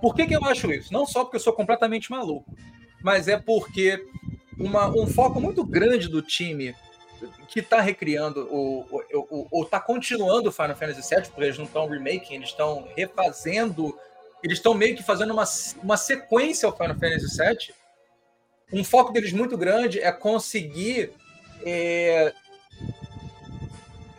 Por 0.01 0.15
que, 0.15 0.27
que 0.27 0.35
eu 0.35 0.43
acho 0.45 0.71
isso? 0.71 0.91
Não 0.91 1.05
só 1.05 1.23
porque 1.23 1.37
eu 1.37 1.41
sou 1.41 1.53
completamente 1.53 2.11
maluco, 2.11 2.53
mas 3.01 3.27
é 3.27 3.37
porque 3.37 4.05
uma, 4.59 4.87
um 4.87 5.07
foco 5.07 5.39
muito 5.39 5.63
grande 5.63 6.07
do 6.07 6.21
time 6.21 6.75
que 7.47 7.59
está 7.59 7.79
recriando 7.79 8.47
ou 8.51 9.63
está 9.63 9.79
continuando 9.79 10.49
o 10.49 10.51
Final 10.51 10.75
Fantasy 10.75 11.15
VII, 11.15 11.25
porque 11.27 11.43
eles 11.43 11.57
não 11.57 11.65
estão 11.65 11.87
remaking, 11.87 12.35
eles 12.35 12.49
estão 12.49 12.87
refazendo, 12.95 13.97
eles 14.43 14.57
estão 14.57 14.73
meio 14.73 14.95
que 14.95 15.03
fazendo 15.03 15.31
uma, 15.31 15.45
uma 15.81 15.97
sequência 15.97 16.67
ao 16.67 16.75
Final 16.75 16.95
Fantasy 16.95 17.37
VII. 17.37 17.75
Um 18.73 18.83
foco 18.83 19.13
deles 19.13 19.31
muito 19.31 19.57
grande 19.57 19.99
é 19.99 20.11
conseguir 20.11 21.13
é, 21.65 22.33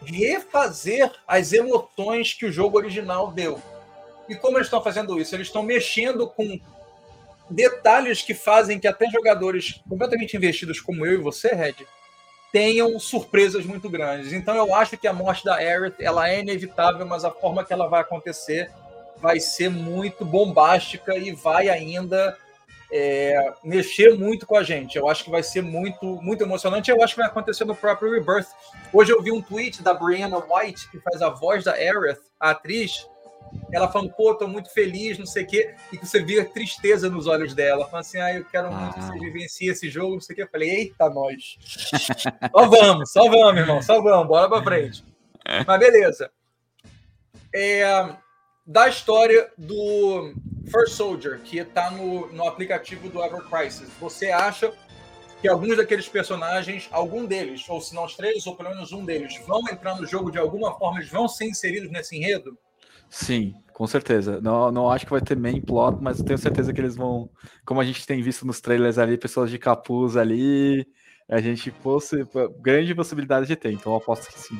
refazer 0.06 1.10
as 1.26 1.52
emoções 1.52 2.34
que 2.34 2.46
o 2.46 2.52
jogo 2.52 2.78
original 2.78 3.30
deu. 3.30 3.60
E 4.28 4.34
como 4.34 4.56
eles 4.56 4.66
estão 4.66 4.82
fazendo 4.82 5.20
isso? 5.20 5.34
Eles 5.34 5.48
estão 5.48 5.62
mexendo 5.62 6.28
com 6.28 6.58
detalhes 7.50 8.22
que 8.22 8.34
fazem 8.34 8.78
que 8.78 8.88
até 8.88 9.08
jogadores 9.10 9.82
completamente 9.88 10.36
investidos 10.36 10.80
como 10.80 11.04
eu 11.04 11.14
e 11.14 11.16
você, 11.18 11.54
Red, 11.54 11.74
tenham 12.52 12.98
surpresas 12.98 13.66
muito 13.66 13.90
grandes. 13.90 14.32
Então 14.32 14.54
eu 14.54 14.74
acho 14.74 14.96
que 14.96 15.08
a 15.08 15.12
morte 15.12 15.44
da 15.44 15.56
Aerith 15.56 15.96
ela 16.00 16.28
é 16.28 16.40
inevitável, 16.40 17.04
mas 17.04 17.24
a 17.24 17.30
forma 17.30 17.64
que 17.64 17.72
ela 17.72 17.88
vai 17.88 18.00
acontecer 18.00 18.70
vai 19.20 19.40
ser 19.40 19.68
muito 19.68 20.24
bombástica 20.24 21.16
e 21.16 21.32
vai 21.32 21.68
ainda 21.68 22.36
é, 22.90 23.52
mexer 23.62 24.16
muito 24.16 24.46
com 24.46 24.56
a 24.56 24.62
gente. 24.62 24.96
Eu 24.96 25.08
acho 25.08 25.24
que 25.24 25.30
vai 25.30 25.42
ser 25.42 25.62
muito, 25.62 26.20
muito 26.22 26.42
emocionante. 26.42 26.90
Eu 26.90 27.02
acho 27.02 27.14
que 27.14 27.20
vai 27.20 27.28
acontecer 27.28 27.64
no 27.64 27.74
próprio 27.74 28.12
Rebirth. 28.12 28.48
Hoje 28.92 29.12
eu 29.12 29.22
vi 29.22 29.32
um 29.32 29.42
tweet 29.42 29.82
da 29.82 29.94
Brianna 29.94 30.38
White, 30.38 30.90
que 30.90 31.00
faz 31.00 31.22
a 31.22 31.30
voz 31.30 31.64
da 31.64 31.72
Aerith, 31.72 32.20
a 32.38 32.50
atriz, 32.50 33.08
ela 33.72 33.90
falando, 33.90 34.12
pô, 34.12 34.34
tô 34.34 34.46
muito 34.46 34.72
feliz, 34.72 35.18
não 35.18 35.26
sei 35.26 35.44
o 35.44 35.46
quê, 35.46 35.74
e 35.92 35.98
que 35.98 36.06
você 36.06 36.22
via 36.22 36.44
tristeza 36.44 37.08
nos 37.08 37.26
olhos 37.26 37.54
dela, 37.54 37.86
falando 37.86 38.04
assim, 38.04 38.18
ah, 38.18 38.34
eu 38.34 38.44
quero 38.44 38.72
muito 38.72 38.94
que 38.94 39.02
você 39.02 39.12
ah. 39.12 39.20
vivencie 39.20 39.68
esse 39.68 39.90
jogo, 39.90 40.14
não 40.14 40.20
sei 40.20 40.34
o 40.34 40.36
quê. 40.36 40.42
Eu 40.42 40.48
falei, 40.48 40.70
eita, 40.70 41.10
nós. 41.10 41.56
só 42.52 42.68
vamos, 42.68 43.12
só 43.12 43.28
vamos, 43.28 43.60
irmão, 43.60 43.82
só 43.82 44.00
vamos, 44.00 44.28
bora 44.28 44.48
pra 44.48 44.62
frente. 44.62 45.04
Mas 45.66 45.78
beleza. 45.78 46.30
É, 47.54 48.16
da 48.66 48.88
história 48.88 49.50
do 49.58 50.34
First 50.70 50.94
Soldier, 50.94 51.40
que 51.40 51.58
está 51.58 51.90
no, 51.90 52.32
no 52.32 52.48
aplicativo 52.48 53.08
do 53.08 53.22
Ever 53.22 53.42
Crisis, 53.42 53.88
você 54.00 54.30
acha 54.30 54.72
que 55.40 55.48
alguns 55.48 55.76
daqueles 55.76 56.08
personagens, 56.08 56.88
algum 56.90 57.26
deles, 57.26 57.68
ou 57.68 57.80
se 57.80 57.94
não 57.94 58.06
os 58.06 58.16
três, 58.16 58.46
ou 58.46 58.56
pelo 58.56 58.70
menos 58.70 58.92
um 58.92 59.04
deles, 59.04 59.38
vão 59.46 59.60
entrar 59.70 59.94
no 60.00 60.06
jogo 60.06 60.30
de 60.30 60.38
alguma 60.38 60.72
forma, 60.78 60.98
eles 60.98 61.10
vão 61.10 61.28
ser 61.28 61.44
inseridos 61.44 61.90
nesse 61.90 62.16
enredo? 62.16 62.56
Sim, 63.10 63.54
com 63.74 63.86
certeza. 63.86 64.40
Não, 64.40 64.72
não 64.72 64.90
acho 64.90 65.04
que 65.04 65.12
vai 65.12 65.20
ter 65.20 65.36
main 65.36 65.60
plot, 65.60 65.98
mas 66.00 66.18
eu 66.18 66.24
tenho 66.24 66.38
certeza 66.38 66.72
que 66.72 66.80
eles 66.80 66.96
vão, 66.96 67.28
como 67.64 67.80
a 67.80 67.84
gente 67.84 68.06
tem 68.06 68.22
visto 68.22 68.46
nos 68.46 68.60
trailers 68.60 68.96
ali, 68.96 69.18
pessoas 69.18 69.50
de 69.50 69.58
capuz 69.58 70.16
ali, 70.16 70.86
a 71.28 71.40
gente 71.40 71.70
fosse 71.70 72.26
grande 72.60 72.94
possibilidade 72.94 73.46
de 73.46 73.54
ter. 73.54 73.70
Então 73.70 73.92
eu 73.92 73.98
aposto 73.98 74.32
que 74.32 74.40
sim, 74.40 74.58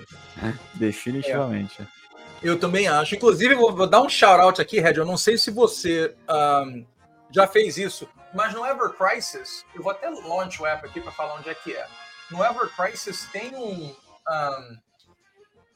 definitivamente. 0.75 1.81
É. 1.81 2.04
Eu 2.45 2.61
também 2.61 2.87
acho. 2.87 3.15
Inclusive, 3.15 3.55
vou, 3.55 3.75
vou 3.75 3.87
dar 3.87 4.03
um 4.03 4.09
shout 4.09 4.41
out 4.41 4.61
aqui, 4.61 4.79
Red. 4.79 4.95
Eu 4.95 5.07
não 5.07 5.17
sei 5.17 5.39
se 5.39 5.51
você 5.51 6.15
um, 6.29 6.85
já 7.31 7.47
fez 7.47 7.79
isso, 7.79 8.07
mas 8.35 8.53
no 8.53 8.67
Ever 8.67 8.91
Crisis, 8.91 9.65
eu 9.75 9.83
vou 9.83 9.91
até 9.91 10.11
launch 10.11 10.61
o 10.61 10.67
app 10.67 10.87
aqui 10.87 11.01
para 11.01 11.11
falar 11.11 11.37
onde 11.37 11.49
é 11.49 11.55
que 11.55 11.73
é. 11.73 11.87
No 12.31 12.45
Ever 12.45 12.69
Crisis 12.77 13.27
tem 13.33 13.55
um, 13.55 13.95
um 13.95 14.79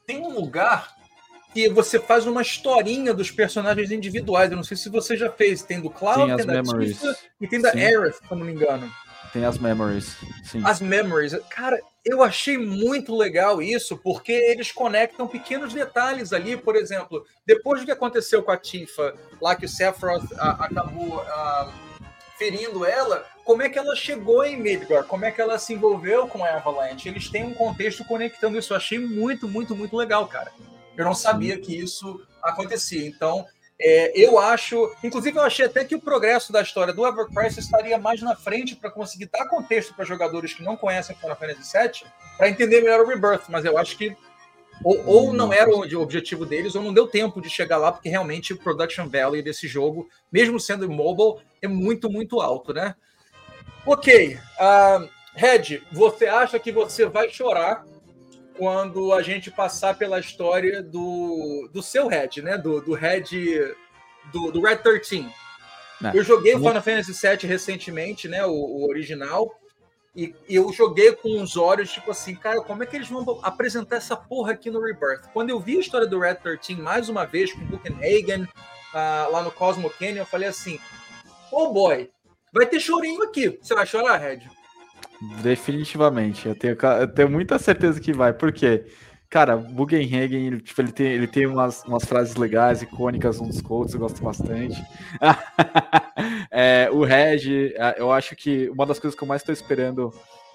tem 0.05 0.21
um 0.21 0.39
lugar 0.39 0.95
que 1.53 1.69
você 1.69 1.99
faz 1.99 2.27
uma 2.27 2.41
historinha 2.41 3.13
dos 3.13 3.31
personagens 3.31 3.91
individuais. 3.91 4.51
Eu 4.51 4.57
não 4.57 4.63
sei 4.63 4.77
se 4.77 4.89
você 4.89 5.17
já 5.17 5.31
fez. 5.31 5.63
Tem 5.63 5.81
do 5.81 5.89
Cloud, 5.89 6.35
tem, 6.35 6.45
da 6.45 6.61
Tifa 6.61 7.17
e 7.41 7.47
tem 7.47 7.61
da 7.61 7.71
Aerith, 7.71 8.15
se 8.15 8.23
não 8.29 8.45
me 8.45 8.51
engano. 8.51 8.91
Tem 9.31 9.45
as 9.45 9.57
memories. 9.57 10.15
Sim. 10.43 10.61
As 10.65 10.81
memories. 10.81 11.35
Cara, 11.49 11.79
eu 12.03 12.23
achei 12.23 12.57
muito 12.57 13.15
legal 13.15 13.61
isso, 13.61 13.97
porque 13.97 14.31
eles 14.31 14.71
conectam 14.71 15.27
pequenos 15.27 15.73
detalhes 15.73 16.33
ali. 16.33 16.57
Por 16.57 16.75
exemplo, 16.75 17.25
depois 17.45 17.81
do 17.81 17.85
que 17.85 17.91
aconteceu 17.91 18.41
com 18.41 18.51
a 18.51 18.57
Tifa, 18.57 19.13
lá 19.41 19.55
que 19.55 19.65
o 19.65 19.69
Sephiroth 19.69 20.25
a, 20.37 20.65
acabou 20.65 21.21
a, 21.21 21.71
ferindo 22.37 22.85
ela, 22.85 23.25
como 23.43 23.61
é 23.61 23.69
que 23.69 23.77
ela 23.77 23.95
chegou 23.95 24.45
em 24.45 24.57
Midgar? 24.57 25.03
Como 25.03 25.25
é 25.25 25.31
que 25.31 25.41
ela 25.41 25.59
se 25.59 25.73
envolveu 25.73 26.27
com 26.27 26.43
a 26.43 26.55
Avalanche? 26.55 27.09
Eles 27.09 27.29
têm 27.29 27.43
um 27.43 27.53
contexto 27.53 28.05
conectando 28.05 28.57
isso. 28.57 28.73
Eu 28.73 28.77
achei 28.77 28.97
muito, 28.97 29.47
muito, 29.47 29.75
muito 29.75 29.95
legal, 29.95 30.27
cara. 30.27 30.51
Eu 30.95 31.05
não 31.05 31.13
sabia 31.13 31.59
que 31.59 31.75
isso 31.75 32.21
acontecia. 32.41 33.07
Então, 33.07 33.45
é, 33.81 34.11
eu 34.13 34.37
acho, 34.37 34.93
inclusive 35.01 35.37
eu 35.37 35.43
achei 35.43 35.65
até 35.65 35.85
que 35.85 35.95
o 35.95 36.01
progresso 36.01 36.51
da 36.51 36.61
história 36.61 36.93
do 36.93 37.07
Ever 37.07 37.27
Crisis 37.27 37.63
estaria 37.63 37.97
mais 37.97 38.21
na 38.21 38.35
frente 38.35 38.75
para 38.75 38.91
conseguir 38.91 39.29
dar 39.31 39.47
contexto 39.47 39.93
para 39.93 40.03
jogadores 40.03 40.53
que 40.53 40.61
não 40.61 40.75
conhecem 40.75 41.15
Final 41.15 41.37
Fantasy 41.37 41.77
VII 41.77 42.11
para 42.37 42.49
entender 42.49 42.81
melhor 42.81 42.99
o 42.99 43.07
Rebirth, 43.07 43.43
mas 43.47 43.63
eu 43.63 43.77
acho 43.77 43.97
que 43.97 44.15
ou, 44.83 45.05
ou, 45.05 45.33
não 45.33 45.51
era 45.51 45.69
o 45.69 46.01
objetivo 46.01 46.45
deles, 46.45 46.73
ou 46.73 46.81
não 46.81 46.93
deu 46.93 47.05
tempo 47.05 47.41
de 47.41 47.49
chegar 47.49 47.77
lá, 47.77 47.91
porque 47.91 48.07
realmente 48.07 48.53
o 48.53 48.57
production 48.57 49.09
value 49.09 49.41
desse 49.41 49.67
jogo, 49.67 50.09
mesmo 50.31 50.57
sendo 50.57 50.89
mobile, 50.89 51.43
é 51.61 51.67
muito, 51.67 52.09
muito 52.09 52.39
alto, 52.39 52.73
né? 52.73 52.95
Ok. 53.85 54.37
Uh, 54.57 55.09
Red, 55.33 55.81
você 55.91 56.27
acha 56.27 56.57
que 56.59 56.71
você 56.71 57.05
vai 57.05 57.29
chorar 57.29 57.85
quando 58.59 59.13
a 59.13 59.21
gente 59.21 59.49
passar 59.49 59.97
pela 59.97 60.19
história 60.19 60.83
do, 60.83 61.69
do 61.71 61.81
seu 61.81 62.07
Red, 62.07 62.41
né? 62.43 62.57
Do, 62.57 62.81
do 62.81 62.93
Red. 62.93 63.23
Do, 64.33 64.51
do 64.51 64.61
Red 64.61 64.75
13. 64.75 65.29
É. 66.03 66.11
Eu 66.13 66.23
joguei 66.23 66.53
o 66.55 66.57
Final 66.57 66.81
Fantasy 66.81 67.13
VII 67.13 67.47
recentemente, 67.47 68.27
né? 68.27 68.45
O, 68.45 68.51
o 68.51 68.89
original. 68.89 69.49
E, 70.13 70.35
e, 70.49 70.55
eu 70.55 70.73
joguei 70.73 71.13
com 71.13 71.41
os 71.41 71.55
olhos, 71.55 71.89
tipo 71.89 72.11
assim, 72.11 72.35
cara, 72.35 72.61
como 72.61 72.83
é 72.83 72.85
que 72.85 72.97
eles 72.97 73.07
vão 73.07 73.39
apresentar 73.43 73.95
essa 73.95 74.17
porra 74.17 74.51
aqui 74.51 74.69
no 74.69 74.81
Rebirth? 74.81 75.29
Quando 75.31 75.51
eu 75.51 75.59
vi 75.59 75.77
a 75.77 75.79
história 75.79 76.05
do 76.05 76.19
Red 76.19 76.35
13 76.35 76.75
mais 76.81 77.07
uma 77.07 77.25
vez 77.25 77.53
com 77.53 77.61
o 77.61 77.65
Buchenhagen 77.65 78.43
uh, 78.43 79.31
lá 79.31 79.41
no 79.41 79.51
Cosmo 79.51 79.89
Canyon, 79.89 80.17
eu 80.17 80.25
falei 80.25 80.49
assim: 80.49 80.77
oh 81.49 81.71
boy, 81.71 82.09
vai 82.51 82.65
ter 82.65 82.81
chorinho 82.81 83.23
aqui. 83.23 83.57
Você 83.61 83.73
vai 83.73 83.85
chorar, 83.85 84.17
Red? 84.17 84.58
Definitivamente. 85.41 86.47
Eu 86.47 86.55
tenho, 86.55 86.77
eu 86.99 87.07
tenho 87.07 87.29
muita 87.29 87.59
certeza 87.59 87.99
que 87.99 88.13
vai. 88.13 88.33
Por 88.33 88.51
quê? 88.51 88.85
Cara, 89.29 89.55
Bugenhagen, 89.55 90.47
ele, 90.47 90.61
tipo, 90.61 90.81
ele 90.81 90.91
tem, 90.91 91.07
ele 91.07 91.27
tem 91.27 91.45
umas, 91.45 91.83
umas 91.83 92.03
frases 92.03 92.35
legais, 92.35 92.81
icônicas, 92.81 93.39
dos 93.39 93.61
quotes, 93.61 93.93
eu 93.93 93.99
gosto 93.99 94.23
bastante. 94.23 94.81
é, 96.49 96.89
o 96.91 97.03
Reg, 97.03 97.73
é, 97.75 97.95
eu 97.99 98.11
acho 98.11 98.35
que 98.35 98.69
uma 98.69 98.87
das 98.87 98.97
coisas 98.97 99.15
que 99.15 99.23
eu 99.23 99.27
mais 99.27 99.43
estou 99.43 99.53
esperando 99.53 100.11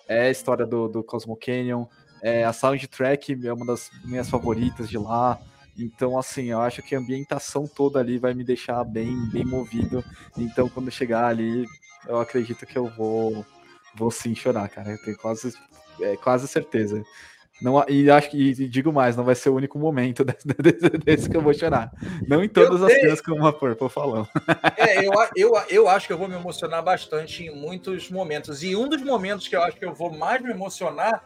é 0.09 0.23
a 0.23 0.31
história 0.31 0.67
do, 0.67 0.89
do 0.89 1.05
Cosmo 1.05 1.37
Canyon. 1.37 1.87
É, 2.21 2.45
a 2.45 2.53
soundtrack 2.53 3.39
é 3.47 3.53
uma 3.53 3.67
das 3.67 3.91
minhas 4.05 4.29
favoritas 4.29 4.89
de 4.89 4.99
lá. 4.99 5.39
Então, 5.79 6.19
assim, 6.19 6.47
eu 6.47 6.61
acho 6.61 6.83
que 6.83 6.97
a 6.97 6.99
ambientação 6.99 7.69
toda 7.69 8.01
ali 8.01 8.19
vai 8.19 8.35
me 8.35 8.43
deixar 8.43 8.83
bem, 8.83 9.15
bem 9.31 9.45
movido. 9.45 10.05
Então, 10.37 10.69
quando 10.69 10.91
chegar 10.91 11.27
ali, 11.27 11.65
eu 12.09 12.19
acredito 12.19 12.67
que 12.67 12.77
eu 12.77 12.89
vou 12.89 13.45
vou 13.95 14.11
sim 14.11 14.35
chorar, 14.35 14.69
cara. 14.69 14.91
Eu 14.91 15.03
tenho 15.03 15.17
quase, 15.17 15.55
é, 16.01 16.17
quase 16.17 16.49
certeza. 16.49 17.03
Não, 17.63 17.83
e 17.89 18.11
acho 18.11 18.31
que 18.31 18.37
e 18.37 18.69
digo 18.69 18.93
mais, 18.93 19.17
não 19.17 19.25
vai 19.25 19.35
ser 19.35 19.49
o 19.49 19.55
único 19.55 19.79
momento 19.79 20.25
desse, 20.25 20.47
desse, 20.47 20.99
desse 20.99 21.31
que 21.31 21.37
eu 21.37 21.43
vou 21.43 21.55
chorar. 21.55 21.91
Não 22.27 22.43
em 22.43 22.49
todas 22.49 22.81
eu 22.81 22.87
as 22.87 22.93
cenas 22.93 23.21
que 23.21 23.31
uma 23.31 23.53
Purple 23.53 23.89
falou. 23.89 24.29
É, 24.77 25.07
eu, 25.07 25.13
eu, 25.37 25.53
eu 25.69 25.89
acho 25.89 26.07
que 26.07 26.13
eu 26.13 26.19
vou 26.19 26.29
me 26.29 26.35
emocionar 26.35 26.83
bastante 26.83 27.45
em 27.45 27.55
muitos 27.55 28.11
momentos. 28.11 28.63
E 28.63 28.75
um 28.75 28.89
dos 28.89 29.03
momentos 29.03 29.47
que 29.47 29.57
eu 29.57 29.63
acho 29.63 29.77
que 29.77 29.85
eu 29.85 29.95
vou 29.95 30.13
mais 30.13 30.43
me 30.43 30.51
emocionar 30.51 31.25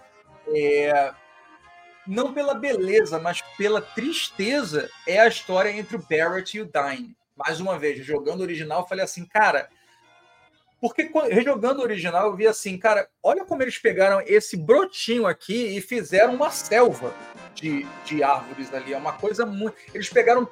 é 0.54 1.12
não 2.06 2.32
pela 2.32 2.54
beleza, 2.54 3.18
mas 3.18 3.42
pela 3.56 3.82
tristeza, 3.82 4.88
é 5.06 5.20
a 5.20 5.28
história 5.28 5.70
entre 5.70 5.96
o 5.96 6.06
Barrett 6.08 6.56
e 6.56 6.62
o 6.62 6.64
Dine. 6.64 7.14
Mais 7.36 7.60
uma 7.60 7.78
vez, 7.78 8.04
jogando 8.04 8.40
original, 8.40 8.80
eu 8.80 8.86
falei 8.86 9.04
assim, 9.04 9.26
cara, 9.26 9.68
porque 10.80 11.10
rejogando 11.30 11.80
o 11.80 11.82
original, 11.82 12.26
eu 12.26 12.36
vi 12.36 12.46
assim, 12.46 12.78
cara, 12.78 13.08
olha 13.22 13.44
como 13.44 13.62
eles 13.62 13.78
pegaram 13.78 14.22
esse 14.26 14.56
brotinho 14.56 15.26
aqui 15.26 15.76
e 15.76 15.80
fizeram 15.80 16.34
uma 16.34 16.50
selva 16.50 17.12
de, 17.54 17.86
de 18.04 18.22
árvores 18.22 18.72
ali. 18.72 18.92
É 18.92 18.96
uma 18.96 19.12
coisa 19.12 19.44
muito. 19.44 19.76
Eles 19.92 20.08
pegaram 20.08 20.48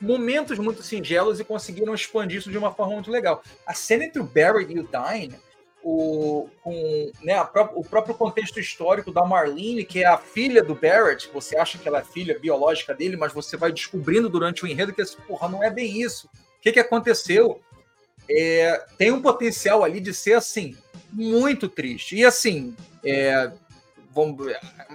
momentos 0.00 0.58
muito 0.58 0.82
singelos 0.82 1.38
e 1.38 1.44
conseguiram 1.44 1.94
expandir 1.94 2.38
isso 2.38 2.50
de 2.50 2.58
uma 2.58 2.72
forma 2.72 2.94
muito 2.94 3.10
legal. 3.10 3.42
A 3.66 3.74
cena 3.74 4.04
entre 4.04 4.20
o 4.20 4.24
Barry 4.24 4.66
e 4.68 4.80
o 4.80 4.88
Dine, 4.88 5.36
o, 5.82 6.48
com, 6.62 7.12
né, 7.22 7.34
a, 7.34 7.42
o 7.74 7.84
próprio 7.84 8.14
contexto 8.14 8.58
histórico 8.58 9.12
da 9.12 9.24
Marlene, 9.24 9.84
que 9.84 10.02
é 10.02 10.06
a 10.06 10.16
filha 10.16 10.62
do 10.62 10.74
Barrett, 10.74 11.28
você 11.32 11.56
acha 11.56 11.78
que 11.78 11.86
ela 11.86 12.00
é 12.00 12.04
filha 12.04 12.38
biológica 12.38 12.94
dele, 12.94 13.16
mas 13.16 13.32
você 13.32 13.56
vai 13.56 13.70
descobrindo 13.70 14.28
durante 14.28 14.64
o 14.64 14.66
enredo 14.66 14.92
que, 14.92 15.04
porra, 15.26 15.48
não 15.48 15.62
é 15.62 15.70
bem 15.70 16.00
isso. 16.00 16.26
O 16.26 16.62
que, 16.62 16.72
que 16.72 16.80
aconteceu? 16.80 17.60
É, 18.30 18.84
tem 18.96 19.10
um 19.10 19.22
potencial 19.22 19.84
ali 19.84 20.00
de 20.00 20.14
ser 20.14 20.34
assim 20.34 20.76
muito 21.12 21.68
triste. 21.68 22.16
E 22.16 22.24
assim, 22.24 22.74
é, 23.04 23.50
vamos, 24.10 24.46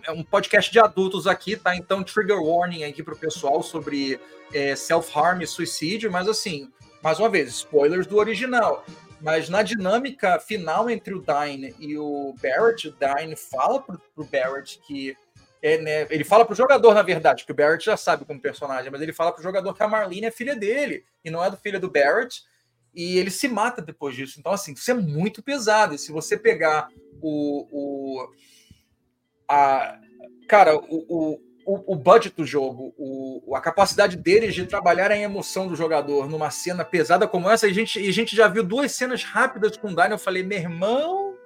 é 0.06 0.12
um 0.12 0.24
podcast 0.24 0.72
de 0.72 0.80
adultos 0.80 1.28
aqui, 1.28 1.56
tá? 1.56 1.76
Então, 1.76 2.04
trigger 2.04 2.42
warning 2.42 2.84
aqui 2.84 3.04
para 3.04 3.14
o 3.14 3.18
pessoal 3.18 3.62
sobre 3.62 4.20
é, 4.54 4.76
self-harm 4.76 5.42
e 5.42 5.48
suicídio, 5.48 6.12
mas 6.12 6.28
assim, 6.28 6.72
mais 7.02 7.20
uma 7.20 7.30
vez, 7.30 7.50
spoilers 7.50 8.08
do 8.08 8.18
original. 8.18 8.86
Mas 9.20 9.50
na 9.50 9.64
dinâmica 9.64 10.40
final 10.40 10.90
entre 10.90 11.14
o 11.14 11.24
Dine 11.24 11.76
e 11.80 11.98
o 11.98 12.36
Barrett, 12.42 12.88
o 12.88 12.96
Dine 12.96 13.36
fala 13.36 13.82
pro, 13.82 14.00
pro 14.16 14.26
Barrett 14.26 14.80
que. 14.86 15.16
É, 15.60 15.80
né, 15.80 16.08
ele 16.12 16.24
fala 16.24 16.46
pro 16.46 16.54
jogador, 16.54 16.94
na 16.94 17.02
verdade, 17.02 17.44
que 17.44 17.52
o 17.52 17.56
Barrett 17.56 17.84
já 17.84 17.98
sabe 17.98 18.24
como 18.26 18.40
personagem, 18.40 18.92
mas 18.92 19.02
ele 19.02 19.12
fala 19.12 19.32
pro 19.32 19.42
jogador 19.42 19.74
que 19.74 19.82
a 19.82 19.88
Marlene 19.88 20.28
é 20.28 20.32
filha 20.32 20.56
dele 20.56 21.04
e 21.26 21.32
não 21.32 21.44
é 21.44 21.50
do 21.50 21.58
filho 21.58 21.80
do 21.80 21.90
Barrett 21.90 22.44
e 22.98 23.20
ele 23.20 23.30
se 23.30 23.48
mata 23.48 23.80
depois 23.80 24.16
disso. 24.16 24.40
Então, 24.40 24.52
assim, 24.52 24.74
isso 24.74 24.90
é 24.90 24.94
muito 24.96 25.44
pesado. 25.44 25.94
E 25.94 26.00
se 26.00 26.12
você 26.12 26.36
pegar 26.36 26.90
o. 27.22 27.68
o 27.72 28.28
a, 29.48 30.00
cara, 30.50 30.76
o, 30.76 31.40
o, 31.64 31.94
o 31.94 31.96
budget 31.96 32.36
do 32.36 32.44
jogo, 32.44 32.96
o, 32.98 33.56
a 33.56 33.62
capacidade 33.62 34.18
deles 34.18 34.56
de 34.56 34.66
trabalhar 34.66 35.12
a 35.12 35.18
emoção 35.18 35.68
do 35.68 35.76
jogador 35.76 36.28
numa 36.28 36.50
cena 36.50 36.84
pesada 36.84 37.28
como 37.28 37.48
essa, 37.48 37.68
e 37.68 37.72
a 37.72 37.74
gente, 37.74 38.00
a 38.00 38.12
gente 38.12 38.36
já 38.36 38.48
viu 38.48 38.64
duas 38.64 38.92
cenas 38.94 39.24
rápidas 39.24 39.78
com 39.78 39.90
o 39.90 39.96
Daniel. 39.96 40.16
Eu 40.16 40.20
falei, 40.20 40.42
meu 40.42 40.58
irmão. 40.58 41.38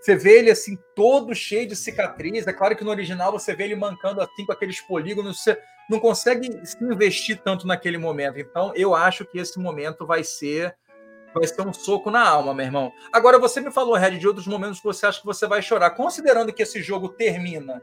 Você 0.00 0.16
vê 0.16 0.40
ele 0.40 0.50
assim, 0.50 0.76
todo 0.94 1.34
cheio 1.34 1.68
de 1.68 1.76
cicatriz. 1.76 2.46
É 2.46 2.52
claro 2.52 2.76
que 2.76 2.84
no 2.84 2.90
original 2.90 3.30
você 3.30 3.54
vê 3.54 3.64
ele 3.64 3.76
mancando 3.76 4.20
assim 4.20 4.44
com 4.44 4.52
aqueles 4.52 4.80
polígonos. 4.80 5.40
Você 5.40 5.56
não 5.88 5.98
consegue 5.98 6.66
se 6.66 6.82
investir 6.82 7.40
tanto 7.42 7.66
naquele 7.66 7.98
momento. 7.98 8.38
Então, 8.38 8.72
eu 8.74 8.94
acho 8.94 9.24
que 9.24 9.38
esse 9.38 9.58
momento 9.58 10.06
vai 10.06 10.24
ser 10.24 10.74
vai 11.34 11.46
ser 11.48 11.66
um 11.66 11.72
soco 11.72 12.12
na 12.12 12.26
alma, 12.26 12.54
meu 12.54 12.64
irmão. 12.64 12.92
Agora, 13.12 13.40
você 13.40 13.60
me 13.60 13.72
falou, 13.72 13.94
Red, 13.94 14.18
de 14.18 14.28
outros 14.28 14.46
momentos 14.46 14.78
que 14.78 14.86
você 14.86 15.04
acha 15.04 15.18
que 15.18 15.26
você 15.26 15.46
vai 15.48 15.60
chorar. 15.60 15.90
Considerando 15.90 16.52
que 16.52 16.62
esse 16.62 16.80
jogo 16.80 17.08
termina, 17.08 17.82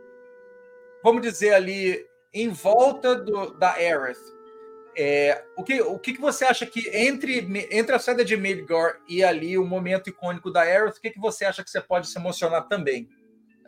vamos 1.03 1.21
dizer 1.21 1.53
ali, 1.53 2.05
em 2.33 2.49
volta 2.49 3.13
do, 3.13 3.51
da 3.51 3.73
Aerith, 3.73 4.21
é, 4.97 5.43
o, 5.57 5.63
que, 5.63 5.81
o 5.81 5.99
que, 5.99 6.13
que 6.13 6.21
você 6.21 6.45
acha 6.45 6.65
que 6.65 6.89
entre, 6.93 7.67
entre 7.71 7.95
a 7.95 7.99
saída 7.99 8.23
de 8.23 8.35
Midgar 8.37 8.99
e 9.07 9.23
ali 9.23 9.57
o 9.57 9.65
momento 9.65 10.09
icônico 10.09 10.49
da 10.49 10.61
Aerith, 10.61 10.97
o 10.97 11.01
que, 11.01 11.11
que 11.11 11.19
você 11.19 11.45
acha 11.45 11.63
que 11.63 11.69
você 11.69 11.81
pode 11.81 12.07
se 12.07 12.17
emocionar 12.17 12.67
também? 12.67 13.09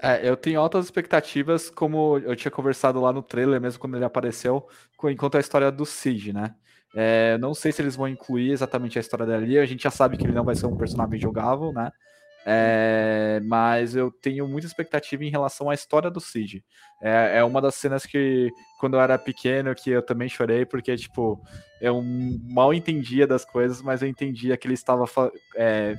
É, 0.01 0.27
eu 0.27 0.35
tenho 0.35 0.59
altas 0.59 0.85
expectativas, 0.85 1.69
como 1.69 2.17
eu 2.19 2.35
tinha 2.35 2.51
conversado 2.51 2.99
lá 2.99 3.13
no 3.13 3.21
trailer, 3.21 3.61
mesmo 3.61 3.79
quando 3.79 3.95
ele 3.95 4.05
apareceu, 4.05 4.67
enquanto 5.05 5.37
a 5.37 5.39
história 5.39 5.71
do 5.71 5.85
Siege, 5.85 6.33
né? 6.33 6.55
É, 6.95 7.37
não 7.39 7.53
sei 7.53 7.71
se 7.71 7.81
eles 7.81 7.95
vão 7.95 8.07
incluir 8.07 8.51
exatamente 8.51 8.99
a 8.99 9.01
história 9.01 9.25
dele 9.25 9.57
a 9.57 9.65
gente 9.65 9.81
já 9.83 9.89
sabe 9.89 10.15
que 10.15 10.25
ele 10.25 10.33
não 10.33 10.43
vai 10.43 10.55
ser 10.55 10.67
um 10.67 10.77
personagem 10.77 11.19
jogável, 11.19 11.73
né? 11.73 11.91
É, 12.45 13.39
mas 13.45 13.95
eu 13.95 14.11
tenho 14.11 14.45
muita 14.47 14.67
expectativa 14.67 15.23
em 15.23 15.29
relação 15.29 15.69
à 15.69 15.73
história 15.73 16.11
do 16.11 16.19
Cid. 16.19 16.63
É, 17.01 17.37
é, 17.37 17.43
uma 17.43 17.61
das 17.61 17.75
cenas 17.75 18.05
que, 18.05 18.51
quando 18.79 18.95
eu 18.95 19.01
era 19.01 19.17
pequeno, 19.17 19.73
que 19.73 19.89
eu 19.89 20.01
também 20.01 20.27
chorei, 20.27 20.65
porque, 20.65 20.95
tipo, 20.97 21.41
eu 21.79 22.01
mal 22.03 22.73
entendia 22.73 23.25
das 23.25 23.45
coisas, 23.45 23.81
mas 23.81 24.01
eu 24.01 24.09
entendia 24.09 24.57
que 24.57 24.67
ele 24.67 24.73
estava 24.73 25.07
fa 25.07 25.31
é, 25.55 25.95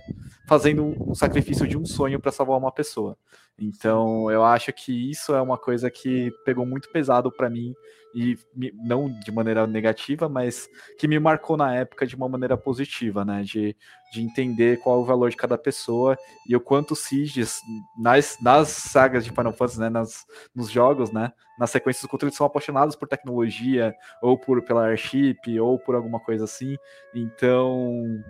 fazendo 0.47 0.85
um 0.85 1.14
sacrifício 1.14 1.66
de 1.66 1.79
um 1.79 1.87
sonho 1.87 2.21
para 2.21 2.31
salvar 2.31 2.59
uma 2.59 2.73
pessoa. 2.73 3.16
Então, 3.59 4.31
eu 4.31 4.45
acho 4.45 4.73
que 4.73 5.11
isso 5.11 5.35
é 5.35 5.41
uma 5.41 5.57
coisa 5.57 5.91
que 5.91 6.33
pegou 6.45 6.67
muito 6.67 6.91
pesado 6.91 7.31
para 7.31 7.49
mim 7.49 7.75
e 8.15 8.39
não 8.85 9.09
de 9.09 9.33
maneira 9.33 9.67
negativa, 9.67 10.29
mas 10.29 10.69
que 10.99 11.09
me 11.09 11.19
marcou 11.19 11.57
na 11.57 11.75
época 11.75 12.07
de 12.07 12.15
uma 12.15 12.29
maneira 12.29 12.57
positiva, 12.57 13.25
né? 13.25 13.43
De, 13.43 13.77
de 14.13 14.23
entender 14.23 14.79
qual 14.79 14.99
é 14.99 15.03
o 15.03 15.05
valor 15.05 15.31
de 15.31 15.37
cada 15.37 15.59
pessoa 15.59 16.17
e 16.49 16.55
o 16.55 16.61
quanto 16.61 16.95
Siges 16.95 17.61
nas, 17.99 18.39
nas 18.41 18.69
sagas 18.69 19.25
de 19.25 19.31
Final 19.31 19.53
Fantasy, 19.53 19.81
né? 19.81 19.89
Nas, 19.89 20.25
nos 20.55 20.71
jogos, 20.71 21.11
né? 21.11 21.33
Nas 21.59 21.71
sequências 21.71 22.09
culturais 22.09 22.31
eles 22.31 22.37
são 22.37 22.47
apaixonados 22.47 22.95
por 22.95 23.09
tecnologia, 23.09 23.93
ou 24.23 24.39
por 24.39 24.63
pela 24.63 24.87
airship, 24.87 25.59
ou 25.59 25.79
por 25.79 25.97
alguma 25.97 26.21
coisa 26.21 26.45
assim. 26.45 26.77
Então, 27.13 28.23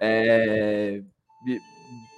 é, 0.00 1.02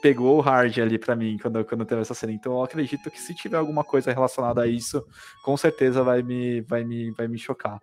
pegou 0.05 0.37
o 0.37 0.41
hard 0.43 0.79
ali 0.81 0.99
para 0.99 1.17
mim 1.17 1.39
quando, 1.41 1.65
quando 1.65 1.87
teve 1.87 2.03
essa 2.03 2.13
cena. 2.13 2.31
Então 2.31 2.53
eu 2.53 2.63
acredito 2.63 3.11
que 3.11 3.19
se 3.19 3.35
tiver 3.35 3.57
alguma 3.57 3.83
coisa 3.83 4.13
relacionada 4.13 4.61
a 4.61 4.67
isso, 4.67 5.03
com 5.43 5.57
certeza 5.57 6.05
vai 6.05 6.23
me, 6.23 6.61
vai 6.61 6.85
me, 6.85 7.11
vai 7.13 7.27
me 7.27 7.39
chocar. 7.39 7.81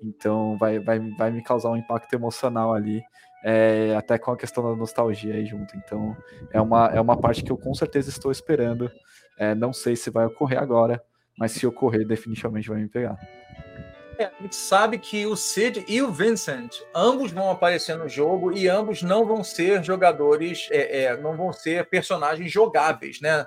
Então 0.00 0.56
vai, 0.56 0.78
vai, 0.78 1.00
vai 1.00 1.32
me 1.32 1.42
causar 1.42 1.70
um 1.70 1.76
impacto 1.76 2.12
emocional 2.12 2.72
ali, 2.72 3.02
é, 3.44 3.92
até 3.96 4.16
com 4.18 4.30
a 4.30 4.36
questão 4.36 4.62
da 4.62 4.76
nostalgia 4.76 5.34
aí 5.34 5.44
junto. 5.44 5.76
Então 5.78 6.16
é 6.52 6.60
uma, 6.60 6.86
é 6.94 7.00
uma 7.00 7.16
parte 7.16 7.42
que 7.42 7.50
eu 7.50 7.58
com 7.58 7.74
certeza 7.74 8.08
estou 8.08 8.30
esperando. 8.30 8.88
É, 9.36 9.52
não 9.52 9.72
sei 9.72 9.96
se 9.96 10.10
vai 10.10 10.26
ocorrer 10.26 10.62
agora, 10.62 11.02
mas 11.36 11.50
se 11.50 11.66
ocorrer, 11.66 12.06
definitivamente 12.06 12.68
vai 12.68 12.78
me 12.78 12.88
pegar. 12.88 13.18
É, 14.18 14.26
a 14.26 14.42
gente 14.42 14.54
sabe 14.54 14.98
que 14.98 15.26
o 15.26 15.36
Sid 15.36 15.84
e 15.88 16.00
o 16.00 16.12
Vincent, 16.12 16.76
ambos 16.94 17.32
vão 17.32 17.50
aparecer 17.50 17.96
no 17.96 18.08
jogo 18.08 18.52
e 18.52 18.68
ambos 18.68 19.02
não 19.02 19.24
vão 19.26 19.42
ser 19.42 19.82
jogadores, 19.82 20.68
é, 20.70 21.04
é, 21.04 21.16
não 21.16 21.36
vão 21.36 21.52
ser 21.52 21.88
personagens 21.88 22.50
jogáveis, 22.50 23.20
né? 23.20 23.46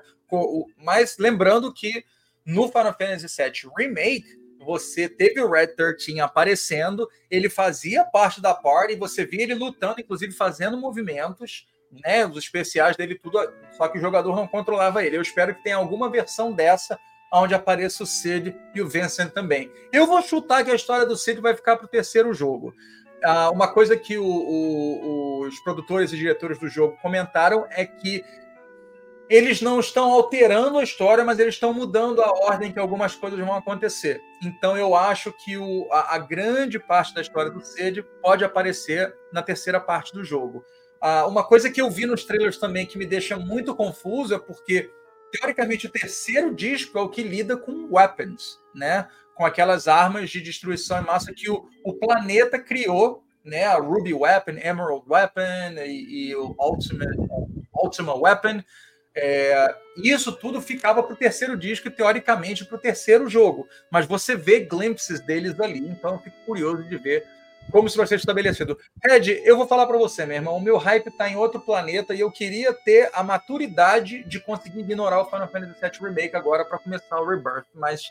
Mas 0.77 1.17
lembrando 1.17 1.73
que 1.73 2.03
no 2.45 2.67
Final 2.67 2.95
Fantasy 2.97 3.27
VII 3.27 3.71
Remake, 3.77 4.47
você 4.59 5.07
teve 5.07 5.39
o 5.39 5.49
Red 5.49 5.67
13 5.67 6.19
aparecendo, 6.19 7.07
ele 7.31 7.49
fazia 7.49 8.03
parte 8.03 8.41
da 8.41 8.53
party, 8.53 8.95
você 8.95 9.25
via 9.25 9.43
ele 9.43 9.53
lutando, 9.53 10.01
inclusive 10.01 10.33
fazendo 10.33 10.77
movimentos, 10.77 11.65
né? 11.91 12.25
Os 12.25 12.37
especiais 12.37 12.97
dele, 12.97 13.15
tudo, 13.15 13.39
só 13.71 13.87
que 13.87 13.97
o 13.97 14.01
jogador 14.01 14.35
não 14.35 14.47
controlava 14.47 15.05
ele. 15.05 15.15
Eu 15.15 15.21
espero 15.21 15.55
que 15.55 15.63
tenha 15.63 15.77
alguma 15.77 16.09
versão 16.09 16.51
dessa 16.51 16.99
onde 17.31 17.53
apareça 17.53 18.03
o 18.03 18.07
Cid 18.07 18.55
e 18.73 18.81
o 18.81 18.87
Vincent 18.87 19.31
também. 19.31 19.71
Eu 19.91 20.07
vou 20.07 20.21
chutar 20.21 20.63
que 20.63 20.71
a 20.71 20.75
história 20.75 21.05
do 21.05 21.17
Cid 21.17 21.41
vai 21.41 21.55
ficar 21.55 21.77
para 21.77 21.85
o 21.85 21.89
terceiro 21.89 22.33
jogo. 22.33 22.73
Ah, 23.23 23.49
uma 23.49 23.67
coisa 23.67 23.97
que 23.97 24.17
o, 24.17 24.25
o, 24.25 25.47
os 25.47 25.59
produtores 25.59 26.13
e 26.13 26.17
diretores 26.17 26.59
do 26.59 26.67
jogo 26.67 26.97
comentaram 27.01 27.65
é 27.71 27.85
que 27.85 28.23
eles 29.29 29.61
não 29.61 29.79
estão 29.79 30.11
alterando 30.11 30.77
a 30.77 30.83
história, 30.83 31.23
mas 31.23 31.37
eles 31.37 31.55
estão 31.55 31.73
mudando 31.73 32.21
a 32.21 32.31
ordem 32.31 32.71
que 32.71 32.79
algumas 32.79 33.15
coisas 33.15 33.37
vão 33.39 33.55
acontecer. 33.55 34.21
Então 34.41 34.77
eu 34.77 34.95
acho 34.95 35.33
que 35.33 35.57
o, 35.57 35.87
a, 35.91 36.15
a, 36.15 36.17
grande 36.17 36.79
parte 36.79 37.13
da 37.13 37.21
história 37.21 37.51
do 37.51 37.61
Cid 37.61 38.03
pode 38.21 38.45
aparecer 38.45 39.13
na 39.33 39.41
terceira 39.41 39.81
parte 39.81 40.13
do 40.13 40.23
jogo. 40.23 40.63
Ah, 41.01 41.27
uma 41.27 41.43
coisa 41.43 41.69
que 41.69 41.81
eu 41.81 41.89
vi 41.89 42.05
nos 42.05 42.23
trailers 42.23 42.57
também 42.57 42.85
que 42.85 42.97
me 42.97 43.05
deixa 43.05 43.37
muito 43.37 43.75
confuso 43.75 44.33
é 44.33 44.39
porque 44.39 44.89
teoricamente, 45.31 45.87
o 45.87 45.91
terceiro 45.91 46.53
disco 46.53 46.97
é 46.97 47.01
o 47.01 47.09
que 47.09 47.23
lida 47.23 47.57
com 47.57 47.87
weapons, 47.91 48.59
né? 48.73 49.07
Com 49.35 49.45
aquelas 49.45 49.87
armas 49.87 50.29
de 50.29 50.41
destruição 50.41 50.99
em 50.99 51.05
massa 51.05 51.33
que 51.33 51.49
o, 51.49 51.69
o 51.83 51.93
planeta 51.93 52.59
criou, 52.59 53.23
né? 53.43 53.65
A 53.65 53.75
Ruby 53.75 54.13
Weapon, 54.13 54.57
Emerald 54.57 55.05
Weapon 55.07 55.79
e, 55.85 56.29
e 56.29 56.35
o 56.35 56.55
Ultimate, 56.59 57.17
Ultima 57.73 58.15
Weapon. 58.15 58.63
É, 59.19 59.75
isso 59.97 60.31
tudo 60.31 60.61
ficava 60.61 61.01
para 61.01 61.13
o 61.13 61.17
terceiro 61.17 61.57
disco 61.57 61.89
teoricamente, 61.89 62.65
para 62.65 62.77
o 62.77 62.81
terceiro 62.81 63.27
jogo. 63.27 63.67
Mas 63.91 64.05
você 64.05 64.35
vê 64.35 64.59
glimpses 64.59 65.19
deles 65.19 65.59
ali, 65.59 65.79
então 65.79 66.13
eu 66.13 66.19
fico 66.19 66.37
curioso 66.45 66.83
de 66.83 66.97
ver 66.97 67.25
como 67.71 67.87
isso 67.87 67.97
vai 67.97 68.07
ser 68.07 68.15
estabelecido. 68.15 68.77
Red, 69.03 69.41
eu 69.43 69.57
vou 69.57 69.67
falar 69.67 69.85
para 69.85 69.97
você, 69.97 70.25
meu 70.25 70.37
irmão, 70.37 70.57
o 70.57 70.61
meu 70.61 70.77
hype 70.77 71.07
está 71.07 71.29
em 71.29 71.35
outro 71.35 71.59
planeta 71.59 72.13
e 72.13 72.19
eu 72.19 72.31
queria 72.31 72.73
ter 72.73 73.09
a 73.13 73.23
maturidade 73.23 74.23
de 74.23 74.39
conseguir 74.39 74.79
ignorar 74.79 75.21
o 75.21 75.25
Final 75.25 75.49
Fantasy 75.49 75.79
VII 75.81 76.09
Remake 76.09 76.35
agora 76.35 76.65
para 76.65 76.79
começar 76.79 77.19
o 77.19 77.27
Rebirth, 77.27 77.67
mas 77.73 78.01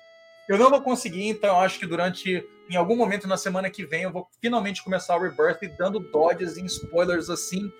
eu 0.48 0.58
não 0.58 0.70
vou 0.70 0.80
conseguir, 0.80 1.28
então 1.28 1.50
eu 1.50 1.60
acho 1.60 1.78
que 1.78 1.86
durante, 1.86 2.44
em 2.70 2.76
algum 2.76 2.96
momento 2.96 3.26
na 3.26 3.36
semana 3.36 3.68
que 3.68 3.84
vem, 3.84 4.02
eu 4.02 4.12
vou 4.12 4.28
finalmente 4.40 4.82
começar 4.82 5.16
o 5.16 5.20
Rebirth 5.20 5.60
dando 5.76 5.98
dodges 5.98 6.56
em 6.56 6.66
spoilers 6.66 7.28
assim, 7.28 7.72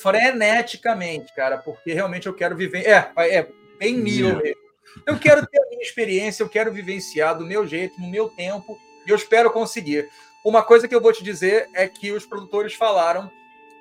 freneticamente, 0.00 1.34
cara, 1.34 1.58
porque 1.58 1.92
realmente 1.92 2.26
eu 2.26 2.34
quero 2.34 2.56
viver. 2.56 2.86
É, 2.86 3.10
é 3.16 3.48
bem 3.78 3.96
Neo 3.96 4.36
mesmo. 4.36 4.66
Eu 5.06 5.18
quero 5.18 5.46
ter 5.46 5.58
a 5.58 5.68
minha 5.68 5.82
experiência, 5.82 6.42
eu 6.42 6.48
quero 6.48 6.72
vivenciar 6.72 7.36
do 7.36 7.44
meu 7.44 7.66
jeito, 7.66 8.00
no 8.00 8.08
meu 8.08 8.28
tempo, 8.30 8.78
e 9.06 9.10
eu 9.10 9.16
espero 9.16 9.50
conseguir. 9.50 10.08
Uma 10.46 10.62
coisa 10.62 10.86
que 10.86 10.94
eu 10.94 11.00
vou 11.00 11.12
te 11.12 11.24
dizer 11.24 11.68
é 11.74 11.88
que 11.88 12.12
os 12.12 12.24
produtores 12.24 12.72
falaram 12.72 13.28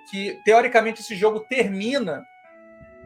que, 0.10 0.42
teoricamente, 0.44 1.00
esse 1.00 1.16
jogo 1.16 1.42
termina 1.42 2.26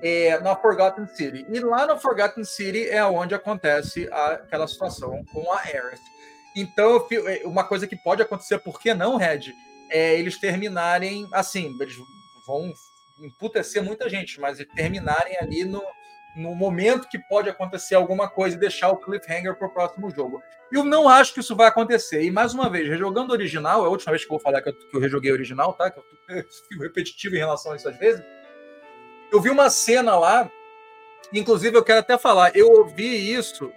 é, 0.02 0.40
na 0.40 0.56
Forgotten 0.56 1.06
City. 1.08 1.46
E 1.50 1.60
lá 1.60 1.86
na 1.86 1.98
Forgotten 1.98 2.46
City 2.46 2.88
é 2.88 3.04
onde 3.04 3.36
acontece 3.36 4.08
aquela 4.14 4.66
situação 4.66 5.26
com 5.26 5.52
a 5.52 5.60
Aerith. 5.60 6.00
Então, 6.56 7.06
é, 7.12 7.42
uma 7.44 7.66
coisa 7.66 7.86
que 7.86 7.98
pode 7.98 8.22
acontecer, 8.22 8.60
por 8.60 8.80
que 8.80 8.94
não, 8.94 9.18
Red? 9.18 9.54
É 9.92 10.18
eles 10.18 10.40
terminarem 10.40 11.28
assim, 11.34 11.76
eles 11.82 11.96
vão 12.48 12.72
emputecer 13.20 13.84
muita 13.84 14.08
gente, 14.08 14.40
mas 14.40 14.66
terminarem 14.74 15.38
ali 15.38 15.66
no, 15.66 15.84
no 16.36 16.56
momento 16.56 17.08
que 17.10 17.18
pode 17.18 17.50
acontecer 17.50 17.96
alguma 17.96 18.30
coisa 18.30 18.56
e 18.56 18.60
deixar 18.60 18.90
o 18.90 18.98
cliffhanger 18.98 19.56
para 19.56 19.68
o 19.68 19.72
próximo 19.72 20.10
jogo. 20.10 20.42
Eu 20.72 20.84
não 20.84 21.10
acho 21.10 21.34
que 21.34 21.40
isso 21.40 21.56
vai 21.56 21.68
acontecer. 21.68 22.24
E 22.24 22.32
mais 22.32 22.54
uma 22.54 22.70
vez, 22.70 22.88
rejogando 22.88 23.32
o 23.32 23.36
original, 23.36 23.84
é 23.84 23.88
a 23.88 23.90
última 23.90 24.12
vez 24.12 24.24
que 24.24 24.32
eu 24.32 24.38
vou 24.38 24.40
falar 24.40 24.62
que 24.62 24.70
eu, 24.70 24.74
que 24.74 24.96
eu 24.96 25.02
rejoguei 25.02 25.32
o 25.32 25.34
original, 25.34 25.74
tá? 25.74 25.90
Que 25.90 26.00
eu 26.00 26.44
fico 26.70 26.84
repetitivo 26.84 27.36
em 27.36 27.40
relação 27.40 27.72
a 27.72 27.76
isso 27.76 27.90
às 27.90 27.98
vezes. 27.98 28.24
Eu 29.32 29.42
vi 29.42 29.50
uma 29.50 29.70
cena 29.70 30.18
lá, 30.18 30.50
inclusive 31.34 31.76
eu 31.78 31.84
quero 31.84 32.00
até 32.00 32.18
falar, 32.18 32.56
eu 32.56 32.70
ouvi 32.72 33.34
isso 33.34 33.72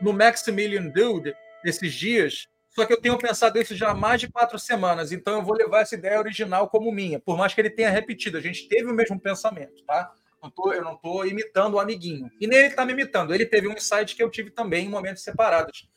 no 0.00 0.12
Maximilian 0.12 0.88
Dude 0.88 1.34
esses 1.64 1.92
dias, 1.92 2.46
só 2.70 2.84
que 2.84 2.92
eu 2.92 3.00
tenho 3.00 3.16
pensado 3.16 3.58
isso 3.60 3.76
já 3.76 3.90
há 3.90 3.94
mais 3.94 4.20
de 4.20 4.28
quatro 4.28 4.58
semanas, 4.58 5.12
então 5.12 5.34
eu 5.34 5.42
vou 5.42 5.54
levar 5.54 5.82
essa 5.82 5.94
ideia 5.94 6.18
original 6.18 6.68
como 6.68 6.90
minha, 6.90 7.20
por 7.20 7.36
mais 7.36 7.54
que 7.54 7.60
ele 7.60 7.70
tenha 7.70 7.90
repetido. 7.90 8.36
A 8.36 8.40
gente 8.40 8.68
teve 8.68 8.90
o 8.90 8.94
mesmo 8.94 9.18
pensamento, 9.20 9.82
tá? 9.86 10.12
Não 10.44 10.50
tô, 10.50 10.74
eu 10.74 10.84
não 10.84 10.92
estou 10.92 11.26
imitando 11.26 11.74
o 11.74 11.80
amiguinho. 11.80 12.30
E 12.38 12.46
nem 12.46 12.58
ele 12.58 12.68
está 12.68 12.84
me 12.84 12.92
imitando. 12.92 13.34
Ele 13.34 13.46
teve 13.46 13.66
um 13.66 13.72
insight 13.72 14.14
que 14.14 14.22
eu 14.22 14.30
tive 14.30 14.50
também 14.50 14.84
em 14.84 14.90
momentos 14.90 15.22
separados. 15.22 15.88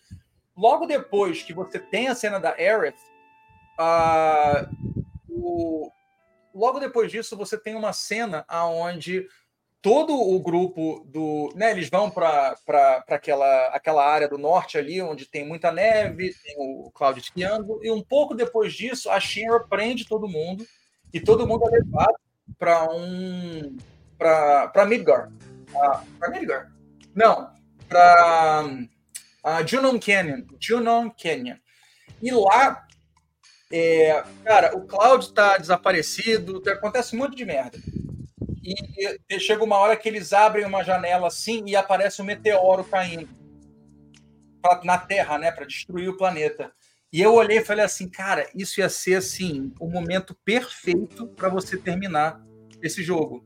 Logo 0.55 0.85
depois 0.85 1.43
que 1.43 1.53
você 1.53 1.77
tem 1.77 2.07
a 2.07 2.15
cena 2.15 2.39
da 2.39 2.51
Aerith, 2.51 2.95
o... 5.29 5.91
logo 6.55 6.79
depois 6.79 7.11
disso 7.11 7.35
você 7.35 7.57
tem 7.57 7.75
uma 7.75 7.91
cena 7.91 8.45
aonde 8.47 9.27
todo 9.81 10.13
o 10.17 10.39
grupo 10.39 11.05
do. 11.05 11.51
Né, 11.53 11.71
eles 11.71 11.89
vão 11.89 12.09
para 12.09 12.55
aquela, 13.09 13.67
aquela 13.67 14.05
área 14.05 14.29
do 14.29 14.37
norte 14.37 14.77
ali, 14.77 15.01
onde 15.01 15.25
tem 15.25 15.45
muita 15.45 15.73
neve, 15.73 16.33
tem 16.41 16.55
o 16.57 16.89
Cloud 16.91 17.19
esquiando, 17.19 17.81
e 17.83 17.91
um 17.91 18.01
pouco 18.01 18.33
depois 18.33 18.73
disso, 18.73 19.09
a 19.09 19.19
Shinra 19.19 19.59
prende 19.67 20.07
todo 20.07 20.27
mundo, 20.27 20.65
e 21.13 21.19
todo 21.19 21.45
mundo 21.45 21.67
é 21.67 21.71
levado 21.79 22.15
para 22.57 22.89
um 22.89 23.75
para 24.17 24.85
Midgar. 24.85 25.29
Uh, 25.69 26.05
para 26.19 26.29
Midgar? 26.29 26.71
Não, 27.13 27.53
para 27.87 28.65
uh, 28.65 29.67
Junon 29.67 29.99
Canyon. 29.99 30.43
Junon 30.59 31.09
Canyon. 31.11 31.57
E 32.21 32.31
lá, 32.31 32.85
é, 33.71 34.23
cara, 34.43 34.75
o 34.75 34.85
Cloud 34.85 35.25
está 35.25 35.57
desaparecido, 35.57 36.61
acontece 36.69 37.15
muito 37.15 37.35
de 37.35 37.45
merda. 37.45 37.77
E, 38.63 39.19
e 39.29 39.39
chega 39.39 39.63
uma 39.63 39.77
hora 39.77 39.95
que 39.95 40.09
eles 40.09 40.33
abrem 40.33 40.65
uma 40.65 40.83
janela 40.83 41.27
assim 41.27 41.63
e 41.67 41.75
aparece 41.75 42.21
um 42.21 42.25
meteoro 42.25 42.83
caindo 42.83 43.29
pra, 44.61 44.81
na 44.83 44.97
Terra, 44.97 45.37
né, 45.37 45.51
para 45.51 45.65
destruir 45.65 46.09
o 46.09 46.17
planeta. 46.17 46.71
E 47.11 47.21
eu 47.21 47.33
olhei 47.33 47.59
e 47.59 47.65
falei 47.65 47.85
assim, 47.85 48.09
cara, 48.09 48.49
isso 48.53 48.81
ia 48.81 48.89
ser 48.89 49.15
assim 49.15 49.73
o 49.79 49.87
momento 49.87 50.35
perfeito 50.43 51.27
para 51.27 51.47
você 51.47 51.77
terminar 51.77 52.41
esse 52.81 53.01
jogo 53.01 53.45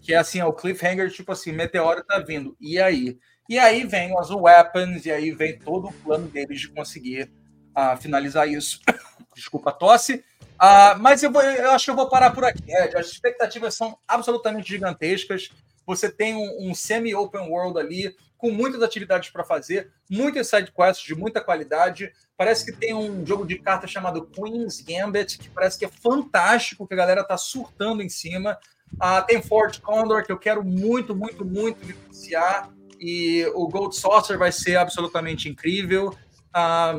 que 0.00 0.14
é 0.14 0.16
assim, 0.16 0.40
é 0.40 0.44
o 0.44 0.52
cliffhanger, 0.52 1.10
tipo 1.10 1.32
assim, 1.32 1.52
meteoro 1.52 2.04
tá 2.04 2.18
vindo, 2.18 2.56
e 2.60 2.80
aí? 2.80 3.18
E 3.48 3.58
aí 3.58 3.84
vem 3.84 4.16
as 4.18 4.30
weapons, 4.30 5.04
e 5.04 5.10
aí 5.10 5.32
vem 5.32 5.58
todo 5.58 5.88
o 5.88 5.92
plano 5.92 6.28
deles 6.28 6.60
de 6.60 6.68
conseguir 6.68 7.30
uh, 7.76 7.96
finalizar 7.96 8.48
isso. 8.48 8.80
Desculpa 9.34 9.70
a 9.70 9.72
tosse. 9.72 10.24
Uh, 10.60 10.98
mas 11.00 11.22
eu, 11.22 11.32
vou, 11.32 11.42
eu 11.42 11.70
acho 11.70 11.86
que 11.86 11.90
eu 11.90 11.96
vou 11.96 12.08
parar 12.08 12.30
por 12.30 12.44
aqui, 12.44 12.62
Red. 12.66 12.96
As 12.96 13.06
expectativas 13.06 13.74
são 13.74 13.98
absolutamente 14.06 14.68
gigantescas. 14.68 15.50
você 15.86 16.10
tem 16.10 16.34
um, 16.34 16.70
um 16.70 16.74
semi-open 16.74 17.48
world 17.50 17.78
ali, 17.78 18.14
com 18.36 18.50
muitas 18.50 18.82
atividades 18.82 19.30
para 19.30 19.44
fazer, 19.44 19.90
muitas 20.08 20.48
side 20.48 20.72
quests 20.72 21.04
de 21.04 21.14
muita 21.14 21.40
qualidade. 21.40 22.12
Parece 22.36 22.64
que 22.64 22.72
tem 22.72 22.94
um 22.94 23.26
jogo 23.26 23.46
de 23.46 23.58
cartas 23.58 23.90
chamado 23.90 24.26
Queen's 24.26 24.80
Gambit, 24.80 25.38
que 25.38 25.48
parece 25.50 25.78
que 25.78 25.84
é 25.84 25.88
fantástico, 25.88 26.86
que 26.86 26.94
a 26.94 26.96
galera 26.96 27.24
tá 27.24 27.36
surtando 27.36 28.02
em 28.02 28.08
cima. 28.08 28.58
Uh, 28.94 29.24
tem 29.26 29.42
Fort 29.42 29.80
Condor, 29.80 30.24
que 30.24 30.32
eu 30.32 30.38
quero 30.38 30.64
muito, 30.64 31.14
muito, 31.14 31.44
muito 31.44 31.84
vivenciar. 31.84 32.70
E 32.98 33.46
o 33.54 33.66
Gold 33.68 33.96
Saucer 33.96 34.36
vai 34.36 34.52
ser 34.52 34.76
absolutamente 34.76 35.48
incrível. 35.48 36.14
Ah, 36.52 36.94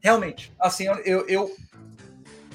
realmente, 0.00 0.52
assim, 0.58 0.86
eu, 0.86 1.26
eu, 1.26 1.56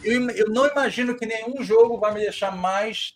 eu, 0.03 0.29
eu, 0.31 0.49
não 0.49 0.65
imagino 0.65 1.15
que 1.15 1.25
nenhum 1.25 1.63
jogo 1.63 1.99
vai 1.99 2.13
me 2.13 2.21
deixar 2.21 2.55
mais 2.55 3.13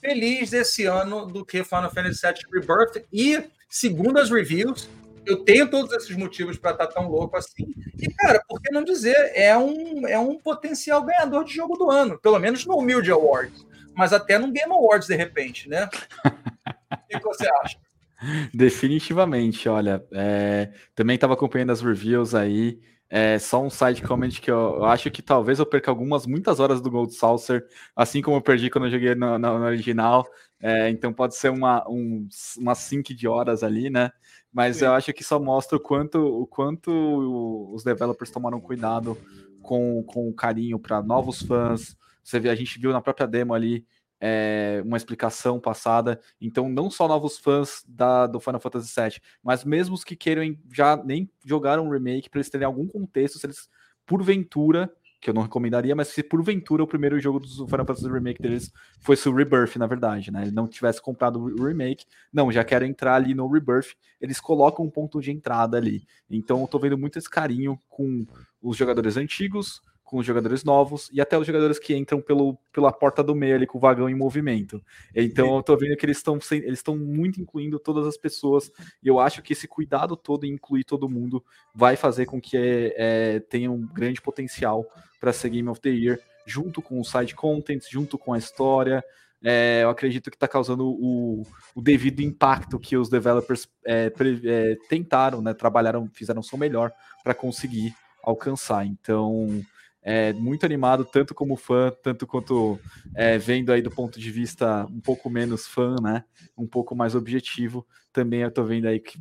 feliz 0.00 0.52
esse 0.52 0.86
ano 0.86 1.26
do 1.26 1.44
que 1.44 1.62
Final 1.62 1.90
Fantasy 1.90 2.20
VII 2.26 2.60
Rebirth. 2.60 3.04
E 3.12 3.44
segundo 3.68 4.18
as 4.18 4.30
reviews, 4.30 4.88
eu 5.26 5.44
tenho 5.44 5.68
todos 5.70 5.92
esses 5.92 6.16
motivos 6.16 6.58
para 6.58 6.72
estar 6.72 6.86
tá 6.86 6.92
tão 6.94 7.08
louco 7.08 7.36
assim. 7.36 7.74
E, 7.98 8.08
cara, 8.14 8.42
por 8.48 8.60
que 8.60 8.72
não 8.72 8.82
dizer? 8.82 9.16
É 9.34 9.56
um, 9.56 10.06
é 10.06 10.18
um 10.18 10.38
potencial 10.38 11.02
ganhador 11.02 11.44
de 11.44 11.54
jogo 11.54 11.76
do 11.76 11.90
ano, 11.90 12.18
pelo 12.18 12.38
menos 12.38 12.64
no 12.64 12.76
Humilde 12.76 13.10
Awards, 13.10 13.66
mas 13.94 14.12
até 14.12 14.38
no 14.38 14.52
Game 14.52 14.72
Awards, 14.72 15.08
de 15.08 15.16
repente, 15.16 15.68
né? 15.68 15.88
o 16.24 17.18
que 17.18 17.24
você 17.24 17.48
acha? 17.62 17.76
Definitivamente, 18.52 19.68
olha, 19.68 20.04
é, 20.12 20.72
também 20.94 21.14
estava 21.14 21.34
acompanhando 21.34 21.70
as 21.70 21.80
reviews 21.80 22.34
aí. 22.34 22.78
É 23.12 23.40
só 23.40 23.60
um 23.60 23.68
side 23.68 24.02
comment 24.02 24.30
que 24.30 24.50
eu, 24.50 24.76
eu, 24.76 24.84
acho 24.84 25.10
que 25.10 25.20
talvez 25.20 25.58
eu 25.58 25.66
perca 25.66 25.90
algumas, 25.90 26.26
muitas 26.26 26.60
horas 26.60 26.80
do 26.80 26.90
Gold 26.90 27.12
Saucer, 27.12 27.66
assim 27.96 28.22
como 28.22 28.36
eu 28.36 28.40
perdi 28.40 28.70
quando 28.70 28.84
eu 28.84 28.90
joguei 28.92 29.16
no, 29.16 29.36
no, 29.36 29.58
no 29.58 29.64
original. 29.64 30.24
É, 30.62 30.90
então 30.90 31.12
pode 31.12 31.34
ser 31.34 31.50
uma, 31.50 31.84
um, 31.88 32.28
uma 32.58 32.74
sync 32.74 33.12
de 33.12 33.26
horas 33.26 33.64
ali, 33.64 33.90
né? 33.90 34.12
Mas 34.52 34.76
Sim. 34.76 34.84
eu 34.84 34.92
acho 34.92 35.12
que 35.12 35.24
só 35.24 35.40
mostra 35.40 35.76
o 35.76 35.80
quanto, 35.80 36.18
o 36.20 36.46
quanto 36.46 37.72
os 37.74 37.82
developers 37.82 38.30
tomaram 38.30 38.60
cuidado 38.60 39.18
com, 39.62 40.04
com 40.04 40.28
o 40.28 40.34
carinho 40.34 40.78
para 40.78 41.02
novos 41.02 41.42
fãs. 41.42 41.96
Você 42.22 42.38
vê, 42.38 42.50
a 42.50 42.54
gente 42.54 42.78
viu 42.78 42.92
na 42.92 43.00
própria 43.00 43.26
demo 43.26 43.54
ali 43.54 43.86
é, 44.20 44.82
uma 44.84 44.96
explicação 44.96 45.58
passada. 45.58 46.20
Então, 46.40 46.68
não 46.68 46.90
só 46.90 47.08
novos 47.08 47.38
fãs 47.38 47.82
da, 47.88 48.26
do 48.26 48.38
Final 48.38 48.60
Fantasy 48.60 48.92
VII, 48.94 49.20
mas 49.42 49.64
mesmo 49.64 49.94
os 49.94 50.04
que 50.04 50.14
queiram 50.14 50.42
já 50.72 50.96
nem 50.96 51.30
jogaram 51.44 51.86
um 51.86 51.90
remake 51.90 52.28
para 52.28 52.38
eles 52.38 52.50
terem 52.50 52.66
algum 52.66 52.86
contexto, 52.86 53.38
se 53.38 53.46
eles, 53.46 53.68
porventura, 54.06 54.92
que 55.20 55.28
eu 55.28 55.34
não 55.34 55.42
recomendaria, 55.42 55.94
mas 55.94 56.08
se 56.08 56.22
porventura 56.22 56.82
o 56.82 56.86
primeiro 56.86 57.20
jogo 57.20 57.40
do 57.40 57.46
Final 57.46 57.84
Fantasy 57.84 58.10
Remake 58.10 58.40
deles 58.40 58.72
fosse 59.00 59.28
o 59.28 59.34
Rebirth, 59.34 59.76
na 59.76 59.86
verdade, 59.86 60.30
né? 60.30 60.42
Ele 60.42 60.50
não 60.50 60.66
tivesse 60.66 61.00
comprado 61.00 61.38
o 61.38 61.64
remake, 61.66 62.06
não, 62.32 62.50
já 62.50 62.64
quero 62.64 62.86
entrar 62.86 63.16
ali 63.16 63.34
no 63.34 63.46
Rebirth, 63.46 63.94
eles 64.18 64.40
colocam 64.40 64.84
um 64.84 64.90
ponto 64.90 65.20
de 65.20 65.30
entrada 65.30 65.76
ali. 65.76 66.06
Então 66.28 66.62
eu 66.62 66.66
tô 66.66 66.78
vendo 66.78 66.96
muito 66.96 67.18
esse 67.18 67.28
carinho 67.28 67.78
com 67.86 68.26
os 68.62 68.78
jogadores 68.78 69.18
antigos, 69.18 69.82
com 70.10 70.18
os 70.18 70.26
jogadores 70.26 70.64
novos 70.64 71.08
e 71.12 71.20
até 71.20 71.38
os 71.38 71.46
jogadores 71.46 71.78
que 71.78 71.96
entram 71.96 72.20
pelo, 72.20 72.58
pela 72.72 72.90
porta 72.90 73.22
do 73.22 73.32
meio 73.32 73.54
ali 73.54 73.64
com 73.64 73.78
o 73.78 73.80
vagão 73.80 74.10
em 74.10 74.14
movimento. 74.14 74.82
Então 75.14 75.54
eu 75.54 75.62
tô 75.62 75.76
vendo 75.76 75.96
que 75.96 76.04
eles 76.04 76.16
estão 76.16 76.36
eles 76.50 76.80
estão 76.80 76.96
muito 76.96 77.40
incluindo 77.40 77.78
todas 77.78 78.04
as 78.04 78.16
pessoas 78.16 78.72
e 79.00 79.06
eu 79.06 79.20
acho 79.20 79.40
que 79.40 79.52
esse 79.52 79.68
cuidado 79.68 80.16
todo 80.16 80.44
em 80.44 80.54
incluir 80.54 80.82
todo 80.82 81.08
mundo 81.08 81.44
vai 81.72 81.94
fazer 81.94 82.26
com 82.26 82.40
que 82.40 82.56
é, 82.56 82.94
é, 82.96 83.40
tenha 83.40 83.70
um 83.70 83.86
grande 83.86 84.20
potencial 84.20 84.84
para 85.20 85.32
ser 85.32 85.50
Game 85.50 85.68
of 85.68 85.80
the 85.80 85.90
Year, 85.90 86.18
junto 86.44 86.82
com 86.82 86.98
o 86.98 87.04
side 87.04 87.36
content, 87.36 87.82
junto 87.88 88.18
com 88.18 88.32
a 88.32 88.38
história. 88.38 89.04
É, 89.42 89.84
eu 89.84 89.90
acredito 89.90 90.28
que 90.28 90.36
está 90.36 90.48
causando 90.48 90.86
o, 90.86 91.46
o, 91.74 91.80
devido 91.80 92.20
impacto 92.20 92.80
que 92.80 92.96
os 92.96 93.08
developers 93.08 93.68
é, 93.86 94.12
é, 94.44 94.76
tentaram, 94.88 95.40
né, 95.40 95.54
trabalharam, 95.54 96.10
fizeram 96.12 96.40
o 96.40 96.44
seu 96.44 96.58
melhor 96.58 96.92
para 97.22 97.32
conseguir 97.32 97.94
alcançar. 98.22 98.84
Então, 98.84 99.62
é, 100.02 100.32
muito 100.32 100.64
animado, 100.64 101.04
tanto 101.04 101.34
como 101.34 101.56
fã, 101.56 101.92
tanto 102.02 102.26
quanto 102.26 102.78
é, 103.14 103.36
vendo 103.38 103.72
aí 103.72 103.82
do 103.82 103.90
ponto 103.90 104.18
de 104.18 104.30
vista 104.30 104.86
um 104.86 105.00
pouco 105.00 105.28
menos 105.28 105.66
fã, 105.66 105.96
né? 106.02 106.24
Um 106.56 106.66
pouco 106.66 106.94
mais 106.94 107.14
objetivo. 107.14 107.86
Também 108.12 108.40
eu 108.40 108.50
tô 108.50 108.64
vendo 108.64 108.86
aí 108.86 108.98
que 108.98 109.20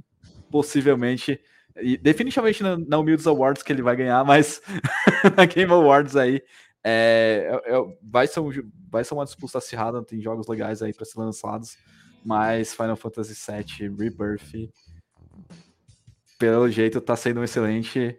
possivelmente, 0.49 1.39
e 1.81 1.97
definitivamente 1.97 2.63
na, 2.63 2.77
na 2.77 2.97
Humildes 2.97 3.27
Awards 3.27 3.61
que 3.61 3.71
ele 3.71 3.81
vai 3.81 3.95
ganhar, 3.95 4.23
mas 4.23 4.61
na 5.35 5.45
Game 5.45 5.71
Awards 5.71 6.15
aí 6.15 6.41
é, 6.83 7.61
é, 7.65 7.75
é, 7.75 7.97
vai, 8.01 8.27
ser 8.27 8.39
um, 8.39 8.49
vai 8.89 9.03
ser 9.03 9.13
uma 9.13 9.25
disputa 9.25 9.57
acirrada, 9.57 10.03
tem 10.03 10.21
jogos 10.21 10.47
legais 10.47 10.81
aí 10.81 10.93
para 10.93 11.05
ser 11.05 11.19
lançados, 11.19 11.77
mas 12.23 12.73
Final 12.73 12.95
Fantasy 12.95 13.33
VII 13.33 13.95
Rebirth, 13.97 14.71
pelo 16.37 16.69
jeito, 16.69 17.01
tá 17.01 17.15
sendo 17.15 17.41
um 17.41 17.43
excelente 17.43 18.17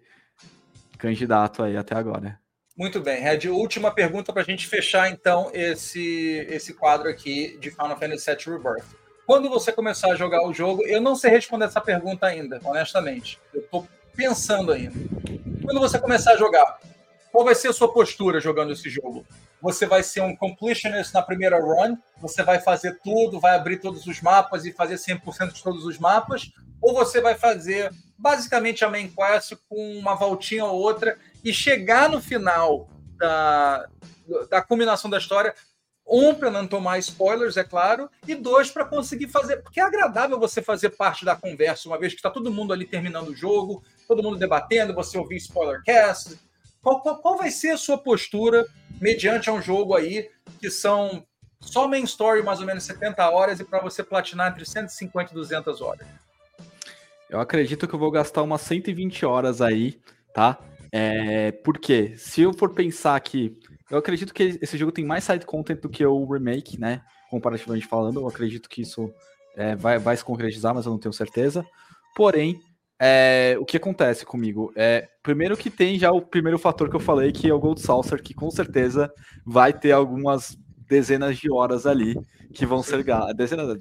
candidato 0.98 1.62
aí 1.62 1.76
até 1.76 1.94
agora. 1.94 2.39
Muito 2.80 2.98
bem, 2.98 3.20
Red. 3.20 3.46
Última 3.50 3.90
pergunta 3.90 4.32
para 4.32 4.40
a 4.40 4.44
gente 4.44 4.66
fechar, 4.66 5.10
então, 5.10 5.50
esse, 5.52 6.46
esse 6.48 6.72
quadro 6.72 7.10
aqui 7.10 7.58
de 7.60 7.70
Final 7.70 7.98
Fantasy 7.98 8.24
VII 8.24 8.56
Rebirth. 8.56 8.86
Quando 9.26 9.50
você 9.50 9.70
começar 9.70 10.10
a 10.10 10.14
jogar 10.14 10.42
o 10.46 10.54
jogo, 10.54 10.82
eu 10.86 10.98
não 10.98 11.14
sei 11.14 11.30
responder 11.30 11.66
essa 11.66 11.78
pergunta 11.78 12.24
ainda, 12.24 12.58
honestamente. 12.64 13.38
Eu 13.52 13.60
estou 13.60 13.86
pensando 14.16 14.72
ainda. 14.72 14.94
Quando 15.62 15.78
você 15.78 15.98
começar 15.98 16.32
a 16.32 16.36
jogar, 16.38 16.80
qual 17.30 17.44
vai 17.44 17.54
ser 17.54 17.68
a 17.68 17.72
sua 17.74 17.92
postura 17.92 18.40
jogando 18.40 18.72
esse 18.72 18.88
jogo? 18.88 19.26
Você 19.60 19.84
vai 19.84 20.02
ser 20.02 20.22
um 20.22 20.34
completionist 20.34 21.12
na 21.12 21.20
primeira 21.20 21.60
run? 21.60 21.98
Você 22.22 22.42
vai 22.42 22.60
fazer 22.60 22.98
tudo, 23.04 23.38
vai 23.38 23.56
abrir 23.56 23.76
todos 23.76 24.06
os 24.06 24.22
mapas 24.22 24.64
e 24.64 24.72
fazer 24.72 24.94
100% 24.94 25.52
de 25.52 25.62
todos 25.62 25.84
os 25.84 25.98
mapas? 25.98 26.50
Ou 26.80 26.94
você 26.94 27.20
vai 27.20 27.34
fazer 27.34 27.90
basicamente 28.16 28.84
a 28.84 28.90
main 28.90 29.08
quest 29.08 29.54
com 29.68 29.98
uma 29.98 30.14
voltinha 30.14 30.64
ou 30.64 30.78
outra 30.78 31.16
e 31.44 31.52
chegar 31.52 32.08
no 32.08 32.20
final 32.20 32.88
da, 33.16 33.88
da 34.48 34.62
combinação 34.62 35.10
da 35.10 35.18
história, 35.18 35.54
um, 36.06 36.34
para 36.34 36.50
não 36.50 36.66
tomar 36.66 36.98
spoilers, 36.98 37.56
é 37.56 37.62
claro, 37.62 38.10
e 38.26 38.34
dois, 38.34 38.70
para 38.70 38.84
conseguir 38.84 39.28
fazer. 39.28 39.58
Porque 39.58 39.80
é 39.80 39.82
agradável 39.82 40.38
você 40.38 40.60
fazer 40.60 40.90
parte 40.90 41.24
da 41.24 41.36
conversa, 41.36 41.88
uma 41.88 41.98
vez 41.98 42.12
que 42.12 42.18
está 42.18 42.30
todo 42.30 42.52
mundo 42.52 42.72
ali 42.72 42.84
terminando 42.84 43.28
o 43.28 43.36
jogo, 43.36 43.82
todo 44.08 44.22
mundo 44.22 44.36
debatendo, 44.36 44.92
você 44.92 45.16
ouvir 45.16 45.36
spoilercast. 45.36 46.36
Qual, 46.82 47.00
qual, 47.00 47.18
qual 47.18 47.36
vai 47.36 47.50
ser 47.50 47.70
a 47.70 47.76
sua 47.76 47.96
postura 47.96 48.66
mediante 49.00 49.48
a 49.48 49.52
um 49.52 49.62
jogo 49.62 49.94
aí 49.94 50.28
que 50.58 50.70
são 50.70 51.24
só 51.60 51.86
main 51.86 52.04
story 52.04 52.42
mais 52.42 52.58
ou 52.58 52.66
menos 52.66 52.84
70 52.84 53.28
horas 53.30 53.60
e 53.60 53.64
para 53.64 53.80
você 53.80 54.02
platinar 54.02 54.50
entre 54.50 54.64
150 54.64 55.30
e 55.30 55.34
200 55.34 55.80
horas? 55.80 56.06
Eu 57.30 57.38
acredito 57.40 57.86
que 57.86 57.94
eu 57.94 57.98
vou 57.98 58.10
gastar 58.10 58.42
umas 58.42 58.60
120 58.62 59.24
horas 59.24 59.62
aí, 59.62 60.00
tá? 60.34 60.58
É, 60.90 61.52
porque 61.52 62.16
se 62.16 62.40
eu 62.42 62.52
for 62.52 62.74
pensar 62.74 63.18
que 63.20 63.56
eu 63.88 63.98
acredito 63.98 64.34
que 64.34 64.58
esse 64.60 64.76
jogo 64.76 64.90
tem 64.90 65.04
mais 65.04 65.22
side 65.22 65.46
content 65.46 65.80
do 65.80 65.88
que 65.88 66.04
o 66.04 66.24
remake, 66.24 66.78
né? 66.78 67.02
Comparativamente 67.30 67.86
falando, 67.86 68.20
eu 68.20 68.26
acredito 68.26 68.68
que 68.68 68.82
isso 68.82 69.08
é, 69.56 69.76
vai, 69.76 69.98
vai 69.98 70.16
se 70.16 70.24
concretizar, 70.24 70.74
mas 70.74 70.86
eu 70.86 70.92
não 70.92 70.98
tenho 70.98 71.12
certeza. 71.12 71.64
Porém, 72.16 72.60
é, 72.98 73.56
o 73.60 73.64
que 73.64 73.76
acontece 73.76 74.26
comigo? 74.26 74.72
É, 74.74 75.08
primeiro 75.22 75.56
que 75.56 75.70
tem 75.70 75.98
já 75.98 76.10
o 76.10 76.20
primeiro 76.20 76.58
fator 76.58 76.90
que 76.90 76.96
eu 76.96 77.00
falei, 77.00 77.30
que 77.30 77.48
é 77.48 77.54
o 77.54 77.60
Gold 77.60 77.80
Saucer, 77.80 78.20
que 78.20 78.34
com 78.34 78.50
certeza 78.50 79.08
vai 79.46 79.72
ter 79.72 79.92
algumas 79.92 80.58
dezenas 80.88 81.38
de 81.38 81.50
horas 81.50 81.86
ali 81.86 82.16
que 82.52 82.66
vão 82.66 82.82
ser 82.82 83.04
dezenas, 83.36 83.80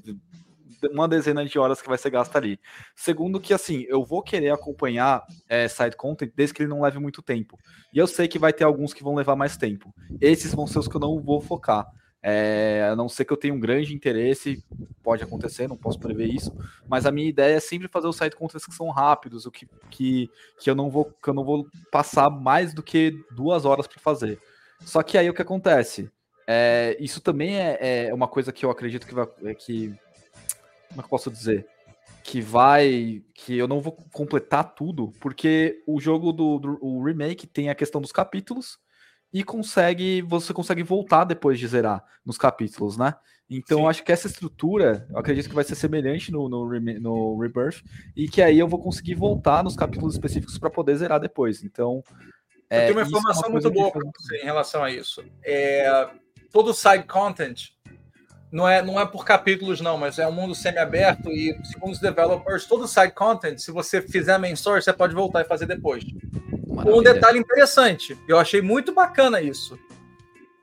uma 0.91 1.07
dezena 1.07 1.45
de 1.45 1.57
horas 1.57 1.81
que 1.81 1.87
vai 1.87 1.97
ser 1.97 2.09
gasta 2.09 2.37
ali. 2.37 2.59
Segundo, 2.95 3.39
que 3.39 3.53
assim, 3.53 3.85
eu 3.87 4.03
vou 4.03 4.21
querer 4.21 4.51
acompanhar 4.51 5.23
é, 5.47 5.67
side 5.67 5.95
content 5.95 6.31
desde 6.35 6.53
que 6.53 6.61
ele 6.63 6.69
não 6.69 6.81
leve 6.81 6.99
muito 6.99 7.21
tempo. 7.21 7.57
E 7.93 7.97
eu 7.97 8.07
sei 8.07 8.27
que 8.27 8.39
vai 8.39 8.53
ter 8.53 8.63
alguns 8.63 8.93
que 8.93 9.03
vão 9.03 9.15
levar 9.15 9.35
mais 9.35 9.57
tempo. 9.57 9.93
Esses 10.21 10.53
vão 10.53 10.67
ser 10.67 10.79
os 10.79 10.87
que 10.87 10.95
eu 10.95 11.01
não 11.01 11.19
vou 11.19 11.41
focar. 11.41 11.87
É, 12.21 12.89
a 12.91 12.95
não 12.97 13.07
ser 13.07 13.23
que 13.23 13.31
eu 13.31 13.37
tenha 13.37 13.53
um 13.53 13.59
grande 13.59 13.95
interesse, 13.95 14.61
pode 15.01 15.23
acontecer, 15.23 15.69
não 15.69 15.77
posso 15.77 15.97
prever 15.97 16.27
isso, 16.27 16.51
mas 16.85 17.05
a 17.05 17.11
minha 17.11 17.29
ideia 17.29 17.55
é 17.55 17.59
sempre 17.61 17.87
fazer 17.87 18.07
os 18.07 18.17
side 18.17 18.35
contents 18.35 18.65
que 18.65 18.75
são 18.75 18.89
rápidos, 18.89 19.45
o 19.45 19.51
que, 19.51 19.65
que, 19.89 20.29
que 20.59 20.69
eu 20.69 20.75
não 20.75 20.89
vou 20.89 21.05
que 21.05 21.29
eu 21.29 21.33
não 21.33 21.45
vou 21.45 21.65
passar 21.89 22.29
mais 22.29 22.73
do 22.73 22.83
que 22.83 23.13
duas 23.31 23.63
horas 23.63 23.87
para 23.87 23.99
fazer. 24.01 24.37
Só 24.81 25.01
que 25.01 25.17
aí 25.17 25.29
o 25.29 25.33
que 25.33 25.41
acontece? 25.41 26.11
É, 26.45 26.97
isso 26.99 27.21
também 27.21 27.57
é, 27.57 28.07
é, 28.07 28.13
uma 28.13 28.27
coisa 28.27 28.51
que 28.51 28.65
eu 28.65 28.71
acredito 28.71 29.05
que, 29.05 29.13
vai, 29.13 29.27
que 29.55 29.93
como 30.89 30.99
é 30.99 31.03
que 31.03 31.05
eu 31.05 31.09
posso 31.09 31.31
dizer? 31.31 31.67
Que 32.23 32.41
vai. 32.41 33.23
Que 33.33 33.57
eu 33.57 33.67
não 33.67 33.81
vou 33.81 33.93
completar 34.11 34.75
tudo, 34.75 35.11
porque 35.19 35.81
o 35.87 35.99
jogo 35.99 36.31
do, 36.31 36.59
do 36.59 36.77
o 36.81 37.03
remake 37.03 37.47
tem 37.47 37.69
a 37.69 37.75
questão 37.75 38.01
dos 38.01 38.11
capítulos 38.11 38.77
e 39.31 39.43
consegue. 39.43 40.21
Você 40.23 40.53
consegue 40.53 40.83
voltar 40.83 41.23
depois 41.23 41.59
de 41.59 41.67
zerar 41.67 42.03
nos 42.25 42.37
capítulos, 42.37 42.97
né? 42.97 43.13
Então, 43.49 43.79
eu 43.79 43.89
acho 43.89 44.03
que 44.03 44.11
essa 44.11 44.27
estrutura, 44.27 45.07
eu 45.09 45.17
acredito 45.17 45.49
que 45.49 45.55
vai 45.55 45.63
ser 45.63 45.73
semelhante 45.73 46.31
no, 46.31 46.47
no, 46.47 46.69
no 46.99 47.39
Rebirth, 47.39 47.83
e 48.15 48.29
que 48.29 48.43
aí 48.43 48.59
eu 48.59 48.67
vou 48.67 48.79
conseguir 48.79 49.15
voltar 49.15 49.63
nos 49.63 49.75
capítulos 49.75 50.13
específicos 50.13 50.59
para 50.59 50.69
poder 50.69 50.95
zerar 50.97 51.19
depois. 51.19 51.63
Então. 51.63 52.03
É, 52.69 52.83
eu 52.83 52.93
tenho 52.93 52.99
uma 52.99 53.07
informação 53.07 53.43
é 53.43 53.47
uma 53.47 53.53
muito 53.53 53.71
boa 53.71 53.91
para 53.91 54.01
você 54.15 54.37
em 54.37 54.45
relação 54.45 54.83
a 54.83 54.91
isso. 54.91 55.25
É, 55.43 56.11
todo 56.51 56.75
side 56.75 57.05
content 57.05 57.71
não 58.51 58.67
é, 58.67 58.81
não 58.81 58.99
é 58.99 59.05
por 59.05 59.23
capítulos, 59.23 59.79
não, 59.79 59.97
mas 59.97 60.17
é 60.17 60.27
um 60.27 60.31
mundo 60.31 60.55
semi-aberto 60.55 61.29
e, 61.29 61.57
segundo 61.63 61.91
os 61.91 61.99
developers, 61.99 62.65
todo 62.65 62.87
side 62.87 63.11
content, 63.13 63.59
se 63.59 63.71
você 63.71 64.01
fizer 64.01 64.33
a 64.33 64.39
main 64.39 64.53
story, 64.53 64.81
você 64.81 64.91
pode 64.91 65.13
voltar 65.13 65.41
e 65.41 65.45
fazer 65.45 65.67
depois. 65.67 66.03
Maravilha. 66.67 66.97
Um 66.97 67.03
detalhe 67.03 67.39
interessante, 67.39 68.17
eu 68.27 68.39
achei 68.39 68.61
muito 68.61 68.93
bacana 68.93 69.41
isso. 69.41 69.77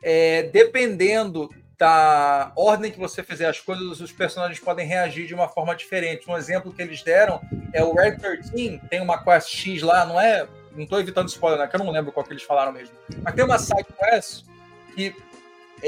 É, 0.02 0.44
dependendo 0.44 1.48
da 1.78 2.52
ordem 2.56 2.90
que 2.90 2.98
você 2.98 3.22
fizer 3.22 3.48
as 3.48 3.60
coisas, 3.60 4.00
os 4.00 4.10
personagens 4.10 4.58
podem 4.58 4.86
reagir 4.86 5.26
de 5.26 5.34
uma 5.34 5.48
forma 5.48 5.74
diferente. 5.76 6.28
Um 6.28 6.36
exemplo 6.36 6.72
que 6.72 6.80
eles 6.80 7.02
deram 7.02 7.40
é 7.72 7.84
o 7.84 7.94
Red 7.94 8.16
13, 8.16 8.80
tem 8.88 9.00
uma 9.00 9.22
quest 9.22 9.48
X 9.48 9.82
lá, 9.82 10.06
não 10.06 10.20
é. 10.20 10.48
Não 10.74 10.84
estou 10.84 11.00
evitando 11.00 11.28
spoiler, 11.28 11.58
né? 11.58 11.66
Que 11.66 11.76
eu 11.76 11.80
não 11.80 11.90
lembro 11.90 12.12
qual 12.12 12.24
que 12.24 12.32
eles 12.32 12.42
falaram 12.42 12.72
mesmo. 12.72 12.94
Mas 13.22 13.34
tem 13.34 13.44
uma 13.44 13.58
side 13.58 13.86
quest 13.98 14.44
que 14.94 15.14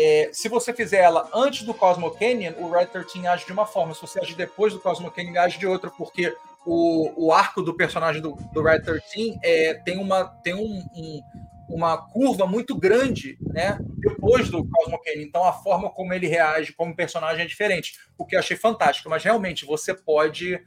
é, 0.00 0.30
se 0.32 0.48
você 0.48 0.72
fizer 0.72 0.98
ela 0.98 1.28
antes 1.34 1.64
do 1.64 1.74
Cosmo 1.74 2.12
Canyon, 2.12 2.52
o 2.58 2.70
Red 2.70 2.86
13 2.86 3.26
age 3.26 3.44
de 3.44 3.52
uma 3.52 3.66
forma. 3.66 3.92
Se 3.92 4.00
você 4.00 4.20
agir 4.20 4.36
depois 4.36 4.72
do 4.72 4.78
Cosmo 4.78 5.10
Canyon, 5.10 5.40
age 5.40 5.58
de 5.58 5.66
outra, 5.66 5.90
porque 5.90 6.32
o, 6.64 7.26
o 7.26 7.32
arco 7.32 7.60
do 7.62 7.74
personagem 7.74 8.22
do, 8.22 8.38
do 8.52 8.62
Red 8.62 8.82
13 8.82 9.40
é, 9.42 9.74
tem, 9.74 9.98
uma, 9.98 10.24
tem 10.24 10.54
um, 10.54 10.86
um, 10.94 11.20
uma 11.68 11.98
curva 11.98 12.46
muito 12.46 12.78
grande 12.78 13.36
né, 13.40 13.76
depois 13.96 14.48
do 14.48 14.64
Cosmo 14.64 15.02
Canyon. 15.02 15.22
Então, 15.22 15.42
a 15.42 15.52
forma 15.52 15.90
como 15.90 16.14
ele 16.14 16.28
reage 16.28 16.72
como 16.72 16.94
personagem 16.94 17.44
é 17.44 17.48
diferente, 17.48 17.98
o 18.16 18.24
que 18.24 18.36
eu 18.36 18.38
achei 18.38 18.56
fantástico. 18.56 19.10
Mas, 19.10 19.24
realmente, 19.24 19.66
você 19.66 19.92
pode 19.92 20.60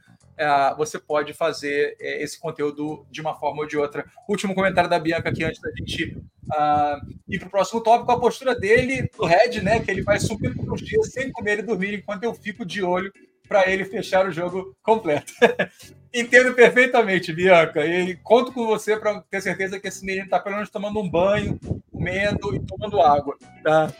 você 0.76 0.98
pode 0.98 1.32
fazer 1.32 1.96
é, 2.00 2.22
esse 2.22 2.38
conteúdo 2.38 3.06
de 3.10 3.20
uma 3.20 3.34
forma 3.34 3.62
ou 3.62 3.66
de 3.66 3.76
outra. 3.76 4.04
Último 4.28 4.54
comentário 4.54 4.88
da 4.88 4.98
Bianca 4.98 5.28
aqui 5.28 5.44
antes 5.44 5.60
da 5.60 5.70
gente 5.70 6.16
uh, 6.46 7.14
ir 7.28 7.38
para 7.38 7.48
o 7.48 7.50
próximo 7.50 7.80
tópico, 7.80 8.12
a 8.12 8.20
postura 8.20 8.54
dele, 8.54 9.10
do 9.16 9.24
Red, 9.24 9.60
né? 9.62 9.80
Que 9.80 9.90
ele 9.90 10.02
vai 10.02 10.18
subir 10.18 10.54
por 10.54 10.72
uns 10.72 10.80
dias 10.80 11.12
sem 11.12 11.30
comer 11.30 11.60
e 11.60 11.62
dormir, 11.62 11.94
enquanto 11.94 12.24
eu 12.24 12.34
fico 12.34 12.64
de 12.64 12.82
olho 12.82 13.12
para 13.48 13.68
ele 13.70 13.84
fechar 13.84 14.26
o 14.26 14.32
jogo 14.32 14.76
completo. 14.82 15.32
Entendo 16.14 16.54
perfeitamente, 16.54 17.32
Bianca, 17.32 17.84
e 17.86 18.16
conto 18.16 18.52
com 18.52 18.66
você 18.66 18.96
para 18.96 19.20
ter 19.22 19.40
certeza 19.40 19.80
que 19.80 19.88
esse 19.88 20.04
menino 20.04 20.24
está 20.24 20.38
pelo 20.38 20.56
menos 20.56 20.70
tomando 20.70 21.00
um 21.00 21.08
banho, 21.08 21.58
comendo 21.90 22.54
e 22.54 22.60
tomando 22.60 23.00
água. 23.00 23.36
Tá? 23.62 23.92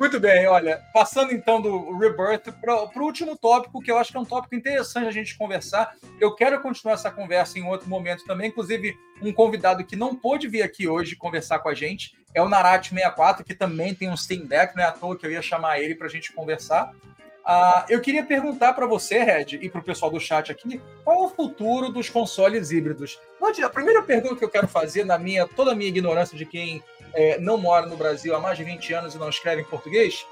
Muito 0.00 0.18
bem, 0.18 0.46
olha, 0.46 0.82
passando 0.94 1.34
então 1.34 1.60
do 1.60 1.94
Rebirth 1.98 2.50
para 2.58 2.74
o 2.74 3.02
último 3.02 3.36
tópico, 3.36 3.82
que 3.82 3.90
eu 3.90 3.98
acho 3.98 4.10
que 4.10 4.16
é 4.16 4.20
um 4.20 4.24
tópico 4.24 4.54
interessante 4.54 5.06
a 5.06 5.12
gente 5.12 5.36
conversar. 5.36 5.94
Eu 6.18 6.34
quero 6.34 6.58
continuar 6.62 6.94
essa 6.94 7.10
conversa 7.10 7.58
em 7.58 7.66
outro 7.66 7.86
momento 7.86 8.24
também, 8.24 8.48
inclusive 8.48 8.96
um 9.20 9.30
convidado 9.30 9.84
que 9.84 9.94
não 9.94 10.16
pôde 10.16 10.48
vir 10.48 10.62
aqui 10.62 10.88
hoje 10.88 11.16
conversar 11.16 11.58
com 11.58 11.68
a 11.68 11.74
gente 11.74 12.18
é 12.34 12.40
o 12.40 12.48
Narat64, 12.48 13.44
que 13.44 13.54
também 13.54 13.94
tem 13.94 14.08
um 14.08 14.16
Steam 14.16 14.46
Deck, 14.46 14.74
não 14.74 14.84
é 14.84 14.86
à 14.86 14.92
toa 14.92 15.16
que 15.16 15.26
eu 15.26 15.30
ia 15.30 15.42
chamar 15.42 15.80
ele 15.80 15.94
para 15.94 16.06
a 16.06 16.10
gente 16.10 16.32
conversar. 16.32 16.94
Uh, 17.40 17.84
eu 17.88 18.00
queria 18.00 18.24
perguntar 18.24 18.72
para 18.74 18.86
você, 18.86 19.18
Red, 19.18 19.58
e 19.60 19.68
para 19.68 19.80
o 19.80 19.84
pessoal 19.84 20.10
do 20.10 20.20
chat 20.20 20.52
aqui, 20.52 20.80
qual 21.02 21.24
é 21.24 21.26
o 21.26 21.28
futuro 21.28 21.90
dos 21.90 22.08
consoles 22.08 22.70
híbridos? 22.70 23.18
A 23.64 23.68
primeira 23.68 24.02
pergunta 24.02 24.36
que 24.36 24.44
eu 24.44 24.48
quero 24.48 24.68
fazer, 24.68 25.04
na 25.04 25.18
minha 25.18 25.46
toda 25.46 25.72
a 25.72 25.74
minha 25.74 25.88
ignorância 25.88 26.38
de 26.38 26.46
quem 26.46 26.82
é, 27.14 27.38
não 27.38 27.56
mora 27.58 27.86
no 27.86 27.96
Brasil 27.96 28.34
há 28.34 28.40
mais 28.40 28.56
de 28.56 28.64
20 28.64 28.92
anos 28.92 29.14
e 29.14 29.18
não 29.18 29.28
escreve 29.28 29.62
em 29.62 29.64
português, 29.64 30.24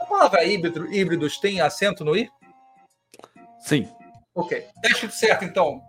a 0.00 0.04
palavra 0.04 0.44
híbrido, 0.44 0.92
híbridos 0.92 1.38
tem 1.38 1.60
acento 1.60 2.04
no 2.04 2.16
i? 2.16 2.28
Sim. 3.60 3.88
Ok. 4.34 4.64
Teste 4.82 5.10
certo, 5.10 5.44
então. 5.44 5.80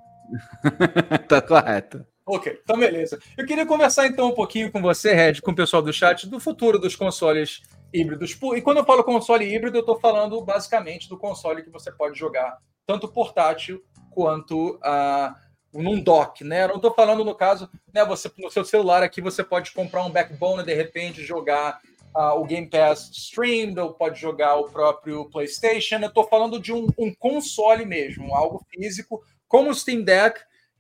tá 1.28 1.42
correto. 1.42 2.06
Ok, 2.26 2.60
então 2.62 2.78
beleza. 2.78 3.20
Eu 3.38 3.46
queria 3.46 3.66
conversar 3.66 4.06
então 4.08 4.28
um 4.28 4.34
pouquinho 4.34 4.70
com 4.70 4.82
você, 4.82 5.14
Red, 5.14 5.40
com 5.42 5.52
o 5.52 5.56
pessoal 5.56 5.82
do 5.82 5.94
chat, 5.94 6.28
do 6.28 6.42
futuro 6.42 6.78
dos 6.78 6.96
consoles 6.96 7.62
híbridos. 7.94 8.38
E 8.56 8.62
quando 8.62 8.78
eu 8.78 8.86
falo 8.86 9.04
console 9.04 9.46
híbrido, 9.46 9.78
eu 9.78 9.82
estou 9.82 9.98
falando 9.98 10.42
basicamente 10.42 11.08
do 11.08 11.18
console 11.18 11.64
que 11.64 11.70
você 11.70 11.90
pode 11.90 12.20
jogar 12.20 12.58
tanto 12.86 13.08
portátil 13.08 13.82
quanto 14.12 14.76
uh, 14.76 15.36
num 15.74 16.02
dock, 16.02 16.44
né? 16.44 16.64
Eu 16.64 16.70
não 16.70 16.76
estou 16.78 16.94
falando 16.94 17.24
no 17.24 17.36
caso, 17.36 17.70
né? 17.94 18.04
Você 18.06 18.32
no 18.38 18.50
seu 18.50 18.66
celular 18.66 19.04
aqui 19.04 19.22
você 19.22 19.44
pode 19.44 19.72
comprar 19.72 20.04
um 20.04 20.10
backbone 20.10 20.62
e 20.62 20.66
de 20.66 20.74
repente 20.74 21.24
jogar 21.24 21.80
uh, 22.16 22.40
o 22.40 22.46
Game 22.46 22.68
Pass 22.68 23.10
Stream, 23.12 23.74
ou 23.78 23.94
pode 23.94 24.20
jogar 24.20 24.56
o 24.56 24.70
próprio 24.70 25.30
PlayStation. 25.30 25.98
Eu 25.98 26.08
estou 26.08 26.28
falando 26.28 26.60
de 26.60 26.74
um, 26.74 26.88
um, 26.98 27.14
console 27.14 27.86
mesmo, 27.86 28.34
algo 28.34 28.66
físico, 28.70 29.24
como 29.48 29.70
o 29.70 29.76
Steam 29.76 30.02
Deck, 30.02 30.40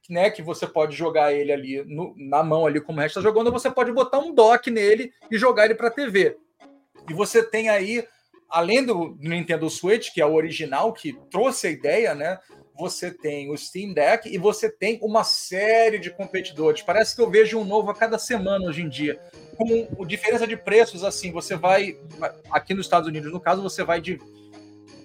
né? 0.09 0.29
Que 0.29 0.41
você 0.41 0.65
pode 0.65 0.95
jogar 0.95 1.33
ele 1.33 1.51
ali 1.51 1.83
no, 1.85 2.15
na 2.17 2.43
mão 2.43 2.65
ali 2.65 2.81
como 2.81 2.99
o 2.99 3.01
resto 3.01 3.19
está 3.19 3.29
jogando, 3.29 3.47
ou 3.47 3.53
você 3.53 3.69
pode 3.69 3.91
botar 3.91 4.19
um 4.19 4.33
dock 4.33 4.71
nele 4.71 5.11
e 5.29 5.37
jogar 5.37 5.65
ele 5.65 5.75
para 5.75 5.91
TV. 5.91 6.37
E 7.09 7.13
você 7.13 7.43
tem 7.43 7.69
aí 7.69 8.05
além 8.49 8.83
do 8.83 9.17
Nintendo 9.19 9.69
Switch, 9.69 10.13
que 10.13 10.21
é 10.21 10.25
o 10.25 10.33
original, 10.33 10.93
que 10.93 11.13
trouxe 11.29 11.67
a 11.67 11.71
ideia, 11.71 12.15
né? 12.15 12.39
Você 12.77 13.11
tem 13.11 13.51
o 13.51 13.57
Steam 13.57 13.93
Deck 13.93 14.29
e 14.29 14.37
você 14.37 14.69
tem 14.69 14.99
uma 15.01 15.23
série 15.23 15.97
de 15.97 16.11
competidores. 16.11 16.81
Parece 16.81 17.15
que 17.15 17.21
eu 17.21 17.29
vejo 17.29 17.59
um 17.59 17.65
novo 17.65 17.89
a 17.89 17.95
cada 17.95 18.19
semana 18.19 18.65
hoje 18.65 18.83
em 18.83 18.89
dia. 18.89 19.19
Com 19.57 20.05
diferença 20.05 20.45
de 20.45 20.55
preços, 20.55 21.03
assim, 21.03 21.31
você 21.31 21.55
vai. 21.55 21.97
Aqui 22.51 22.73
nos 22.73 22.85
Estados 22.85 23.07
Unidos, 23.07 23.31
no 23.31 23.39
caso, 23.39 23.61
você 23.63 23.83
vai 23.83 23.99
de 23.99 24.19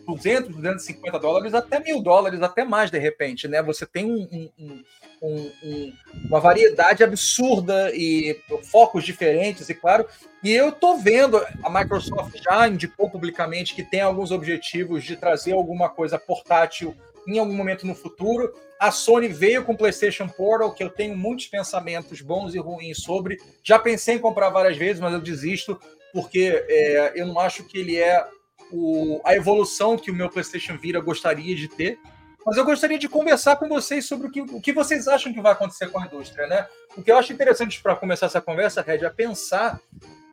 200, 0.06 0.54
250 0.54 1.18
dólares 1.18 1.54
até 1.54 1.78
mil 1.78 2.02
dólares, 2.02 2.42
até 2.42 2.64
mais 2.64 2.90
de 2.90 2.98
repente, 2.98 3.48
né? 3.48 3.62
Você 3.62 3.86
tem 3.86 4.04
um, 4.04 4.50
um, 4.58 4.82
um, 5.22 5.92
uma 6.26 6.40
variedade 6.40 7.02
absurda 7.02 7.90
e 7.94 8.38
focos 8.70 9.04
diferentes, 9.04 9.68
e 9.70 9.74
claro. 9.74 10.06
E 10.42 10.50
eu 10.52 10.72
tô 10.72 10.96
vendo, 10.96 11.38
a 11.62 11.70
Microsoft 11.70 12.36
já 12.42 12.68
indicou 12.68 13.08
publicamente 13.08 13.74
que 13.74 13.82
tem 13.82 14.00
alguns 14.00 14.30
objetivos 14.30 15.04
de 15.04 15.16
trazer 15.16 15.52
alguma 15.52 15.88
coisa 15.88 16.18
portátil 16.18 16.94
em 17.26 17.38
algum 17.38 17.54
momento 17.54 17.86
no 17.86 17.94
futuro. 17.94 18.52
A 18.78 18.90
Sony 18.90 19.28
veio 19.28 19.64
com 19.64 19.72
o 19.72 19.76
PlayStation 19.76 20.28
Portal, 20.28 20.72
que 20.72 20.82
eu 20.82 20.90
tenho 20.90 21.16
muitos 21.16 21.46
pensamentos 21.46 22.20
bons 22.20 22.54
e 22.54 22.58
ruins 22.58 23.02
sobre. 23.02 23.40
Já 23.62 23.78
pensei 23.78 24.16
em 24.16 24.18
comprar 24.18 24.50
várias 24.50 24.76
vezes, 24.76 25.00
mas 25.00 25.12
eu 25.12 25.20
desisto, 25.20 25.78
porque 26.12 26.64
é, 26.68 27.12
eu 27.14 27.26
não 27.26 27.38
acho 27.38 27.64
que 27.64 27.78
ele 27.78 27.96
é 27.96 28.24
o, 28.72 29.20
a 29.24 29.34
evolução 29.34 29.96
que 29.96 30.10
o 30.10 30.14
meu 30.14 30.28
PlayStation 30.28 30.76
Vita 30.76 31.00
gostaria 31.00 31.54
de 31.54 31.68
ter. 31.68 31.98
Mas 32.44 32.56
eu 32.56 32.64
gostaria 32.64 32.98
de 32.98 33.08
conversar 33.08 33.54
com 33.56 33.68
vocês 33.68 34.04
sobre 34.04 34.26
o 34.26 34.30
que, 34.30 34.40
o 34.40 34.60
que 34.60 34.72
vocês 34.72 35.06
acham 35.06 35.32
que 35.32 35.40
vai 35.40 35.52
acontecer 35.52 35.88
com 35.90 36.00
a 36.00 36.06
indústria, 36.06 36.46
né? 36.48 36.66
O 36.96 37.02
que 37.02 37.12
eu 37.12 37.16
acho 37.16 37.32
interessante 37.32 37.80
para 37.80 37.94
começar 37.94 38.26
essa 38.26 38.40
conversa, 38.40 38.82
Red, 38.82 39.04
é 39.04 39.10
pensar 39.10 39.80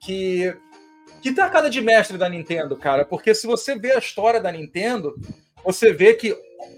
que 0.01 0.55
que 1.21 1.33
tacada 1.33 1.69
de 1.69 1.81
mestre 1.81 2.17
da 2.17 2.29
Nintendo, 2.29 2.77
cara, 2.77 3.03
porque 3.03 3.35
se 3.35 3.45
você 3.45 3.77
vê 3.77 3.91
a 3.91 3.99
história 3.99 4.39
da 4.39 4.51
Nintendo, 4.51 5.15
você 5.71 5.93
vê 5.93 6.15
que 6.15 6.35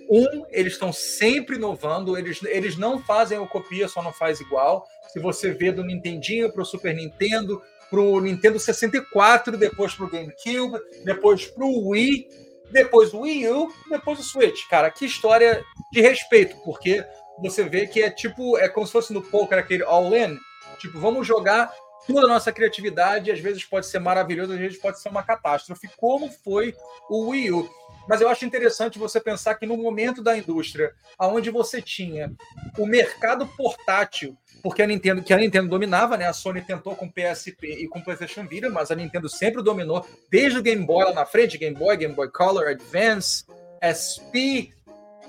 um, 0.10 0.46
eles 0.50 0.74
estão 0.74 0.92
sempre 0.92 1.56
inovando, 1.56 2.18
eles, 2.18 2.44
eles 2.44 2.78
não 2.78 3.00
fazem 3.00 3.40
o 3.40 3.48
copia, 3.48 3.88
só 3.88 4.04
não 4.04 4.12
faz 4.12 4.42
igual. 4.42 4.86
Se 5.14 5.20
você 5.20 5.52
vê 5.52 5.72
do 5.72 5.82
Nintendinho 5.82 6.52
para 6.52 6.62
o 6.62 6.66
Super 6.66 6.94
Nintendo, 6.94 7.62
para 7.90 8.02
o 8.02 8.20
Nintendo 8.20 8.60
64, 8.60 9.58
depois 9.58 9.96
para 9.96 10.06
o 10.06 10.10
GameCube, 10.10 10.78
depois 11.06 11.46
para 11.46 11.64
o 11.64 11.90
Wii, 11.90 12.28
depois 12.70 13.14
o 13.14 13.22
Wii 13.22 13.48
U, 13.48 13.70
depois 13.90 14.20
o 14.20 14.24
Switch. 14.24 14.68
Cara, 14.70 14.92
que 14.92 15.06
história 15.06 15.64
de 15.94 16.02
respeito, 16.02 16.58
porque 16.66 17.02
você 17.42 17.64
vê 17.64 17.88
que 17.88 18.02
é 18.02 18.10
tipo, 18.10 18.58
é 18.58 18.68
como 18.68 18.86
se 18.86 18.92
fosse 18.92 19.14
no 19.14 19.22
poker 19.22 19.58
aquele 19.58 19.84
all-in, 19.84 20.38
tipo, 20.80 21.00
vamos 21.00 21.26
jogar 21.26 21.74
toda 22.08 22.26
a 22.26 22.30
nossa 22.30 22.52
criatividade, 22.52 23.32
às 23.32 23.40
vezes 23.40 23.64
pode 23.64 23.86
ser 23.88 24.00
maravilhoso, 24.00 24.54
às 24.54 24.60
vezes 24.60 24.80
pode 24.80 25.00
ser 25.00 25.10
uma 25.10 25.24
catástrofe, 25.24 25.90
como 25.98 26.30
foi 26.30 26.76
o 27.10 27.30
Wii 27.30 27.52
U. 27.52 27.70
Mas 28.08 28.20
eu 28.20 28.28
acho 28.28 28.46
interessante 28.46 28.98
você 28.98 29.20
pensar 29.20 29.56
que 29.56 29.66
no 29.66 29.78
momento 29.78 30.24
da 30.24 30.36
indústria, 30.36 30.94
aonde 31.18 31.50
você 31.50 31.82
tinha 31.82 32.34
o 32.78 32.86
mercado 32.86 33.48
portátil, 33.48 34.36
porque 34.62 34.82
a 34.82 34.88
Nintendo, 34.88 35.24
que 35.24 35.34
a 35.34 35.38
Nintendo 35.38 35.70
dominava, 35.70 36.18
né? 36.18 36.26
A 36.26 36.34
Sony 36.34 36.62
tentou 36.62 36.96
com 36.96 37.10
PSP 37.10 37.68
e 37.68 37.88
com 37.88 38.02
PlayStation 38.02 38.46
Vita, 38.48 38.70
mas 38.70 38.92
a 38.92 38.96
Nintendo 38.96 39.30
sempre 39.30 39.64
dominou, 39.64 40.06
desde 40.30 40.60
o 40.60 40.62
Game 40.62 40.86
Boy 40.86 41.06
lá 41.06 41.14
na 41.14 41.26
frente, 41.26 41.58
Game 41.58 41.76
Boy, 41.76 41.98
Game 41.98 42.14
Boy 42.14 42.30
Color, 42.30 42.70
Advance, 42.70 43.46
SP, 43.82 44.74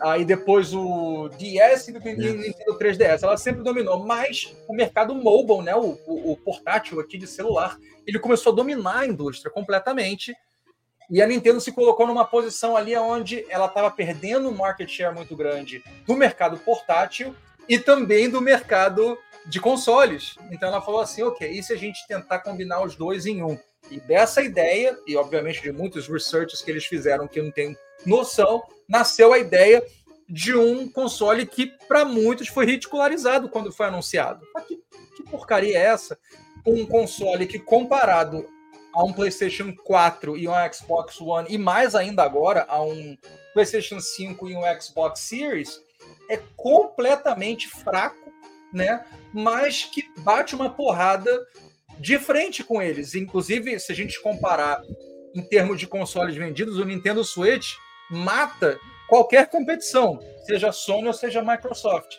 aí 0.02 0.24
depois 0.24 0.74
o 0.74 1.28
DS 1.38 1.88
e 1.88 1.92
o 1.92 2.00
Nintendo 2.00 2.78
3DS. 2.78 3.22
Ela 3.22 3.36
sempre 3.36 3.62
dominou, 3.62 4.04
mas 4.04 4.54
o 4.68 4.74
mercado 4.74 5.14
mobile, 5.14 5.62
né? 5.62 5.74
O, 5.74 5.98
o, 6.06 6.32
o 6.32 6.36
portátil 6.36 7.00
aqui 7.00 7.16
de 7.16 7.26
celular, 7.26 7.78
ele 8.06 8.18
começou 8.18 8.52
a 8.52 8.56
dominar 8.56 9.00
a 9.00 9.06
indústria 9.06 9.50
completamente 9.50 10.34
e 11.10 11.20
a 11.20 11.26
Nintendo 11.26 11.60
se 11.60 11.72
colocou 11.72 12.06
numa 12.06 12.24
posição 12.24 12.76
ali 12.76 12.96
onde 12.96 13.44
ela 13.50 13.66
estava 13.66 13.90
perdendo 13.90 14.48
um 14.48 14.56
market 14.56 14.88
share 14.88 15.14
muito 15.14 15.36
grande 15.36 15.84
do 16.06 16.16
mercado 16.16 16.56
portátil 16.58 17.34
e 17.68 17.78
também 17.78 18.30
do 18.30 18.40
mercado 18.40 19.18
de 19.46 19.60
consoles. 19.60 20.36
Então 20.50 20.68
ela 20.68 20.80
falou 20.80 21.00
assim: 21.00 21.22
ok, 21.22 21.48
e 21.50 21.62
se 21.62 21.72
a 21.72 21.76
gente 21.76 22.06
tentar 22.06 22.38
combinar 22.38 22.82
os 22.82 22.96
dois 22.96 23.26
em 23.26 23.42
um? 23.42 23.58
E 23.90 24.00
dessa 24.00 24.40
ideia, 24.40 24.96
e 25.06 25.16
obviamente 25.16 25.60
de 25.60 25.70
muitos 25.70 26.08
researches 26.08 26.62
que 26.62 26.70
eles 26.70 26.86
fizeram 26.86 27.28
que 27.28 27.40
eu 27.40 27.44
não 27.44 27.50
tenho 27.50 27.76
noção, 28.06 28.62
nasceu 28.92 29.32
a 29.32 29.38
ideia 29.38 29.82
de 30.28 30.54
um 30.54 30.86
console 30.86 31.46
que 31.46 31.66
para 31.88 32.04
muitos 32.04 32.48
foi 32.48 32.66
ridicularizado 32.66 33.48
quando 33.48 33.72
foi 33.72 33.86
anunciado. 33.86 34.46
Que, 34.68 34.78
que 35.16 35.22
porcaria 35.30 35.78
é 35.78 35.82
essa? 35.86 36.18
Um 36.66 36.84
console 36.84 37.46
que, 37.46 37.58
comparado 37.58 38.46
a 38.94 39.02
um 39.02 39.12
PlayStation 39.12 39.74
4 39.74 40.36
e 40.36 40.46
um 40.46 40.52
Xbox 40.70 41.18
One, 41.20 41.48
e 41.50 41.56
mais 41.56 41.94
ainda 41.94 42.22
agora 42.22 42.66
a 42.68 42.82
um 42.82 43.16
PlayStation 43.54 43.98
5 43.98 44.50
e 44.50 44.54
um 44.54 44.62
Xbox 44.78 45.20
Series, 45.20 45.80
é 46.28 46.38
completamente 46.54 47.68
fraco, 47.68 48.30
né? 48.72 49.04
Mas 49.32 49.84
que 49.84 50.04
bate 50.18 50.54
uma 50.54 50.68
porrada 50.68 51.30
de 51.98 52.18
frente 52.18 52.62
com 52.62 52.82
eles. 52.82 53.14
Inclusive, 53.14 53.78
se 53.80 53.90
a 53.90 53.94
gente 53.94 54.20
comparar 54.20 54.82
em 55.34 55.42
termos 55.42 55.80
de 55.80 55.86
consoles 55.86 56.36
vendidos, 56.36 56.78
o 56.78 56.84
Nintendo 56.84 57.24
Switch 57.24 57.74
mata 58.12 58.78
qualquer 59.08 59.48
competição, 59.48 60.18
seja 60.44 60.70
Sony 60.70 61.08
ou 61.08 61.12
seja 61.12 61.42
Microsoft. 61.42 62.16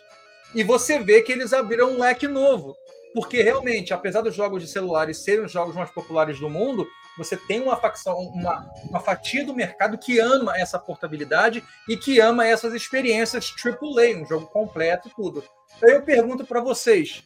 E 0.53 0.63
você 0.63 0.99
vê 0.99 1.21
que 1.21 1.31
eles 1.31 1.53
abriram 1.53 1.91
um 1.91 1.99
leque 1.99 2.27
novo. 2.27 2.75
Porque 3.13 3.43
realmente, 3.43 3.93
apesar 3.93 4.21
dos 4.21 4.33
jogos 4.33 4.63
de 4.63 4.67
celulares 4.67 5.23
serem 5.23 5.45
os 5.45 5.51
jogos 5.51 5.75
mais 5.75 5.91
populares 5.91 6.39
do 6.39 6.49
mundo, 6.49 6.87
você 7.15 7.37
tem 7.37 7.61
uma 7.61 7.77
facção, 7.77 8.17
uma, 8.17 8.67
uma 8.89 8.99
fatia 8.99 9.45
do 9.45 9.53
mercado 9.53 9.99
que 9.99 10.19
ama 10.19 10.57
essa 10.57 10.79
portabilidade 10.79 11.63
e 11.87 11.95
que 11.95 12.19
ama 12.19 12.45
essas 12.45 12.73
experiências 12.73 13.53
AAA, 13.63 14.17
um 14.17 14.25
jogo 14.25 14.47
completo 14.47 15.07
e 15.07 15.11
tudo. 15.11 15.43
Então 15.77 15.89
eu 15.89 16.01
pergunto 16.01 16.43
para 16.43 16.59
vocês: 16.59 17.23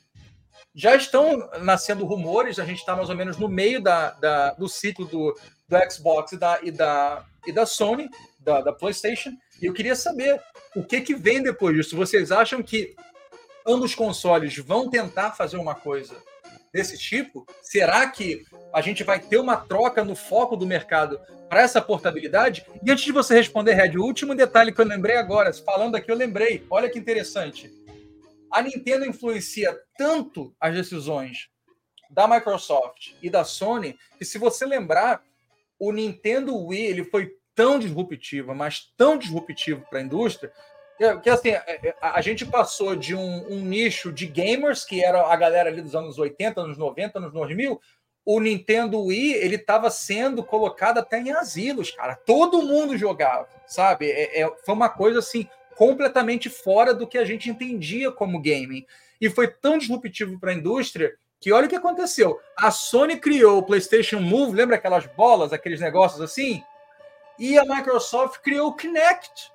já 0.75 0.93
estão 0.93 1.49
nascendo 1.61 2.05
rumores, 2.05 2.59
a 2.59 2.65
gente 2.65 2.79
está 2.79 2.95
mais 2.95 3.09
ou 3.09 3.15
menos 3.15 3.37
no 3.37 3.47
meio 3.47 3.81
da, 3.81 4.11
da, 4.11 4.51
do 4.51 4.67
ciclo 4.67 5.05
do, 5.05 5.39
do 5.67 5.91
Xbox 5.91 6.33
e 6.33 6.37
da, 6.37 6.59
e 6.61 6.71
da, 6.71 7.25
e 7.47 7.51
da 7.53 7.65
Sony, 7.65 8.09
da, 8.47 8.61
da 8.61 8.71
PlayStation, 8.71 9.31
e 9.61 9.65
eu 9.65 9.73
queria 9.73 9.93
saber 9.93 10.41
o 10.73 10.81
que, 10.81 11.01
que 11.01 11.13
vem 11.13 11.43
depois 11.43 11.75
disso. 11.75 11.97
Vocês 11.97 12.31
acham 12.31 12.63
que 12.63 12.95
ambos 13.67 13.93
consoles 13.93 14.57
vão 14.57 14.89
tentar 14.89 15.33
fazer 15.33 15.57
uma 15.57 15.75
coisa 15.75 16.15
desse 16.71 16.97
tipo? 16.97 17.45
Será 17.61 18.09
que 18.09 18.45
a 18.73 18.79
gente 18.79 19.03
vai 19.03 19.19
ter 19.19 19.37
uma 19.37 19.57
troca 19.57 20.01
no 20.01 20.15
foco 20.15 20.55
do 20.55 20.65
mercado 20.65 21.19
para 21.49 21.61
essa 21.61 21.81
portabilidade? 21.81 22.65
E 22.81 22.89
antes 22.89 23.03
de 23.03 23.11
você 23.11 23.35
responder, 23.35 23.73
Red, 23.73 23.97
o 23.97 24.05
último 24.05 24.33
detalhe 24.33 24.71
que 24.71 24.79
eu 24.79 24.85
lembrei 24.85 25.17
agora, 25.17 25.51
falando 25.51 25.95
aqui, 25.95 26.09
eu 26.09 26.15
lembrei, 26.15 26.65
olha 26.69 26.89
que 26.89 26.97
interessante. 26.97 27.69
A 28.49 28.61
Nintendo 28.61 29.05
influencia 29.05 29.77
tanto 29.97 30.55
as 30.57 30.73
decisões 30.73 31.49
da 32.09 32.25
Microsoft 32.25 33.11
e 33.21 33.29
da 33.29 33.43
Sony 33.43 33.99
que, 34.17 34.23
se 34.23 34.37
você 34.37 34.65
lembrar, 34.65 35.21
o 35.77 35.91
Nintendo 35.91 36.55
Wii 36.55 36.85
ele 36.85 37.03
foi 37.03 37.35
tão 37.57 37.79
disruptivo, 37.79 38.53
mas 38.53 38.93
tão 38.95 39.17
disruptivo 39.17 39.83
para 39.89 39.97
a 39.97 40.03
indústria, 40.03 40.53
que 41.23 41.29
assim, 41.29 41.49
a, 41.49 41.63
é, 41.65 41.87
é, 41.87 41.95
a, 41.99 42.21
gente 42.21 42.45
passou 42.45 42.95
de 42.95 43.15
um, 43.15 43.51
um, 43.51 43.59
nicho 43.61 44.11
de 44.11 44.27
gamers, 44.27 44.85
que 44.85 45.03
era 45.03 45.25
a 45.25 45.35
galera 45.35 45.67
ali 45.67 45.81
dos 45.81 45.95
anos 45.95 46.19
80, 46.19 46.61
anos 46.61 46.77
90, 46.77 47.17
anos 47.17 47.33
2000, 47.33 47.81
o 48.23 48.39
Nintendo 48.39 49.01
Wii, 49.01 49.33
ele 49.33 49.55
estava 49.55 49.89
sendo 49.89 50.43
colocado 50.43 50.99
até 50.99 51.19
em 51.19 51.31
asilos, 51.31 51.89
cara. 51.89 52.15
Todo 52.15 52.61
mundo 52.61 52.95
jogava, 52.95 53.47
sabe? 53.65 54.11
É, 54.11 54.41
é, 54.41 54.55
foi 54.63 54.75
uma 54.75 54.89
coisa 54.89 55.19
assim, 55.19 55.47
completamente 55.75 56.49
fora 56.49 56.93
do 56.93 57.07
que 57.07 57.17
a 57.17 57.25
gente 57.25 57.49
entendia 57.49 58.11
como 58.11 58.41
gaming. 58.41 58.85
E 59.19 59.31
foi 59.31 59.47
tão 59.47 59.79
disruptivo 59.79 60.39
para 60.39 60.51
a 60.51 60.55
indústria 60.55 61.15
que 61.39 61.51
olha 61.51 61.65
o 61.65 61.69
que 61.69 61.75
aconteceu. 61.75 62.39
A 62.55 62.69
Sony 62.69 63.17
criou 63.17 63.59
o 63.59 63.63
PlayStation 63.63 64.19
Move, 64.19 64.55
lembra 64.55 64.75
aquelas 64.75 65.07
bolas, 65.07 65.53
aqueles 65.53 65.79
negócios 65.79 66.21
assim? 66.21 66.63
E 67.37 67.57
a 67.57 67.63
Microsoft 67.65 68.41
criou 68.41 68.69
o 68.69 68.75
Kinect 68.75 69.51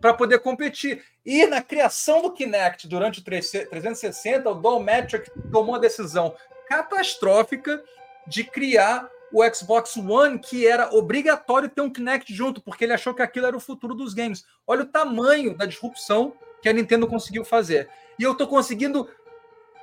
para 0.00 0.14
poder 0.14 0.40
competir. 0.40 1.04
E 1.24 1.46
na 1.46 1.62
criação 1.62 2.22
do 2.22 2.32
Kinect 2.32 2.86
durante 2.86 3.20
o 3.20 3.24
360, 3.24 4.50
o 4.50 4.54
Don 4.54 4.80
Metric 4.80 5.30
tomou 5.50 5.74
a 5.74 5.78
decisão 5.78 6.34
catastrófica 6.68 7.82
de 8.26 8.44
criar 8.44 9.08
o 9.32 9.42
Xbox 9.52 9.96
One, 9.96 10.38
que 10.38 10.66
era 10.66 10.94
obrigatório 10.94 11.68
ter 11.68 11.80
um 11.80 11.90
Kinect 11.90 12.32
junto, 12.32 12.60
porque 12.60 12.84
ele 12.84 12.92
achou 12.92 13.14
que 13.14 13.22
aquilo 13.22 13.46
era 13.46 13.56
o 13.56 13.60
futuro 13.60 13.94
dos 13.94 14.14
games. 14.14 14.44
Olha 14.66 14.82
o 14.82 14.86
tamanho 14.86 15.56
da 15.56 15.66
disrupção 15.66 16.32
que 16.62 16.68
a 16.68 16.72
Nintendo 16.72 17.06
conseguiu 17.06 17.44
fazer. 17.44 17.88
E 18.18 18.22
eu 18.22 18.32
estou 18.32 18.46
conseguindo 18.46 19.08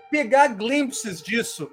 pegar 0.10 0.48
glimpses 0.48 1.22
disso 1.22 1.72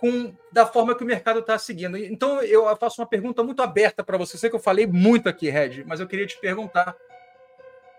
com 0.00 0.34
da 0.50 0.64
forma 0.64 0.94
que 0.94 1.04
o 1.04 1.06
mercado 1.06 1.40
está 1.40 1.58
seguindo. 1.58 1.96
Então 1.98 2.42
eu 2.42 2.74
faço 2.76 3.02
uma 3.02 3.06
pergunta 3.06 3.42
muito 3.42 3.62
aberta 3.62 4.02
para 4.02 4.16
você. 4.16 4.34
Eu 4.34 4.40
sei 4.40 4.48
que 4.48 4.56
eu 4.56 4.60
falei 4.60 4.86
muito 4.86 5.28
aqui, 5.28 5.50
Red, 5.50 5.84
mas 5.84 6.00
eu 6.00 6.06
queria 6.06 6.26
te 6.26 6.40
perguntar 6.40 6.96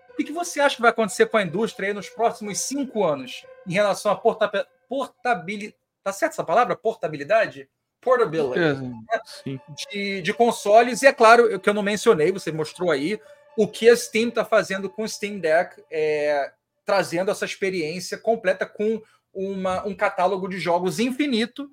o 0.10 0.16
que, 0.16 0.32
você 0.32 0.60
acha 0.60 0.76
que 0.76 0.82
vai 0.82 0.90
acontecer 0.92 1.28
com 1.28 1.38
a 1.38 1.44
indústria 1.44 1.94
nos 1.94 2.10
próximos 2.10 2.60
cinco 2.62 3.04
anos 3.04 3.46
em 3.68 3.74
relação 3.74 4.12
à 4.12 4.16
portabilidade? 4.16 5.76
Tá 6.04 6.12
certo 6.12 6.34
essa 6.34 6.44
palavra? 6.44 6.76
Portabilidade? 6.76 7.70
Portability. 8.02 8.60
É, 8.60 8.74
né? 8.74 9.60
de, 9.92 10.22
de 10.24 10.34
consoles. 10.34 11.04
E 11.04 11.08
é 11.08 11.14
claro, 11.14 11.60
que 11.60 11.70
eu 11.70 11.74
não 11.74 11.84
mencionei, 11.84 12.32
você 12.32 12.52
mostrou 12.52 12.90
aí, 12.90 13.22
o 13.56 13.68
que 13.68 13.88
a 13.88 13.96
Steam 13.96 14.30
está 14.30 14.44
fazendo 14.44 14.90
com 14.90 15.04
o 15.04 15.08
Steam 15.08 15.40
Deck, 15.40 15.82
é, 15.92 16.52
trazendo 16.84 17.30
essa 17.30 17.46
experiência 17.46 18.18
completa 18.18 18.66
com 18.66 19.02
uma, 19.34 19.86
um 19.86 19.96
catálogo 19.96 20.48
de 20.48 20.60
jogos 20.60 21.00
infinito 21.00 21.70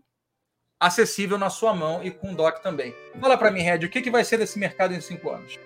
acessível 0.78 1.38
na 1.38 1.50
sua 1.50 1.74
mão 1.74 2.02
e 2.02 2.10
com 2.10 2.34
dock 2.34 2.62
também. 2.62 2.94
Fala 3.20 3.36
para 3.36 3.50
mim, 3.50 3.62
Red, 3.62 3.84
o 3.84 3.88
que, 3.88 4.00
que 4.00 4.10
vai 4.10 4.24
ser 4.24 4.38
desse 4.38 4.58
mercado 4.58 4.94
em 4.94 5.00
cinco 5.00 5.30
anos? 5.30 5.58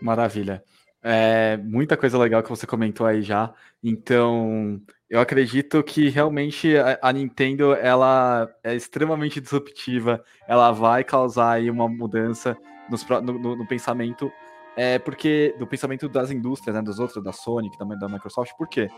Maravilha. 0.00 0.62
É, 1.02 1.56
muita 1.56 1.96
coisa 1.96 2.18
legal 2.18 2.42
que 2.42 2.48
você 2.48 2.66
comentou 2.66 3.06
aí 3.06 3.22
já. 3.22 3.52
Então, 3.82 4.80
eu 5.08 5.18
acredito 5.18 5.82
que 5.82 6.08
realmente 6.08 6.74
a, 7.00 7.12
Nintendo 7.12 7.74
ela 7.74 8.48
é 8.62 8.74
extremamente 8.74 9.40
disruptiva. 9.40 10.22
Ela 10.46 10.70
vai 10.72 11.02
causar 11.02 11.52
aí 11.52 11.70
uma 11.70 11.88
mudança 11.88 12.56
no, 12.88 13.20
no, 13.20 13.56
no, 13.56 13.66
pensamento, 13.66 14.30
é, 14.76 14.98
porque 14.98 15.54
do 15.58 15.66
pensamento 15.66 16.08
das 16.08 16.30
indústrias, 16.30 16.76
né, 16.76 16.82
dos 16.82 16.98
outros, 16.98 17.22
da 17.24 17.32
Sony, 17.32 17.70
também 17.78 17.98
da 17.98 18.08
Microsoft. 18.08 18.52
Por 18.58 18.68
quê? 18.68 18.88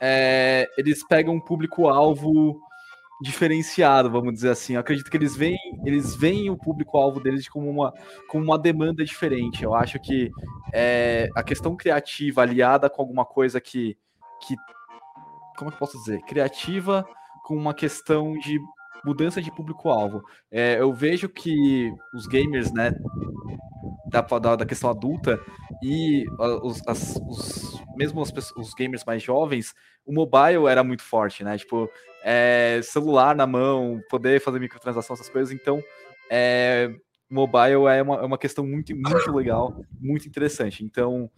É, 0.00 0.68
eles 0.78 1.06
pegam 1.06 1.34
um 1.34 1.40
público-alvo 1.40 2.60
diferenciado, 3.20 4.10
vamos 4.10 4.32
dizer 4.32 4.50
assim. 4.50 4.74
Eu 4.74 4.80
acredito 4.80 5.10
que 5.10 5.16
eles 5.16 5.36
veem, 5.36 5.58
eles 5.84 6.14
veem 6.16 6.50
o 6.50 6.56
público-alvo 6.56 7.20
deles 7.20 7.48
como 7.48 7.68
uma, 7.68 7.92
como 8.28 8.44
uma 8.44 8.58
demanda 8.58 9.04
diferente. 9.04 9.62
Eu 9.62 9.74
acho 9.74 9.98
que 10.00 10.30
é, 10.72 11.28
a 11.34 11.42
questão 11.42 11.76
criativa 11.76 12.42
aliada 12.42 12.88
com 12.88 13.02
alguma 13.02 13.24
coisa 13.24 13.60
que, 13.60 13.96
que. 14.42 14.56
Como 15.56 15.68
é 15.68 15.72
que 15.72 15.76
eu 15.76 15.78
posso 15.78 15.98
dizer? 15.98 16.20
Criativa 16.22 17.06
com 17.44 17.54
uma 17.54 17.74
questão 17.74 18.32
de 18.38 18.58
mudança 19.04 19.42
de 19.42 19.50
público-alvo. 19.50 20.22
É, 20.50 20.80
eu 20.80 20.92
vejo 20.92 21.28
que 21.28 21.92
os 22.14 22.26
gamers, 22.26 22.72
né, 22.72 22.92
da, 24.06 24.20
da, 24.20 24.56
da 24.56 24.66
questão 24.66 24.90
adulta 24.90 25.38
e 25.82 26.24
os, 26.62 26.82
as, 26.86 27.16
os 27.26 27.80
mesmo 27.96 28.20
os, 28.20 28.32
os 28.56 28.74
gamers 28.74 29.04
mais 29.04 29.22
jovens, 29.22 29.74
o 30.04 30.12
mobile 30.12 30.66
era 30.68 30.82
muito 30.82 31.02
forte, 31.02 31.44
né? 31.44 31.56
Tipo, 31.56 31.90
é, 32.22 32.80
celular 32.82 33.34
na 33.34 33.46
mão, 33.46 34.00
poder 34.08 34.40
fazer 34.40 34.58
microtransação, 34.58 35.14
essas 35.14 35.28
coisas. 35.28 35.52
Então, 35.52 35.82
é, 36.30 36.92
mobile 37.30 37.86
é 37.86 38.02
uma, 38.02 38.16
é 38.16 38.24
uma 38.24 38.38
questão 38.38 38.66
muito, 38.66 38.94
muito 38.94 39.32
legal, 39.32 39.84
muito 40.00 40.26
interessante. 40.26 40.84
Então, 40.84 41.30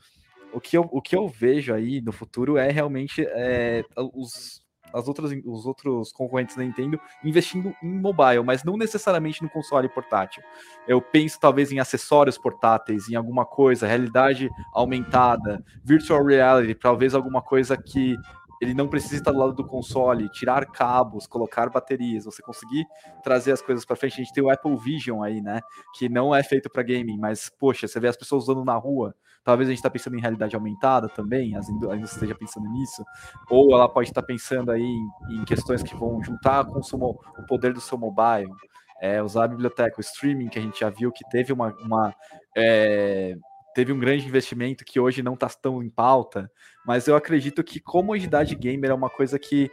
o 0.52 0.60
que 0.60 0.76
eu, 0.76 0.88
o 0.90 1.00
que 1.00 1.16
eu 1.16 1.28
vejo 1.28 1.72
aí 1.72 2.00
no 2.00 2.12
futuro 2.12 2.56
é 2.56 2.70
realmente 2.70 3.24
é, 3.26 3.84
os, 3.96 4.62
as 4.92 5.08
outras, 5.08 5.32
os 5.44 5.66
outros 5.66 6.12
concorrentes 6.12 6.56
da 6.56 6.62
Nintendo 6.62 7.00
investindo 7.24 7.74
em 7.82 7.98
mobile, 7.98 8.42
mas 8.44 8.62
não 8.62 8.76
necessariamente 8.76 9.42
no 9.42 9.48
console 9.48 9.88
portátil. 9.88 10.42
Eu 10.86 11.00
penso 11.00 11.40
talvez 11.40 11.72
em 11.72 11.78
acessórios 11.78 12.36
portáteis, 12.36 13.08
em 13.08 13.14
alguma 13.14 13.46
coisa, 13.46 13.86
realidade 13.86 14.50
aumentada, 14.74 15.64
virtual 15.82 16.24
reality, 16.24 16.74
talvez 16.74 17.14
alguma 17.14 17.40
coisa 17.40 17.76
que 17.76 18.16
ele 18.62 18.74
não 18.74 18.86
precisa 18.86 19.16
estar 19.16 19.32
do 19.32 19.38
lado 19.38 19.54
do 19.54 19.66
console, 19.66 20.28
tirar 20.28 20.64
cabos, 20.66 21.26
colocar 21.26 21.68
baterias, 21.68 22.24
você 22.24 22.40
conseguir 22.40 22.86
trazer 23.20 23.50
as 23.50 23.60
coisas 23.60 23.84
para 23.84 23.96
frente. 23.96 24.14
A 24.14 24.24
gente 24.24 24.32
tem 24.32 24.42
o 24.42 24.48
Apple 24.48 24.76
Vision 24.76 25.20
aí, 25.20 25.42
né? 25.42 25.60
Que 25.98 26.08
não 26.08 26.32
é 26.32 26.44
feito 26.44 26.70
para 26.70 26.84
gaming, 26.84 27.18
mas 27.18 27.50
poxa, 27.58 27.88
você 27.88 27.98
vê 27.98 28.06
as 28.06 28.16
pessoas 28.16 28.44
usando 28.44 28.64
na 28.64 28.76
rua. 28.76 29.16
Talvez 29.42 29.68
a 29.68 29.72
gente 29.72 29.80
está 29.80 29.90
pensando 29.90 30.16
em 30.16 30.20
realidade 30.20 30.54
aumentada 30.54 31.08
também, 31.08 31.54
indústrias 31.68 32.12
esteja 32.12 32.36
pensando 32.36 32.68
nisso, 32.68 33.04
ou 33.50 33.74
ela 33.74 33.88
pode 33.88 34.10
estar 34.10 34.22
pensando 34.22 34.70
aí 34.70 34.80
em, 34.80 35.40
em 35.40 35.44
questões 35.44 35.82
que 35.82 35.96
vão 35.96 36.22
juntar 36.22 36.64
com 36.64 36.78
o, 36.78 37.10
o 37.10 37.46
poder 37.48 37.72
do 37.72 37.80
seu 37.80 37.98
mobile. 37.98 38.52
É, 39.00 39.20
usar 39.20 39.46
a 39.46 39.48
biblioteca, 39.48 39.96
o 39.98 40.00
streaming 40.00 40.46
que 40.46 40.60
a 40.60 40.62
gente 40.62 40.78
já 40.78 40.88
viu 40.88 41.10
que 41.10 41.28
teve 41.28 41.52
uma, 41.52 41.74
uma 41.80 42.14
é, 42.56 43.34
teve 43.74 43.92
um 43.92 43.98
grande 43.98 44.26
investimento 44.26 44.84
que 44.84 45.00
hoje 45.00 45.22
não 45.22 45.34
está 45.34 45.48
tão 45.48 45.82
em 45.82 45.90
pauta, 45.90 46.50
mas 46.86 47.06
eu 47.06 47.16
acredito 47.16 47.62
que 47.62 47.80
comodidade 47.80 48.54
gamer 48.54 48.90
é 48.90 48.94
uma 48.94 49.10
coisa 49.10 49.38
que, 49.38 49.70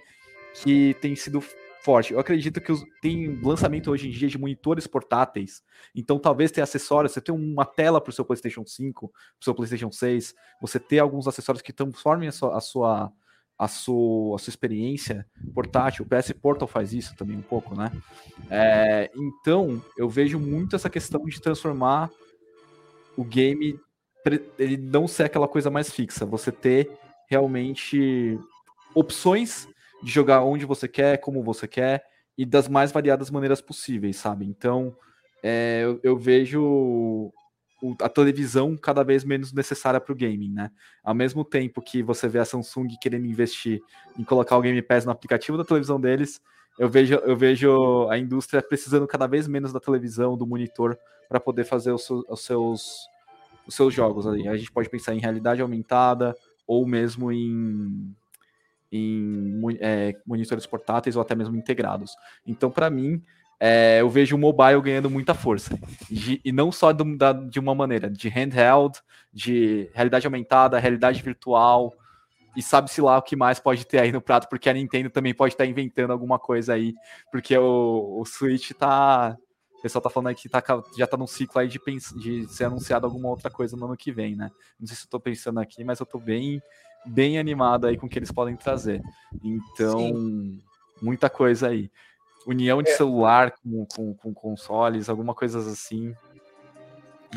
que 0.55 0.95
tem 1.01 1.15
sido 1.15 1.43
forte. 1.81 2.13
Eu 2.13 2.19
acredito 2.19 2.61
que 2.61 2.71
os, 2.71 2.83
tem 3.01 3.39
lançamento 3.41 3.89
hoje 3.89 4.07
em 4.07 4.11
dia 4.11 4.27
de 4.27 4.37
monitores 4.37 4.87
portáteis, 4.87 5.61
então 5.95 6.19
talvez 6.19 6.51
tenha 6.51 6.63
acessórios, 6.63 7.13
você 7.13 7.21
tem 7.21 7.33
uma 7.33 7.65
tela 7.65 8.01
para 8.01 8.09
o 8.09 8.13
seu 8.13 8.25
PlayStation 8.25 8.65
5, 8.65 9.07
para 9.07 9.17
o 9.41 9.43
seu 9.43 9.55
PlayStation 9.55 9.91
6, 9.91 10.33
você 10.61 10.79
ter 10.79 10.99
alguns 10.99 11.27
acessórios 11.27 11.61
que 11.61 11.73
transformem 11.73 12.29
a 12.29 12.31
sua, 12.31 12.57
a 12.57 12.61
sua, 12.61 13.13
a 13.57 13.67
sua, 13.67 14.35
a 14.35 14.39
sua 14.39 14.49
experiência 14.49 15.25
portátil. 15.53 16.05
O 16.05 16.07
PS 16.07 16.31
Portal 16.33 16.67
faz 16.67 16.93
isso 16.93 17.15
também 17.15 17.37
um 17.37 17.41
pouco, 17.41 17.75
né? 17.75 17.91
É, 18.49 19.11
então, 19.15 19.83
eu 19.97 20.09
vejo 20.09 20.39
muito 20.39 20.75
essa 20.75 20.89
questão 20.89 21.25
de 21.25 21.41
transformar 21.41 22.09
o 23.17 23.23
game, 23.23 23.77
ele 24.57 24.77
não 24.77 25.07
ser 25.07 25.23
aquela 25.23 25.47
coisa 25.47 25.69
mais 25.69 25.91
fixa. 25.91 26.25
Você 26.25 26.51
ter 26.51 26.91
realmente 27.29 28.39
opções 28.93 29.67
de 30.01 30.11
jogar 30.11 30.43
onde 30.43 30.65
você 30.65 30.87
quer, 30.87 31.17
como 31.17 31.43
você 31.43 31.67
quer 31.67 32.05
e 32.37 32.45
das 32.45 32.67
mais 32.67 32.91
variadas 32.91 33.29
maneiras 33.29 33.61
possíveis, 33.61 34.17
sabe? 34.17 34.45
Então, 34.45 34.95
é, 35.43 35.81
eu, 35.83 35.99
eu, 36.03 36.17
vejo 36.17 37.31
a 38.01 38.09
televisão 38.09 38.75
cada 38.77 39.03
vez 39.03 39.23
menos 39.23 39.53
necessária 39.53 39.99
para 39.99 40.11
o 40.11 40.15
gaming, 40.15 40.51
né? 40.51 40.71
Ao 41.03 41.13
mesmo 41.13 41.43
tempo 41.43 41.81
que 41.81 42.01
você 42.01 42.27
vê 42.27 42.39
a 42.39 42.45
Samsung 42.45 42.87
querendo 43.01 43.25
investir 43.25 43.81
em 44.17 44.23
colocar 44.23 44.57
o 44.57 44.61
Game 44.61 44.81
Pass 44.81 45.05
no 45.05 45.11
aplicativo 45.11 45.57
da 45.57 45.65
televisão 45.65 45.99
deles, 45.99 46.41
eu 46.77 46.89
vejo, 46.89 47.15
eu 47.15 47.35
vejo 47.35 48.07
a 48.09 48.17
indústria 48.17 48.61
precisando 48.61 49.05
cada 49.05 49.27
vez 49.27 49.47
menos 49.47 49.73
da 49.73 49.79
televisão, 49.81 50.37
do 50.37 50.47
monitor, 50.47 50.97
para 51.27 51.39
poder 51.39 51.65
fazer 51.65 51.91
os, 51.91 52.09
os, 52.09 52.45
seus, 52.45 53.07
os 53.69 53.75
seus 53.75 53.93
jogos 53.93 54.27
ali. 54.27 54.47
A 54.47 54.57
gente 54.57 54.71
pode 54.71 54.89
pensar 54.89 55.13
em 55.13 55.19
realidade 55.19 55.61
aumentada 55.61 56.35
ou 56.67 56.85
mesmo 56.85 57.31
em, 57.31 58.13
em 58.91 59.61
é, 59.79 60.15
monitores 60.25 60.65
portáteis 60.65 61.15
ou 61.15 61.21
até 61.21 61.35
mesmo 61.35 61.55
integrados. 61.55 62.11
Então, 62.45 62.69
para 62.69 62.89
mim, 62.89 63.23
é, 63.59 64.01
eu 64.01 64.09
vejo 64.09 64.35
o 64.35 64.39
mobile 64.39 64.81
ganhando 64.81 65.09
muita 65.09 65.33
força. 65.33 65.77
De, 66.09 66.41
e 66.43 66.51
não 66.51 66.71
só 66.71 66.91
do, 66.91 67.15
da, 67.15 67.31
de 67.31 67.59
uma 67.59 67.75
maneira, 67.75 68.09
de 68.09 68.27
handheld, 68.27 68.99
de 69.31 69.89
realidade 69.93 70.25
aumentada, 70.25 70.79
realidade 70.79 71.21
virtual, 71.21 71.93
e 72.55 72.61
sabe-se 72.61 72.99
lá 73.01 73.17
o 73.17 73.21
que 73.21 73.35
mais 73.35 73.59
pode 73.59 73.85
ter 73.85 73.99
aí 73.99 74.11
no 74.11 74.21
prato, 74.21 74.49
porque 74.49 74.69
a 74.69 74.73
Nintendo 74.73 75.09
também 75.09 75.33
pode 75.33 75.53
estar 75.53 75.65
inventando 75.65 76.11
alguma 76.11 76.39
coisa 76.39 76.73
aí, 76.73 76.95
porque 77.31 77.55
o, 77.57 78.19
o 78.19 78.25
Switch 78.25 78.71
tá. 78.71 79.37
O 79.79 79.81
pessoal 79.81 80.01
tá 80.01 80.09
falando 80.09 80.27
aí 80.27 80.35
que 80.35 80.49
tá, 80.49 80.61
já 80.97 81.07
tá 81.07 81.15
num 81.15 81.25
ciclo 81.25 81.59
aí 81.59 81.67
de, 81.67 81.79
de 82.17 82.47
ser 82.53 82.65
anunciado 82.65 83.05
alguma 83.05 83.29
outra 83.29 83.49
coisa 83.49 83.77
no 83.77 83.85
ano 83.85 83.97
que 83.97 84.11
vem, 84.11 84.35
né? 84.35 84.51
Não 84.77 84.85
sei 84.85 84.95
se 84.95 85.05
eu 85.05 85.09
tô 85.09 85.19
pensando 85.19 85.59
aqui, 85.59 85.83
mas 85.83 85.99
eu 85.99 86.05
tô 86.05 86.19
bem, 86.19 86.61
bem 87.05 87.39
animado 87.39 87.87
aí 87.87 87.97
com 87.97 88.05
o 88.05 88.09
que 88.09 88.19
eles 88.19 88.31
podem 88.31 88.57
trazer. 88.57 89.01
Então, 89.41 89.99
Sim. 89.99 90.61
muita 91.01 91.29
coisa 91.29 91.69
aí 91.69 91.89
união 92.45 92.81
de 92.81 92.89
é. 92.89 92.95
celular 92.95 93.51
com, 93.51 93.85
com, 93.85 94.13
com, 94.13 94.33
consoles, 94.33 95.09
alguma 95.09 95.33
coisa 95.33 95.59
assim. 95.59 96.13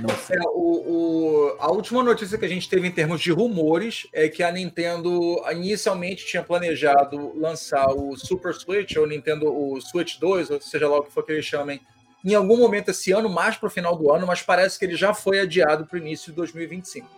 Não 0.00 0.08
sei. 0.16 0.38
É, 0.38 0.40
o, 0.48 1.52
o, 1.52 1.56
a 1.58 1.70
última 1.70 2.02
notícia 2.02 2.38
que 2.38 2.44
a 2.44 2.48
gente 2.48 2.68
teve 2.68 2.88
em 2.88 2.92
termos 2.92 3.20
de 3.20 3.30
rumores 3.30 4.06
é 4.12 4.28
que 4.28 4.42
a 4.42 4.50
Nintendo 4.50 5.42
inicialmente 5.52 6.24
tinha 6.24 6.42
planejado 6.42 7.38
lançar 7.38 7.88
o 7.88 8.16
Super 8.16 8.54
Switch, 8.54 8.96
ou 8.96 9.06
Nintendo 9.06 9.52
o 9.52 9.78
Switch 9.80 10.18
2, 10.18 10.50
ou 10.50 10.60
seja 10.60 10.88
lá 10.88 10.98
o 10.98 11.02
que 11.02 11.12
for 11.12 11.24
que 11.24 11.32
eles 11.32 11.44
chamem, 11.44 11.80
em 12.24 12.34
algum 12.34 12.56
momento 12.56 12.90
esse 12.90 13.12
ano, 13.12 13.28
mais 13.28 13.56
para 13.56 13.66
o 13.66 13.70
final 13.70 13.96
do 13.96 14.12
ano, 14.12 14.26
mas 14.26 14.42
parece 14.42 14.78
que 14.78 14.84
ele 14.84 14.96
já 14.96 15.12
foi 15.12 15.40
adiado 15.40 15.86
para 15.86 15.96
o 15.96 15.98
início 15.98 16.30
de 16.30 16.36
2025. 16.36 17.08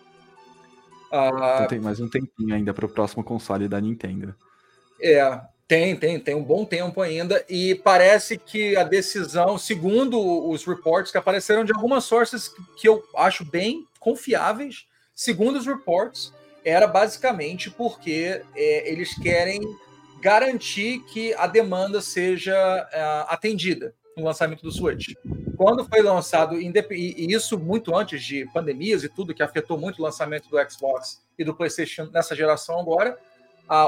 Ah, 1.12 1.54
então 1.56 1.68
tem 1.68 1.80
mais 1.80 2.00
um 2.00 2.08
tempinho 2.08 2.54
ainda 2.54 2.72
para 2.72 2.86
o 2.86 2.88
próximo 2.88 3.22
console 3.22 3.68
da 3.68 3.80
Nintendo. 3.80 4.34
É, 5.00 5.40
tem, 5.68 5.94
tem, 5.96 6.18
tem 6.18 6.34
um 6.34 6.42
bom 6.42 6.64
tempo 6.64 7.02
ainda, 7.02 7.44
e 7.48 7.74
parece 7.74 8.38
que 8.38 8.76
a 8.76 8.82
decisão, 8.82 9.58
segundo 9.58 10.48
os 10.48 10.64
reports 10.64 11.12
que 11.12 11.18
apareceram 11.18 11.64
de 11.64 11.72
algumas 11.72 12.04
sources 12.04 12.50
que 12.76 12.88
eu 12.88 13.04
acho 13.16 13.44
bem 13.44 13.86
confiáveis, 14.00 14.86
segundo 15.14 15.58
os 15.58 15.66
reports, 15.66 16.32
era 16.64 16.86
basicamente 16.86 17.70
porque 17.70 18.42
é, 18.56 18.90
eles 18.90 19.14
querem 19.18 19.60
garantir 20.20 21.00
que 21.00 21.34
a 21.34 21.46
demanda 21.46 22.00
seja 22.00 22.54
é, 22.90 23.02
atendida 23.28 23.94
no 24.16 24.24
lançamento 24.24 24.62
do 24.62 24.70
Switch. 24.70 25.14
Quando 25.56 25.84
foi 25.84 26.02
lançado, 26.02 26.60
e 26.60 27.32
isso 27.32 27.58
muito 27.58 27.94
antes 27.96 28.22
de 28.22 28.46
pandemias 28.52 29.04
e 29.04 29.08
tudo, 29.08 29.34
que 29.34 29.42
afetou 29.42 29.78
muito 29.78 29.98
o 29.98 30.02
lançamento 30.02 30.48
do 30.48 30.56
Xbox 30.70 31.22
e 31.38 31.44
do 31.44 31.54
PlayStation 31.54 32.08
nessa 32.12 32.34
geração 32.34 32.78
agora, 32.78 33.18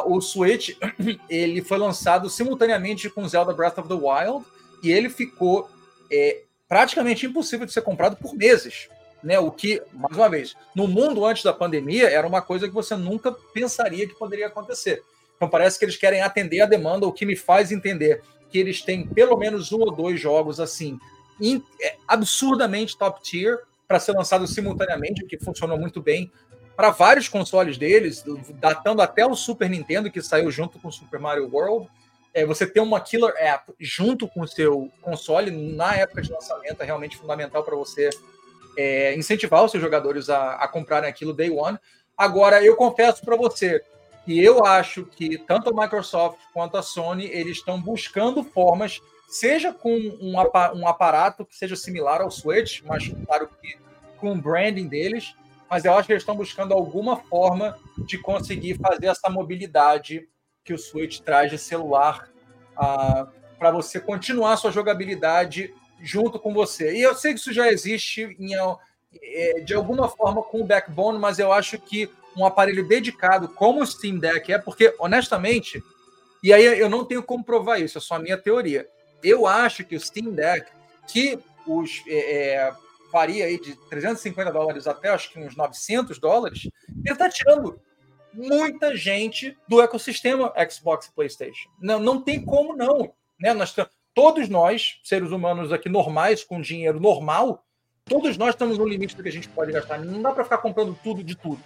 o 0.05 0.21
Switch 0.21 0.71
ele 1.29 1.63
foi 1.63 1.79
lançado 1.79 2.31
simultaneamente 2.31 3.11
com 3.11 3.27
Zelda 3.29 3.53
Breath 3.53 3.79
of 3.79 3.89
the 3.89 3.95
Wild 3.95 4.45
e 4.83 4.91
ele 4.91 5.09
ficou 5.09 5.69
é, 6.11 6.43
praticamente 6.69 7.27
impossível 7.27 7.67
de 7.67 7.73
ser 7.73 7.83
comprado 7.83 8.17
por 8.17 8.35
meses. 8.35 8.89
Né, 9.25 9.41
o 9.41 9.51
que, 9.51 9.83
mais 9.93 10.17
uma 10.17 10.29
vez, 10.29 10.55
no 10.75 10.87
mundo 10.87 11.25
antes 11.25 11.43
da 11.43 11.53
pandemia 11.53 12.09
era 12.09 12.27
uma 12.27 12.41
coisa 12.41 12.69
que 12.69 12.75
você 12.75 12.95
nunca 12.95 13.33
pensaria 13.33 14.07
que 14.07 14.15
poderia 14.15 14.47
acontecer. 14.47 15.03
Então 15.35 15.49
parece 15.49 15.79
que 15.79 15.85
eles 15.85 15.97
querem 15.97 16.23
atender 16.23 16.61
a 16.61 16.67
demanda, 16.67 17.07
o 17.07 17.13
que 17.13 17.27
me 17.27 17.35
faz 17.35 17.73
entender 17.73 18.23
que 18.51 18.59
eles 18.59 18.83
têm 18.83 19.07
pelo 19.07 19.37
menos 19.37 19.73
um 19.73 19.81
ou 19.81 19.91
dois 19.91 20.21
jogos 20.21 20.61
assim 20.61 20.99
in, 21.41 21.63
é, 21.81 21.97
absurdamente 22.07 22.97
top 22.97 23.23
tier 23.23 23.59
para 23.87 24.01
ser 24.01 24.13
lançados 24.13 24.53
simultaneamente, 24.53 25.25
o 25.25 25.27
que 25.27 25.39
funcionou 25.39 25.79
muito 25.79 26.03
bem 26.03 26.31
para 26.77 26.91
vários 26.91 27.29
consoles 27.29 27.79
deles, 27.79 28.23
datando 28.61 29.01
até 29.01 29.25
o 29.25 29.35
Super 29.35 29.71
Nintendo, 29.71 30.11
que 30.11 30.21
saiu 30.21 30.51
junto 30.51 30.79
com 30.79 30.89
o 30.89 30.93
Super 30.93 31.19
Mario 31.19 31.49
World. 31.51 31.89
É, 32.35 32.45
você 32.45 32.67
ter 32.67 32.81
uma 32.81 33.01
killer 33.01 33.35
app 33.39 33.73
junto 33.81 34.29
com 34.29 34.43
o 34.43 34.49
seu 34.49 34.93
console 35.01 35.51
na 35.51 35.97
época 35.97 36.21
de 36.21 36.31
lançamento 36.31 36.83
é 36.83 36.85
realmente 36.85 37.17
fundamental 37.17 37.65
para 37.65 37.75
você 37.75 38.11
é, 38.77 39.17
incentivar 39.17 39.65
os 39.65 39.71
seus 39.71 39.83
jogadores 39.83 40.29
a, 40.29 40.57
a 40.57 40.69
comprarem 40.69 41.09
aquilo 41.09 41.33
day 41.33 41.49
one. 41.49 41.79
Agora, 42.15 42.63
eu 42.63 42.77
confesso 42.77 43.25
para 43.25 43.37
você 43.37 43.83
que 44.27 44.43
eu 44.43 44.67
acho 44.67 45.05
que 45.05 45.39
tanto 45.39 45.71
a 45.71 45.83
Microsoft 45.83 46.41
quanto 46.53 46.77
a 46.77 46.83
Sony 46.83 47.27
eles 47.27 47.59
estão 47.59 47.81
buscando 47.81 48.43
formas, 48.43 49.01
seja 49.29 49.73
com 49.73 49.95
um, 49.97 50.35
um 50.75 50.89
aparato 50.89 51.47
que 51.47 51.55
seja 51.55 51.77
similar 51.77 52.21
ao 52.21 52.31
Switch, 52.31 52.83
mas 52.83 53.09
claro 53.25 53.49
que 53.63 53.79
com 54.19 54.33
o 54.33 54.37
branding 54.37 54.89
deles, 54.89 55.37
mas 55.71 55.85
eu 55.85 55.95
acho 55.95 56.07
que 56.07 56.13
eles 56.13 56.23
estão 56.23 56.37
buscando 56.37 56.75
alguma 56.75 57.17
forma 57.17 57.79
de 57.99 58.19
conseguir 58.19 58.75
fazer 58.75 59.07
essa 59.07 59.31
mobilidade 59.31 60.29
que 60.65 60.75
o 60.75 60.79
Switch 60.79 61.21
traz 61.21 61.49
de 61.49 61.59
celular 61.59 62.29
uh, 62.73 63.29
para 63.57 63.71
você 63.71 64.01
continuar 64.01 64.57
sua 64.57 64.73
jogabilidade 64.73 65.73
junto 66.01 66.41
com 66.41 66.53
você. 66.53 66.97
E 66.97 67.03
eu 67.03 67.15
sei 67.15 67.33
que 67.33 67.39
isso 67.39 67.53
já 67.53 67.71
existe 67.71 68.37
em, 68.41 68.57
é, 69.23 69.61
de 69.61 69.73
alguma 69.73 70.09
forma 70.09 70.43
com 70.43 70.63
o 70.63 70.65
Backbone, 70.65 71.19
mas 71.19 71.39
eu 71.39 71.53
acho 71.53 71.79
que 71.79 72.11
um 72.37 72.45
aparelho 72.45 72.87
dedicado 72.87 73.49
como 73.49 73.83
o 73.83 73.87
Steam 73.87 74.19
Deck 74.19 74.53
é, 74.53 74.59
porque, 74.59 74.95
honestamente, 74.99 75.83
e 76.43 76.53
aí 76.53 76.65
eu 76.79 76.89
não 76.89 77.05
tenho 77.05 77.23
como 77.23 77.43
provar 77.43 77.79
isso, 77.79 77.99
é 77.99 78.01
só 78.01 78.17
a 78.17 78.19
minha 78.19 78.37
teoria. 78.37 78.89
Eu 79.23 79.47
acho 79.47 79.85
que 79.85 79.97
o 79.97 80.01
Steam 80.01 80.33
Deck, 80.33 80.71
que 81.09 81.39
os 81.67 82.03
é, 82.07 82.55
é 82.55 82.75
varia 83.11 83.47
aí 83.47 83.59
de 83.59 83.75
350 83.89 84.53
dólares 84.53 84.87
até 84.87 85.09
acho 85.09 85.33
que 85.33 85.39
uns 85.39 85.57
900 85.57 86.19
dólares, 86.19 86.69
ele 87.05 87.13
está 87.13 87.29
tirando 87.31 87.81
muita 88.33 88.95
gente 88.95 89.57
do 89.67 89.81
ecossistema 89.81 90.53
Xbox 90.71 91.07
e 91.07 91.13
PlayStation. 91.13 91.71
Não, 91.81 91.99
não 91.99 92.21
tem 92.21 92.45
como 92.45 92.77
não. 92.77 93.15
Né? 93.41 93.55
Nós, 93.55 93.75
todos 94.15 94.49
nós, 94.49 95.01
seres 95.03 95.31
humanos 95.31 95.73
aqui 95.73 95.89
normais, 95.89 96.45
com 96.45 96.61
dinheiro 96.61 97.01
normal, 97.01 97.65
todos 98.05 98.37
nós 98.37 98.51
estamos 98.51 98.77
no 98.77 98.87
limite 98.87 99.17
do 99.17 99.23
que 99.23 99.29
a 99.29 99.33
gente 99.33 99.49
pode 99.49 99.73
gastar. 99.73 99.99
Não 99.99 100.21
dá 100.21 100.33
para 100.33 100.45
ficar 100.45 100.59
comprando 100.59 100.99
tudo 101.03 101.25
de 101.25 101.35
tudo. 101.35 101.63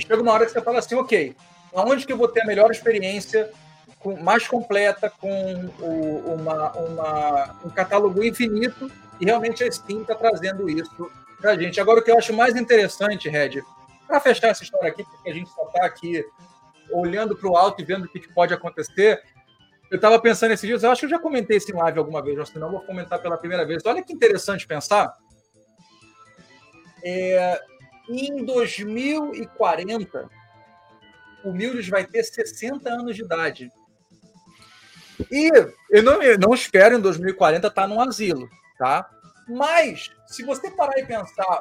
E 0.00 0.06
chega 0.06 0.22
uma 0.22 0.32
hora 0.32 0.46
que 0.46 0.52
você 0.52 0.60
fala 0.62 0.78
assim, 0.78 0.94
ok, 0.94 1.36
aonde 1.74 2.06
que 2.06 2.12
eu 2.12 2.16
vou 2.16 2.28
ter 2.28 2.42
a 2.42 2.46
melhor 2.46 2.70
experiência, 2.70 3.50
com, 3.98 4.20
mais 4.20 4.48
completa, 4.48 5.10
com 5.10 5.70
o, 5.78 6.34
uma, 6.34 6.72
uma, 6.72 7.56
um 7.64 7.70
catálogo 7.70 8.24
infinito 8.24 8.90
e 9.20 9.26
realmente 9.26 9.62
a 9.62 9.70
Steam 9.70 10.02
está 10.02 10.14
trazendo 10.14 10.68
isso 10.68 11.10
para 11.38 11.52
a 11.52 11.58
gente. 11.58 11.80
Agora, 11.80 12.00
o 12.00 12.02
que 12.02 12.10
eu 12.10 12.18
acho 12.18 12.32
mais 12.32 12.56
interessante, 12.56 13.28
Red, 13.28 13.62
para 14.06 14.20
fechar 14.20 14.48
essa 14.48 14.64
história 14.64 14.90
aqui, 14.90 15.04
porque 15.04 15.30
a 15.30 15.34
gente 15.34 15.50
só 15.50 15.64
está 15.66 15.84
aqui 15.84 16.24
olhando 16.90 17.36
para 17.36 17.48
o 17.48 17.56
alto 17.56 17.80
e 17.80 17.84
vendo 17.84 18.04
o 18.04 18.08
que, 18.08 18.26
pode 18.32 18.52
acontecer, 18.52 19.22
eu 19.90 19.96
estava 19.96 20.18
pensando 20.18 20.52
esses 20.52 20.66
dias, 20.66 20.82
eu 20.82 20.90
acho 20.90 21.00
que 21.00 21.06
eu 21.06 21.10
já 21.10 21.18
comentei 21.18 21.56
isso 21.56 21.70
em 21.70 21.76
live 21.76 21.98
alguma 21.98 22.22
vez, 22.22 22.48
se 22.48 22.58
não, 22.58 22.70
vou 22.70 22.80
comentar 22.80 23.20
pela 23.20 23.36
primeira 23.36 23.66
vez. 23.66 23.84
Olha 23.84 24.02
que 24.02 24.12
interessante 24.12 24.66
pensar. 24.66 25.12
É, 27.04 27.60
em 28.10 28.44
2040, 28.44 30.28
o 31.44 31.52
Mildes 31.52 31.88
vai 31.88 32.04
ter 32.04 32.22
60 32.22 32.88
anos 32.90 33.16
de 33.16 33.22
idade. 33.22 33.70
E 35.30 35.50
eu 35.90 36.02
não, 36.02 36.22
eu 36.22 36.38
não 36.38 36.54
espero 36.54 36.96
em 36.96 37.00
2040 37.00 37.66
estar 37.66 37.82
tá 37.82 37.88
num 37.88 38.00
asilo 38.00 38.48
tá? 38.80 39.10
Mas, 39.46 40.10
se 40.26 40.42
você 40.42 40.70
parar 40.70 40.98
e 40.98 41.04
pensar 41.04 41.60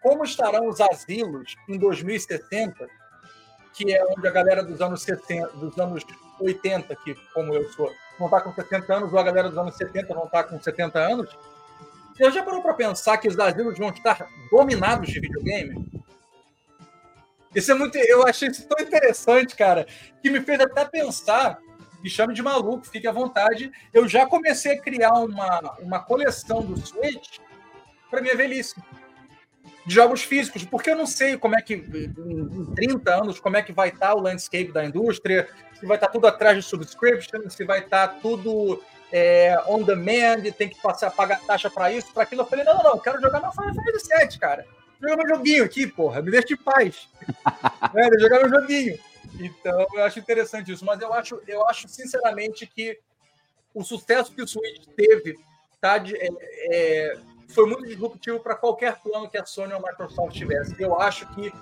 como 0.00 0.22
estarão 0.22 0.68
os 0.68 0.80
asilos 0.80 1.56
em 1.68 1.76
2060, 1.76 2.86
que 3.74 3.92
é 3.92 4.04
onde 4.04 4.26
a 4.26 4.30
galera 4.30 4.62
dos 4.62 4.80
anos 4.80 5.02
70, 5.02 5.48
dos 5.56 5.76
anos 5.76 6.04
80, 6.40 6.94
que 6.96 7.16
como 7.34 7.52
eu 7.52 7.68
sou, 7.72 7.92
não 8.20 8.26
está 8.26 8.40
com 8.40 8.54
60 8.54 8.94
anos, 8.94 9.12
ou 9.12 9.18
a 9.18 9.22
galera 9.24 9.48
dos 9.48 9.58
anos 9.58 9.74
70 9.76 10.14
não 10.14 10.26
está 10.26 10.44
com 10.44 10.60
70 10.60 10.98
anos, 11.00 11.36
você 12.18 12.32
já 12.32 12.42
parou 12.42 12.62
para 12.62 12.74
pensar 12.74 13.16
que 13.18 13.28
os 13.28 13.38
asilos 13.38 13.78
vão 13.78 13.90
estar 13.90 14.28
dominados 14.50 15.08
de 15.08 15.20
videogame? 15.20 15.86
Isso 17.54 17.70
é 17.70 17.74
muito. 17.74 17.96
Eu 17.96 18.26
achei 18.26 18.48
isso 18.48 18.66
tão 18.66 18.84
interessante, 18.84 19.56
cara, 19.56 19.86
que 20.22 20.28
me 20.28 20.40
fez 20.40 20.60
até 20.60 20.84
pensar 20.84 21.58
me 22.02 22.08
chame 22.08 22.34
de 22.34 22.42
maluco, 22.42 22.86
fique 22.86 23.06
à 23.06 23.12
vontade. 23.12 23.70
Eu 23.92 24.08
já 24.08 24.26
comecei 24.26 24.72
a 24.72 24.80
criar 24.80 25.12
uma, 25.14 25.76
uma 25.80 26.00
coleção 26.00 26.62
do 26.62 26.76
Switch 26.76 27.38
para 28.10 28.20
minha 28.20 28.36
velhice. 28.36 28.80
De 29.84 29.94
jogos 29.94 30.22
físicos, 30.22 30.64
porque 30.64 30.90
eu 30.90 30.96
não 30.96 31.06
sei 31.06 31.36
como 31.38 31.56
é 31.56 31.62
que, 31.62 31.74
em 31.74 32.74
30 32.74 33.14
anos, 33.14 33.40
como 33.40 33.56
é 33.56 33.62
que 33.62 33.72
vai 33.72 33.88
estar 33.88 34.14
o 34.14 34.20
landscape 34.20 34.70
da 34.70 34.84
indústria, 34.84 35.48
se 35.78 35.86
vai 35.86 35.96
estar 35.96 36.08
tudo 36.08 36.26
atrás 36.26 36.56
de 36.56 36.62
subscription, 36.62 37.48
se 37.48 37.64
vai 37.64 37.80
estar 37.80 38.08
tudo 38.20 38.82
é, 39.12 39.56
on 39.66 39.82
demand, 39.82 40.42
tem 40.56 40.68
que 40.68 40.80
passar, 40.80 41.10
pagar 41.10 41.40
taxa 41.40 41.70
para 41.70 41.92
isso, 41.92 42.12
para 42.12 42.24
aquilo. 42.24 42.42
Eu 42.42 42.46
falei, 42.46 42.64
não, 42.64 42.74
não, 42.74 42.82
não, 42.82 42.98
quero 42.98 43.20
jogar 43.20 43.40
meu 43.40 43.52
Final 43.52 43.74
Fantasy 43.74 44.08
VII, 44.08 44.38
cara. 44.38 44.66
Jogar 45.00 45.16
meu 45.16 45.36
joguinho 45.36 45.64
aqui, 45.64 45.86
porra, 45.86 46.20
me 46.20 46.30
deixa 46.30 46.48
de 46.48 46.56
paz. 46.56 47.08
é, 47.94 48.18
jogar 48.18 48.40
meu 48.40 48.48
joguinho. 48.60 48.98
Então, 49.38 49.86
eu 49.94 50.04
acho 50.04 50.18
interessante 50.18 50.72
isso. 50.72 50.84
Mas 50.84 51.00
eu 51.00 51.12
acho, 51.12 51.40
eu 51.46 51.66
acho 51.68 51.88
sinceramente, 51.88 52.66
que 52.66 52.98
o 53.74 53.84
sucesso 53.84 54.32
que 54.32 54.42
o 54.42 54.48
Switch 54.48 54.86
teve 54.96 55.38
tá 55.80 55.98
de, 55.98 56.16
é, 56.16 56.28
é, 56.72 57.18
foi 57.48 57.66
muito 57.66 57.86
disruptivo 57.86 58.40
para 58.40 58.54
qualquer 58.54 58.98
plano 59.00 59.28
que 59.28 59.38
a 59.38 59.46
Sony 59.46 59.72
ou 59.72 59.78
a 59.78 59.90
Microsoft 59.90 60.36
tivesse. 60.36 60.74
Eu 60.78 61.00
acho 61.00 61.26
que 61.34 61.52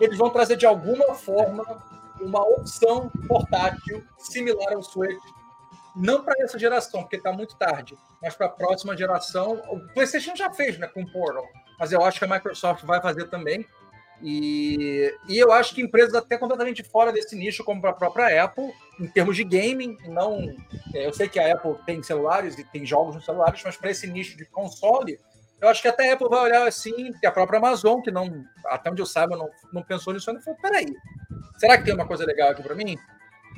eles 0.00 0.18
vão 0.18 0.30
trazer 0.30 0.56
de 0.56 0.66
alguma 0.66 1.14
forma 1.14 1.64
uma 2.20 2.42
opção 2.42 3.10
portátil 3.26 4.04
similar 4.18 4.74
ao 4.74 4.82
Switch, 4.82 5.22
não 5.94 6.22
para 6.22 6.42
essa 6.42 6.58
geração, 6.58 7.02
porque 7.02 7.16
está 7.16 7.32
muito 7.32 7.56
tarde, 7.56 7.96
mas 8.22 8.34
para 8.34 8.46
a 8.46 8.50
próxima 8.50 8.96
geração. 8.96 9.62
O 9.68 9.80
PlayStation 9.92 10.34
já 10.36 10.50
fez, 10.52 10.78
né, 10.78 10.86
com 10.86 11.02
o 11.02 11.12
Portal, 11.12 11.46
mas 11.78 11.92
eu 11.92 12.04
acho 12.04 12.18
que 12.18 12.24
a 12.24 12.28
Microsoft 12.28 12.84
vai 12.84 13.00
fazer 13.00 13.28
também. 13.28 13.66
E, 14.22 15.14
e 15.28 15.38
eu 15.38 15.50
acho 15.50 15.74
que 15.74 15.80
empresas 15.80 16.14
até 16.14 16.36
completamente 16.36 16.82
fora 16.82 17.10
desse 17.10 17.34
nicho, 17.34 17.64
como 17.64 17.86
a 17.86 17.92
própria 17.92 18.44
Apple, 18.44 18.70
em 18.98 19.06
termos 19.06 19.34
de 19.34 19.44
gaming, 19.44 19.96
não. 20.08 20.54
É, 20.94 21.06
eu 21.06 21.12
sei 21.12 21.28
que 21.28 21.38
a 21.40 21.54
Apple 21.54 21.76
tem 21.86 22.02
celulares 22.02 22.58
e 22.58 22.64
tem 22.64 22.84
jogos 22.84 23.14
nos 23.14 23.24
celulares, 23.24 23.62
mas 23.64 23.76
para 23.76 23.90
esse 23.90 24.06
nicho 24.06 24.36
de 24.36 24.44
console, 24.44 25.18
eu 25.60 25.68
acho 25.68 25.80
que 25.80 25.88
até 25.88 26.10
a 26.10 26.14
Apple 26.14 26.28
vai 26.28 26.40
olhar 26.40 26.66
assim, 26.66 27.12
que 27.14 27.26
a 27.26 27.32
própria 27.32 27.58
Amazon, 27.58 28.00
que 28.02 28.10
não, 28.10 28.44
até 28.66 28.90
onde 28.90 29.00
eu 29.00 29.06
saiba, 29.06 29.36
não, 29.36 29.48
não 29.72 29.82
pensou 29.82 30.12
nisso 30.12 30.30
ainda, 30.30 30.42
falou: 30.42 30.60
peraí, 30.60 30.94
será 31.58 31.78
que 31.78 31.84
tem 31.84 31.94
uma 31.94 32.06
coisa 32.06 32.24
legal 32.24 32.50
aqui 32.50 32.62
para 32.62 32.74
mim? 32.74 32.98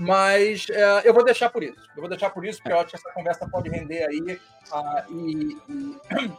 Mas 0.03 0.67
é, 0.71 1.09
eu 1.09 1.15
vou 1.15 1.25
deixar 1.25 1.49
por 1.51 1.63
isso. 1.63 1.79
Eu 1.95 2.01
vou 2.01 2.09
deixar 2.09 2.31
por 2.31 2.45
isso, 2.45 2.59
porque 2.59 2.73
eu 2.73 2.79
acho 2.79 2.91
que 2.91 2.97
essa 2.97 3.13
conversa 3.13 3.49
pode 3.49 3.69
render 3.69 4.05
aí 4.05 4.21
uh, 4.21 5.13
e, 5.13 5.57
e, 5.69 5.99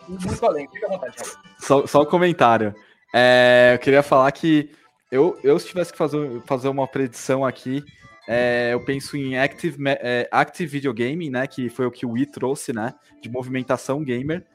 e, 0.09 0.25
muito 0.25 0.45
além. 0.45 0.67
Fica 0.69 0.87
à 0.87 0.89
vontade, 0.89 1.15
Só, 1.59 1.87
só 1.87 2.01
um 2.01 2.05
comentário. 2.05 2.75
É, 3.13 3.71
eu 3.73 3.79
queria 3.79 4.03
falar 4.03 4.31
que 4.31 4.71
eu, 5.11 5.39
eu 5.43 5.57
se 5.59 5.67
tivesse 5.67 5.91
que 5.91 5.97
fazer, 5.97 6.41
fazer 6.45 6.67
uma 6.67 6.87
predição 6.87 7.45
aqui, 7.45 7.83
é, 8.27 8.69
eu 8.73 8.83
penso 8.83 9.15
em 9.15 9.37
Active, 9.37 9.77
é, 9.87 10.27
Active 10.31 10.69
Video 10.69 10.93
Gaming, 10.93 11.29
né? 11.29 11.45
Que 11.47 11.69
foi 11.69 11.85
o 11.85 11.91
que 11.91 12.05
o 12.05 12.11
Wii 12.11 12.27
trouxe, 12.27 12.73
né? 12.73 12.93
De 13.21 13.29
movimentação 13.29 14.03
gamer, 14.03 14.45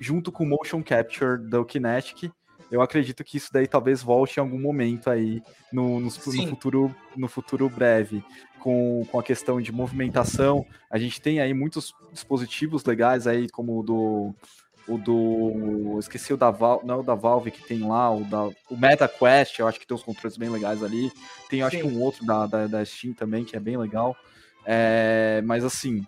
junto 0.00 0.32
com 0.32 0.44
Motion 0.44 0.82
Capture 0.82 1.38
do 1.38 1.64
Kinetic. 1.64 2.30
Eu 2.70 2.82
acredito 2.82 3.22
que 3.22 3.36
isso 3.36 3.52
daí 3.52 3.66
talvez 3.66 4.02
volte 4.02 4.38
em 4.38 4.40
algum 4.40 4.60
momento 4.60 5.08
aí 5.08 5.42
no, 5.72 6.00
no, 6.00 6.06
no 6.06 6.10
futuro, 6.10 6.94
no 7.16 7.28
futuro 7.28 7.68
breve. 7.68 8.22
Com, 8.58 9.06
com 9.10 9.20
a 9.20 9.22
questão 9.22 9.60
de 9.60 9.70
movimentação, 9.70 10.66
a 10.90 10.98
gente 10.98 11.20
tem 11.20 11.38
aí 11.38 11.54
muitos 11.54 11.94
dispositivos 12.12 12.84
legais 12.84 13.26
aí, 13.28 13.48
como 13.48 13.78
o 13.78 13.82
do 13.82 14.34
o 14.88 14.96
do. 14.96 15.98
Esqueci 15.98 16.32
o 16.32 16.36
da 16.36 16.50
Valve, 16.50 16.86
não 16.86 16.94
é 16.94 16.98
o 16.98 17.02
da 17.02 17.14
Valve 17.14 17.50
que 17.50 17.62
tem 17.62 17.80
lá, 17.80 18.10
o 18.10 18.24
da. 18.24 18.44
O 18.70 18.76
MetaQuest, 18.76 19.58
eu 19.58 19.66
acho 19.66 19.80
que 19.80 19.86
tem 19.86 19.94
uns 19.94 20.02
controles 20.02 20.36
bem 20.36 20.48
legais 20.48 20.82
ali. 20.82 21.10
Tem, 21.48 21.62
acho 21.62 21.76
Sim. 21.76 21.82
que 21.82 21.88
um 21.88 22.00
outro 22.00 22.24
da, 22.24 22.46
da, 22.46 22.66
da, 22.66 22.84
Steam 22.84 23.12
também, 23.12 23.44
que 23.44 23.56
é 23.56 23.60
bem 23.60 23.76
legal. 23.76 24.16
É, 24.64 25.42
mas 25.44 25.64
assim, 25.64 26.04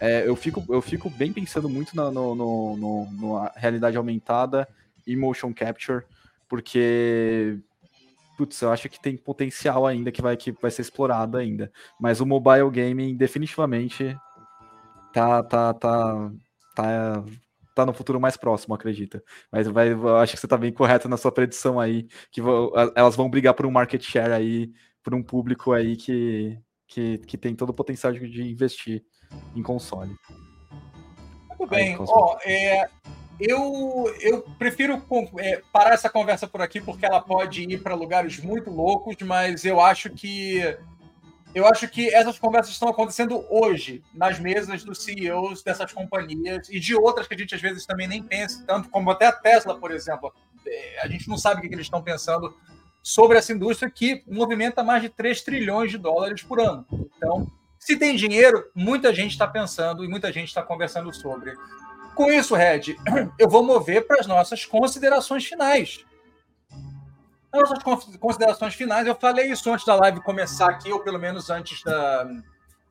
é, 0.00 0.26
eu, 0.26 0.34
fico, 0.34 0.64
eu 0.68 0.80
fico 0.80 1.10
bem 1.10 1.32
pensando 1.32 1.68
muito 1.68 1.94
na 1.94 2.10
no, 2.10 2.34
no, 2.34 2.76
no, 2.76 3.40
na 3.40 3.52
realidade 3.54 3.96
aumentada 3.96 4.66
e 5.06 5.16
motion 5.16 5.52
capture, 5.52 6.04
porque. 6.48 7.58
Putz, 8.36 8.60
eu 8.62 8.72
acho 8.72 8.88
que 8.88 9.00
tem 9.00 9.16
potencial 9.16 9.86
ainda 9.86 10.10
que 10.10 10.22
vai, 10.22 10.36
que 10.36 10.52
vai 10.52 10.70
ser 10.70 10.82
explorado 10.82 11.36
ainda. 11.36 11.70
Mas 12.00 12.18
o 12.20 12.26
mobile 12.26 12.70
gaming 12.70 13.14
definitivamente 13.14 14.16
tá, 15.12 15.42
tá, 15.42 15.74
tá, 15.74 16.30
tá 16.74 17.24
tá 17.74 17.86
no 17.86 17.92
futuro 17.92 18.20
mais 18.20 18.36
próximo, 18.36 18.74
acredita. 18.74 19.22
Mas 19.50 19.66
vai, 19.66 19.92
eu 19.92 20.16
acho 20.18 20.34
que 20.34 20.40
você 20.40 20.46
tá 20.46 20.56
bem 20.56 20.72
correto 20.72 21.08
na 21.08 21.16
sua 21.16 21.32
predição 21.32 21.80
aí, 21.80 22.06
que 22.30 22.40
elas 22.94 23.16
vão 23.16 23.30
brigar 23.30 23.54
por 23.54 23.66
um 23.66 23.70
market 23.70 24.02
share 24.02 24.32
aí, 24.32 24.70
por 25.02 25.14
um 25.14 25.22
público 25.22 25.72
aí 25.72 25.96
que, 25.96 26.58
que, 26.86 27.18
que 27.18 27.38
tem 27.38 27.54
todo 27.54 27.70
o 27.70 27.74
potencial 27.74 28.12
de, 28.12 28.42
investir 28.42 29.04
em 29.56 29.62
console. 29.62 30.14
Muito 31.48 31.66
bem. 31.66 31.96
Ó, 31.98 32.36
é, 32.44 32.88
eu, 33.48 34.14
eu 34.20 34.42
prefiro 34.58 35.02
é, 35.38 35.62
parar 35.72 35.94
essa 35.94 36.08
conversa 36.08 36.46
por 36.46 36.60
aqui 36.60 36.80
porque 36.80 37.06
ela 37.06 37.20
pode 37.20 37.62
ir 37.62 37.82
para 37.82 37.94
lugares 37.94 38.38
muito 38.38 38.70
loucos, 38.70 39.16
mas 39.22 39.64
eu 39.64 39.80
acho 39.80 40.10
que 40.10 40.60
eu 41.54 41.66
acho 41.66 41.86
que 41.88 42.08
essas 42.08 42.38
conversas 42.38 42.72
estão 42.72 42.88
acontecendo 42.88 43.44
hoje 43.50 44.02
nas 44.14 44.38
mesas 44.38 44.82
dos 44.84 45.02
CEOs 45.04 45.62
dessas 45.62 45.92
companhias 45.92 46.68
e 46.70 46.80
de 46.80 46.94
outras 46.94 47.26
que 47.26 47.34
a 47.34 47.36
gente 47.36 47.54
às 47.54 47.60
vezes 47.60 47.84
também 47.84 48.08
nem 48.08 48.22
pensa, 48.22 48.64
tanto 48.66 48.88
como 48.88 49.10
até 49.10 49.26
a 49.26 49.32
Tesla, 49.32 49.78
por 49.78 49.90
exemplo. 49.90 50.32
É, 50.66 51.02
a 51.02 51.08
gente 51.08 51.28
não 51.28 51.36
sabe 51.36 51.58
o 51.58 51.68
que 51.68 51.74
eles 51.74 51.86
estão 51.86 52.02
pensando 52.02 52.56
sobre 53.02 53.36
essa 53.36 53.52
indústria 53.52 53.90
que 53.90 54.22
movimenta 54.26 54.82
mais 54.82 55.02
de 55.02 55.10
3 55.10 55.42
trilhões 55.42 55.90
de 55.90 55.98
dólares 55.98 56.42
por 56.42 56.58
ano. 56.58 56.86
Então, 57.16 57.46
se 57.78 57.96
tem 57.96 58.16
dinheiro, 58.16 58.64
muita 58.74 59.12
gente 59.12 59.32
está 59.32 59.46
pensando 59.46 60.04
e 60.04 60.08
muita 60.08 60.32
gente 60.32 60.48
está 60.48 60.62
conversando 60.62 61.12
sobre. 61.12 61.52
Com 62.14 62.30
isso, 62.30 62.54
Red, 62.54 62.96
eu 63.38 63.48
vou 63.48 63.62
mover 63.62 64.06
para 64.06 64.20
as 64.20 64.26
nossas 64.26 64.64
considerações 64.64 65.46
finais. 65.46 66.04
As 67.52 67.60
nossas 67.70 68.16
considerações 68.18 68.74
finais, 68.74 69.06
eu 69.06 69.14
falei 69.14 69.50
isso 69.50 69.70
antes 69.70 69.84
da 69.84 69.94
live 69.96 70.22
começar 70.22 70.70
aqui, 70.70 70.90
ou 70.90 71.00
pelo 71.00 71.18
menos 71.18 71.50
antes 71.50 71.82
da, 71.82 72.26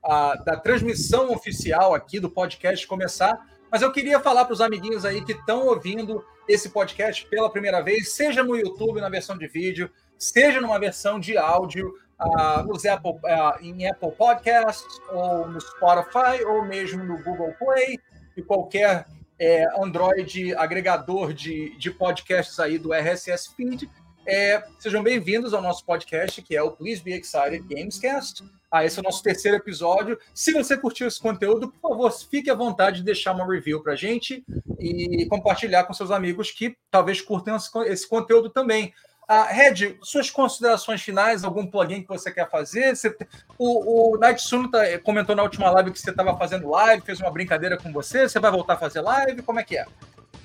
a, 0.04 0.36
da 0.36 0.58
transmissão 0.58 1.32
oficial 1.32 1.94
aqui 1.94 2.20
do 2.20 2.30
podcast 2.30 2.86
começar, 2.86 3.40
mas 3.72 3.82
eu 3.82 3.92
queria 3.92 4.20
falar 4.20 4.46
para 4.46 4.54
os 4.54 4.62
amiguinhos 4.62 5.06
aí 5.06 5.24
que 5.24 5.32
estão 5.32 5.66
ouvindo 5.66 6.24
esse 6.48 6.70
podcast 6.70 7.26
pela 7.28 7.50
primeira 7.50 7.82
vez, 7.82 8.14
seja 8.14 8.44
no 8.44 8.56
YouTube 8.56 9.00
na 9.00 9.10
versão 9.10 9.38
de 9.38 9.48
vídeo, 9.48 9.90
seja 10.18 10.60
numa 10.60 10.80
versão 10.80 11.20
de 11.20 11.38
áudio, 11.38 11.94
uh, 12.20 12.92
Apple, 12.92 13.12
uh, 13.12 13.62
em 13.62 13.88
Apple 13.88 14.12
Podcasts, 14.12 15.00
ou 15.10 15.48
no 15.48 15.62
Spotify, 15.62 16.44
ou 16.46 16.66
mesmo 16.66 17.04
no 17.04 17.24
Google 17.24 17.54
Play, 17.58 17.98
e 18.36 18.42
qualquer 18.42 19.06
é, 19.40 19.66
Android 19.82 20.56
agregador 20.56 21.34
de, 21.34 21.76
de 21.78 21.90
podcasts 21.92 22.60
aí 22.60 22.78
do 22.78 22.94
RSS 22.94 23.56
Feed. 23.56 23.90
É, 24.26 24.64
sejam 24.80 25.02
bem-vindos 25.02 25.54
ao 25.54 25.62
nosso 25.62 25.84
podcast, 25.84 26.42
que 26.44 26.56
é 26.56 26.62
o 26.62 26.72
Please 26.72 27.02
Be 27.02 27.14
Excited 27.14 27.62
Gamescast. 27.68 28.44
Ah, 28.70 28.86
esse 28.86 29.00
é 29.00 29.02
o 29.02 29.04
nosso 29.04 29.22
terceiro 29.24 29.58
episódio. 29.58 30.18
Se 30.34 30.54
você 30.54 30.78
curtiu 30.78 31.08
esse 31.08 31.20
conteúdo, 31.20 31.70
por 31.72 31.90
favor, 31.90 32.12
fique 32.12 32.50
à 32.50 32.56
vontade 32.56 32.98
de 32.98 33.04
deixar 33.04 33.34
uma 33.34 33.46
review 33.46 33.82
para 33.82 33.96
gente 33.96 34.46
e 34.80 35.26
compartilhar 35.26 35.84
com 35.84 35.94
seus 35.94 36.12
amigos 36.12 36.52
que 36.52 36.78
talvez 36.90 37.20
curtam 37.20 37.58
esse 37.86 38.08
conteúdo 38.08 38.50
também. 38.50 38.94
Ah, 39.34 39.46
Red, 39.46 39.96
suas 40.04 40.30
considerações 40.30 41.02
finais, 41.02 41.46
algum 41.46 41.66
plugin 41.66 42.02
que 42.02 42.10
você 42.10 42.30
quer 42.30 42.50
fazer? 42.50 42.94
Você, 42.94 43.16
o, 43.58 44.16
o 44.16 44.18
Night 44.18 44.42
Suno 44.42 44.70
tá, 44.70 44.80
comentou 45.00 45.34
na 45.34 45.42
última 45.42 45.72
live 45.72 45.90
que 45.90 46.02
você 46.02 46.10
estava 46.10 46.38
fazendo 46.38 46.70
live, 46.70 47.02
fez 47.02 47.22
uma 47.22 47.32
brincadeira 47.32 47.78
com 47.78 47.94
você. 47.94 48.28
Você 48.28 48.42
vai 48.42 48.52
voltar 48.52 48.74
a 48.74 48.78
fazer 48.78 49.00
live? 49.00 49.42
Como 49.42 49.58
é 49.58 49.64
que 49.64 49.78
é? 49.78 49.86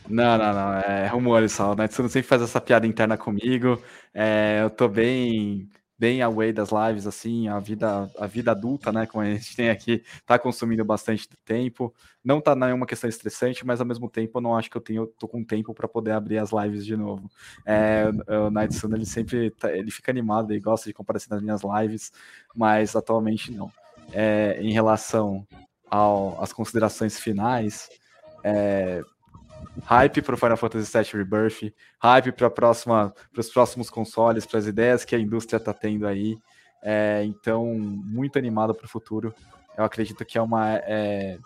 Não, 0.09 0.39
não, 0.39 0.55
não. 0.55 0.75
É 0.79 1.09
rumores 1.09 1.51
só. 1.51 1.73
O 1.73 1.75
Netsuno 1.75 2.09
sempre 2.09 2.29
faz 2.29 2.41
essa 2.43 2.61
piada 2.61 2.87
interna 2.87 3.17
comigo. 3.17 3.83
É, 4.15 4.61
eu 4.63 4.71
tô 4.71 4.87
bem 4.87 5.69
bem 5.99 6.21
away 6.23 6.53
das 6.53 6.71
lives, 6.71 7.07
assim, 7.07 7.49
a 7.49 7.59
vida, 7.59 8.11
a 8.19 8.27
vida 8.27 8.51
adulta, 8.51 8.93
né, 8.93 9.07
como 9.07 9.23
a 9.25 9.31
gente 9.31 9.57
tem 9.57 9.71
aqui, 9.71 10.03
tá 10.27 10.39
consumindo 10.39 10.85
bastante 10.85 11.29
tempo. 11.45 11.95
Não 12.23 12.41
tá 12.41 12.55
nenhuma 12.55 12.87
questão 12.87 13.09
estressante, 13.09 13.65
mas 13.65 13.81
ao 13.81 13.87
mesmo 13.87 14.11
tempo 14.11 14.39
eu 14.39 14.43
não 14.43 14.57
acho 14.57 14.71
que 14.71 14.77
eu 14.77 14.81
tenho, 14.81 15.07
tô 15.07 15.27
com 15.27 15.45
tempo 15.45 15.73
para 15.73 15.89
poder 15.89 16.13
abrir 16.13 16.39
as 16.39 16.51
lives 16.53 16.85
de 16.85 16.97
novo. 16.97 17.31
É, 17.65 18.05
o 18.47 18.51
Night 18.51 18.75
Sun, 18.75 18.95
ele 18.95 19.07
sempre, 19.07 19.51
tá, 19.53 19.73
ele 19.73 19.91
fica 19.91 20.11
animado, 20.11 20.53
ele 20.53 20.61
gosta 20.61 20.89
de 20.89 20.95
comparecer 20.95 21.31
nas 21.31 21.43
minhas 21.43 21.63
lives, 21.63 22.13
mas 22.55 22.95
atualmente 22.95 23.53
não. 23.53 23.71
É, 24.13 24.59
em 24.61 24.73
relação 24.73 25.47
às 26.41 26.53
considerações 26.53 27.19
finais, 27.19 27.89
é, 28.45 29.03
hype 29.87 30.21
para 30.21 30.35
o 30.35 30.39
Final 30.39 30.57
Fantasy 30.57 30.93
VII 30.93 31.23
Rebirth, 31.23 31.73
hype 32.01 32.33
para 32.33 32.51
os 33.39 33.51
próximos 33.51 33.89
consoles, 33.89 34.45
para 34.45 34.59
as 34.59 34.67
ideias 34.67 35.05
que 35.05 35.15
a 35.15 35.19
indústria 35.19 35.59
está 35.59 35.73
tendo 35.73 36.07
aí. 36.07 36.37
É, 36.83 37.23
então, 37.25 37.75
muito 37.75 38.39
animado 38.39 38.75
para 38.75 38.85
o 38.85 38.89
futuro. 38.89 39.33
Eu 39.79 39.85
acredito 39.85 40.25
que 40.25 40.37
é 40.37 40.43
uma 40.43 40.75
é, 40.75 41.39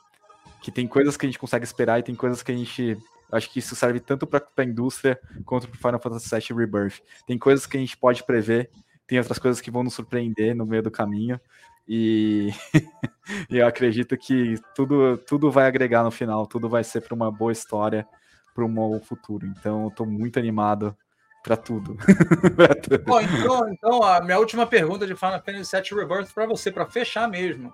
que 0.62 0.70
tem 0.70 0.86
coisas 0.86 1.16
que 1.16 1.26
a 1.26 1.28
gente 1.28 1.38
consegue 1.38 1.64
esperar 1.64 1.98
e 1.98 2.02
tem 2.02 2.14
coisas 2.14 2.42
que 2.42 2.50
a 2.50 2.56
gente 2.56 2.96
acho 3.30 3.50
que 3.50 3.58
isso 3.58 3.76
serve 3.76 4.00
tanto 4.00 4.26
para 4.26 4.44
a 4.56 4.64
indústria 4.64 5.20
quanto 5.44 5.68
para 5.68 5.76
o 5.76 5.78
Final 5.78 6.00
Fantasy 6.00 6.28
VII 6.34 6.58
Rebirth. 6.58 7.00
Tem 7.26 7.38
coisas 7.38 7.66
que 7.66 7.76
a 7.76 7.80
gente 7.80 7.96
pode 7.96 8.24
prever, 8.24 8.70
tem 9.06 9.18
outras 9.18 9.38
coisas 9.38 9.60
que 9.60 9.70
vão 9.70 9.84
nos 9.84 9.94
surpreender 9.94 10.54
no 10.54 10.64
meio 10.64 10.82
do 10.82 10.90
caminho. 10.90 11.38
E 11.86 12.50
eu 13.50 13.66
acredito 13.66 14.16
que 14.16 14.54
tudo, 14.74 15.18
tudo 15.18 15.50
vai 15.50 15.66
agregar 15.66 16.02
no 16.04 16.10
final, 16.10 16.46
tudo 16.46 16.68
vai 16.68 16.82
ser 16.82 17.02
para 17.02 17.14
uma 17.14 17.30
boa 17.30 17.52
história, 17.52 18.06
um 18.58 18.72
bom 18.72 19.00
futuro. 19.00 19.46
Então, 19.46 19.84
eu 19.84 19.90
tô 19.90 20.04
muito 20.04 20.38
animado 20.38 20.96
para 21.42 21.56
tudo. 21.56 21.96
tudo. 22.82 22.98
Bom, 23.04 23.20
então, 23.20 23.68
então, 23.72 24.02
a 24.02 24.20
minha 24.20 24.38
última 24.38 24.66
pergunta 24.66 25.06
de 25.06 25.14
Final 25.14 25.42
Fantasy 25.42 25.76
VII 25.76 26.00
Rebirth 26.00 26.32
para 26.34 26.46
você, 26.46 26.70
para 26.70 26.86
fechar 26.86 27.28
mesmo. 27.28 27.72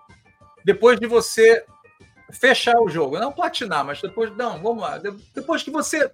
Depois 0.64 0.98
de 0.98 1.06
você 1.06 1.64
fechar 2.32 2.78
o 2.80 2.88
jogo, 2.88 3.18
não 3.18 3.32
platinar, 3.32 3.84
mas 3.84 4.00
depois, 4.00 4.34
não, 4.36 4.60
vamos 4.60 4.82
lá. 4.82 4.98
Depois 5.34 5.62
que 5.62 5.70
você, 5.70 6.10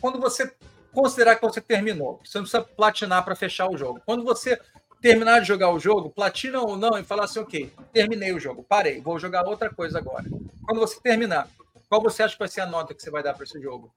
quando 0.00 0.20
você 0.20 0.52
considerar 0.92 1.36
que 1.36 1.42
você 1.42 1.60
terminou, 1.60 2.20
você 2.24 2.38
não 2.38 2.44
precisa 2.44 2.62
platinar 2.62 3.24
para 3.24 3.34
fechar 3.34 3.68
o 3.68 3.76
jogo. 3.76 4.00
Quando 4.06 4.24
você 4.24 4.60
terminar 5.00 5.40
de 5.40 5.48
jogar 5.48 5.70
o 5.70 5.78
jogo, 5.78 6.08
platina 6.08 6.60
ou 6.60 6.76
não, 6.76 6.98
e 6.98 7.04
falar 7.04 7.24
assim, 7.24 7.40
ok, 7.40 7.70
terminei 7.92 8.32
o 8.32 8.40
jogo, 8.40 8.64
parei, 8.66 9.00
vou 9.00 9.18
jogar 9.18 9.46
outra 9.46 9.68
coisa 9.68 9.98
agora. 9.98 10.24
Quando 10.64 10.80
você 10.80 10.98
terminar, 11.00 11.48
qual 11.94 12.02
você 12.02 12.24
acha 12.24 12.34
que 12.34 12.40
vai 12.40 12.48
ser 12.48 12.60
a 12.60 12.66
nota 12.66 12.92
que 12.92 13.00
você 13.00 13.10
vai 13.10 13.22
dar 13.22 13.34
para 13.34 13.44
esse 13.44 13.60
jogo? 13.60 13.94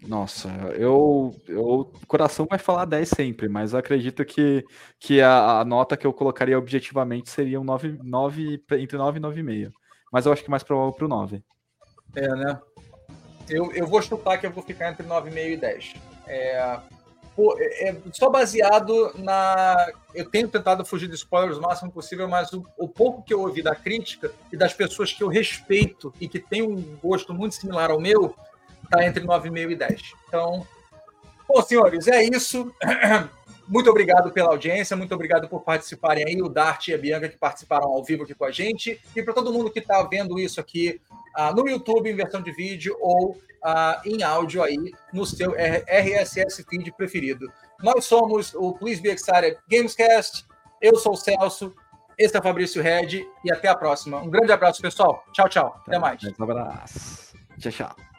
Nossa, 0.00 0.48
eu, 0.74 1.34
eu. 1.46 1.62
O 1.62 2.06
coração 2.06 2.46
vai 2.48 2.58
falar 2.58 2.86
10 2.86 3.08
sempre, 3.10 3.46
mas 3.46 3.72
eu 3.72 3.78
acredito 3.78 4.24
que, 4.24 4.64
que 4.98 5.20
a, 5.20 5.60
a 5.60 5.64
nota 5.64 5.98
que 5.98 6.06
eu 6.06 6.14
colocaria 6.14 6.58
objetivamente 6.58 7.28
seria 7.28 7.60
um 7.60 7.64
9, 7.64 7.98
9, 8.02 8.64
entre 8.72 8.96
9 8.96 9.18
e 9.18 9.22
9,5. 9.22 9.70
Mas 10.10 10.24
eu 10.24 10.32
acho 10.32 10.42
que 10.42 10.50
mais 10.50 10.62
provável 10.62 10.92
para 10.92 11.04
o 11.04 11.08
9. 11.08 11.44
É, 12.16 12.28
né? 12.28 12.60
Eu, 13.48 13.70
eu 13.72 13.86
vou 13.86 14.00
chutar 14.00 14.38
que 14.38 14.46
eu 14.46 14.50
vou 14.50 14.64
ficar 14.64 14.90
entre 14.90 15.06
9,5 15.06 15.52
e 15.52 15.56
10. 15.58 15.94
É, 16.26 16.80
é, 17.58 17.88
é, 17.88 17.96
só 18.12 18.28
baseado 18.28 19.12
na. 19.16 19.90
Eu 20.14 20.28
tenho 20.28 20.48
tentado 20.48 20.84
fugir 20.84 21.08
de 21.08 21.14
spoilers 21.14 21.56
o 21.56 21.62
máximo 21.62 21.90
possível, 21.90 22.28
mas 22.28 22.52
o, 22.52 22.66
o, 22.76 22.86
pouco 22.86 23.22
que 23.22 23.32
eu 23.32 23.40
ouvi 23.40 23.62
da 23.62 23.74
crítica 23.74 24.30
e 24.52 24.56
das 24.56 24.74
pessoas 24.74 25.12
que 25.12 25.22
eu 25.22 25.28
respeito 25.28 26.12
e 26.20 26.28
que 26.28 26.38
têm 26.38 26.62
um 26.62 26.96
gosto 27.02 27.32
muito 27.32 27.54
similar 27.54 27.90
ao 27.90 28.00
meu, 28.00 28.34
está 28.84 29.04
entre 29.06 29.24
9,5 29.24 29.70
e 29.70 29.76
10. 29.76 30.02
Então, 30.28 30.66
bom, 31.48 31.62
senhores, 31.62 32.06
é 32.08 32.22
isso. 32.24 32.70
Muito 33.68 33.88
obrigado 33.90 34.30
pela 34.32 34.50
audiência, 34.50 34.96
muito 34.96 35.14
obrigado 35.14 35.48
por 35.48 35.62
participarem 35.62 36.24
aí, 36.26 36.42
o 36.42 36.48
Dart 36.48 36.88
e 36.88 36.94
a 36.94 36.98
Bianca 36.98 37.28
que 37.28 37.36
participaram 37.36 37.88
ao 37.88 38.02
vivo 38.02 38.24
aqui 38.24 38.34
com 38.34 38.44
a 38.44 38.50
gente, 38.50 39.00
e 39.14 39.22
para 39.22 39.32
todo 39.32 39.52
mundo 39.52 39.70
que 39.70 39.78
está 39.78 40.02
vendo 40.02 40.38
isso 40.38 40.60
aqui 40.60 41.00
uh, 41.38 41.54
no 41.54 41.68
YouTube 41.68 42.10
em 42.10 42.14
versão 42.16 42.42
de 42.42 42.52
vídeo 42.52 42.96
ou 43.00 43.30
uh, 43.30 44.00
em 44.04 44.22
áudio 44.22 44.62
aí 44.62 44.92
no 45.12 45.24
seu 45.24 45.52
RSS 45.52 46.64
feed 46.68 46.92
preferido. 46.92 47.50
Nós 47.82 48.04
somos 48.04 48.54
o 48.54 48.72
Please 48.74 49.00
Be 49.00 49.10
Excited 49.10 49.56
Gamescast, 49.68 50.44
eu 50.80 50.96
sou 50.96 51.12
o 51.12 51.16
Celso, 51.16 51.74
esse 52.18 52.36
é 52.36 52.40
o 52.40 52.42
Fabrício 52.42 52.82
Red 52.82 53.26
e 53.44 53.52
até 53.52 53.68
a 53.68 53.74
próxima. 53.74 54.18
Um 54.18 54.30
grande 54.30 54.52
abraço, 54.52 54.80
pessoal. 54.82 55.24
Tchau, 55.32 55.48
tchau. 55.48 55.82
Até 55.86 55.98
mais. 55.98 56.22
Um 56.38 56.44
abraço. 56.44 57.34
Tchau, 57.58 57.72
tchau. 57.72 58.11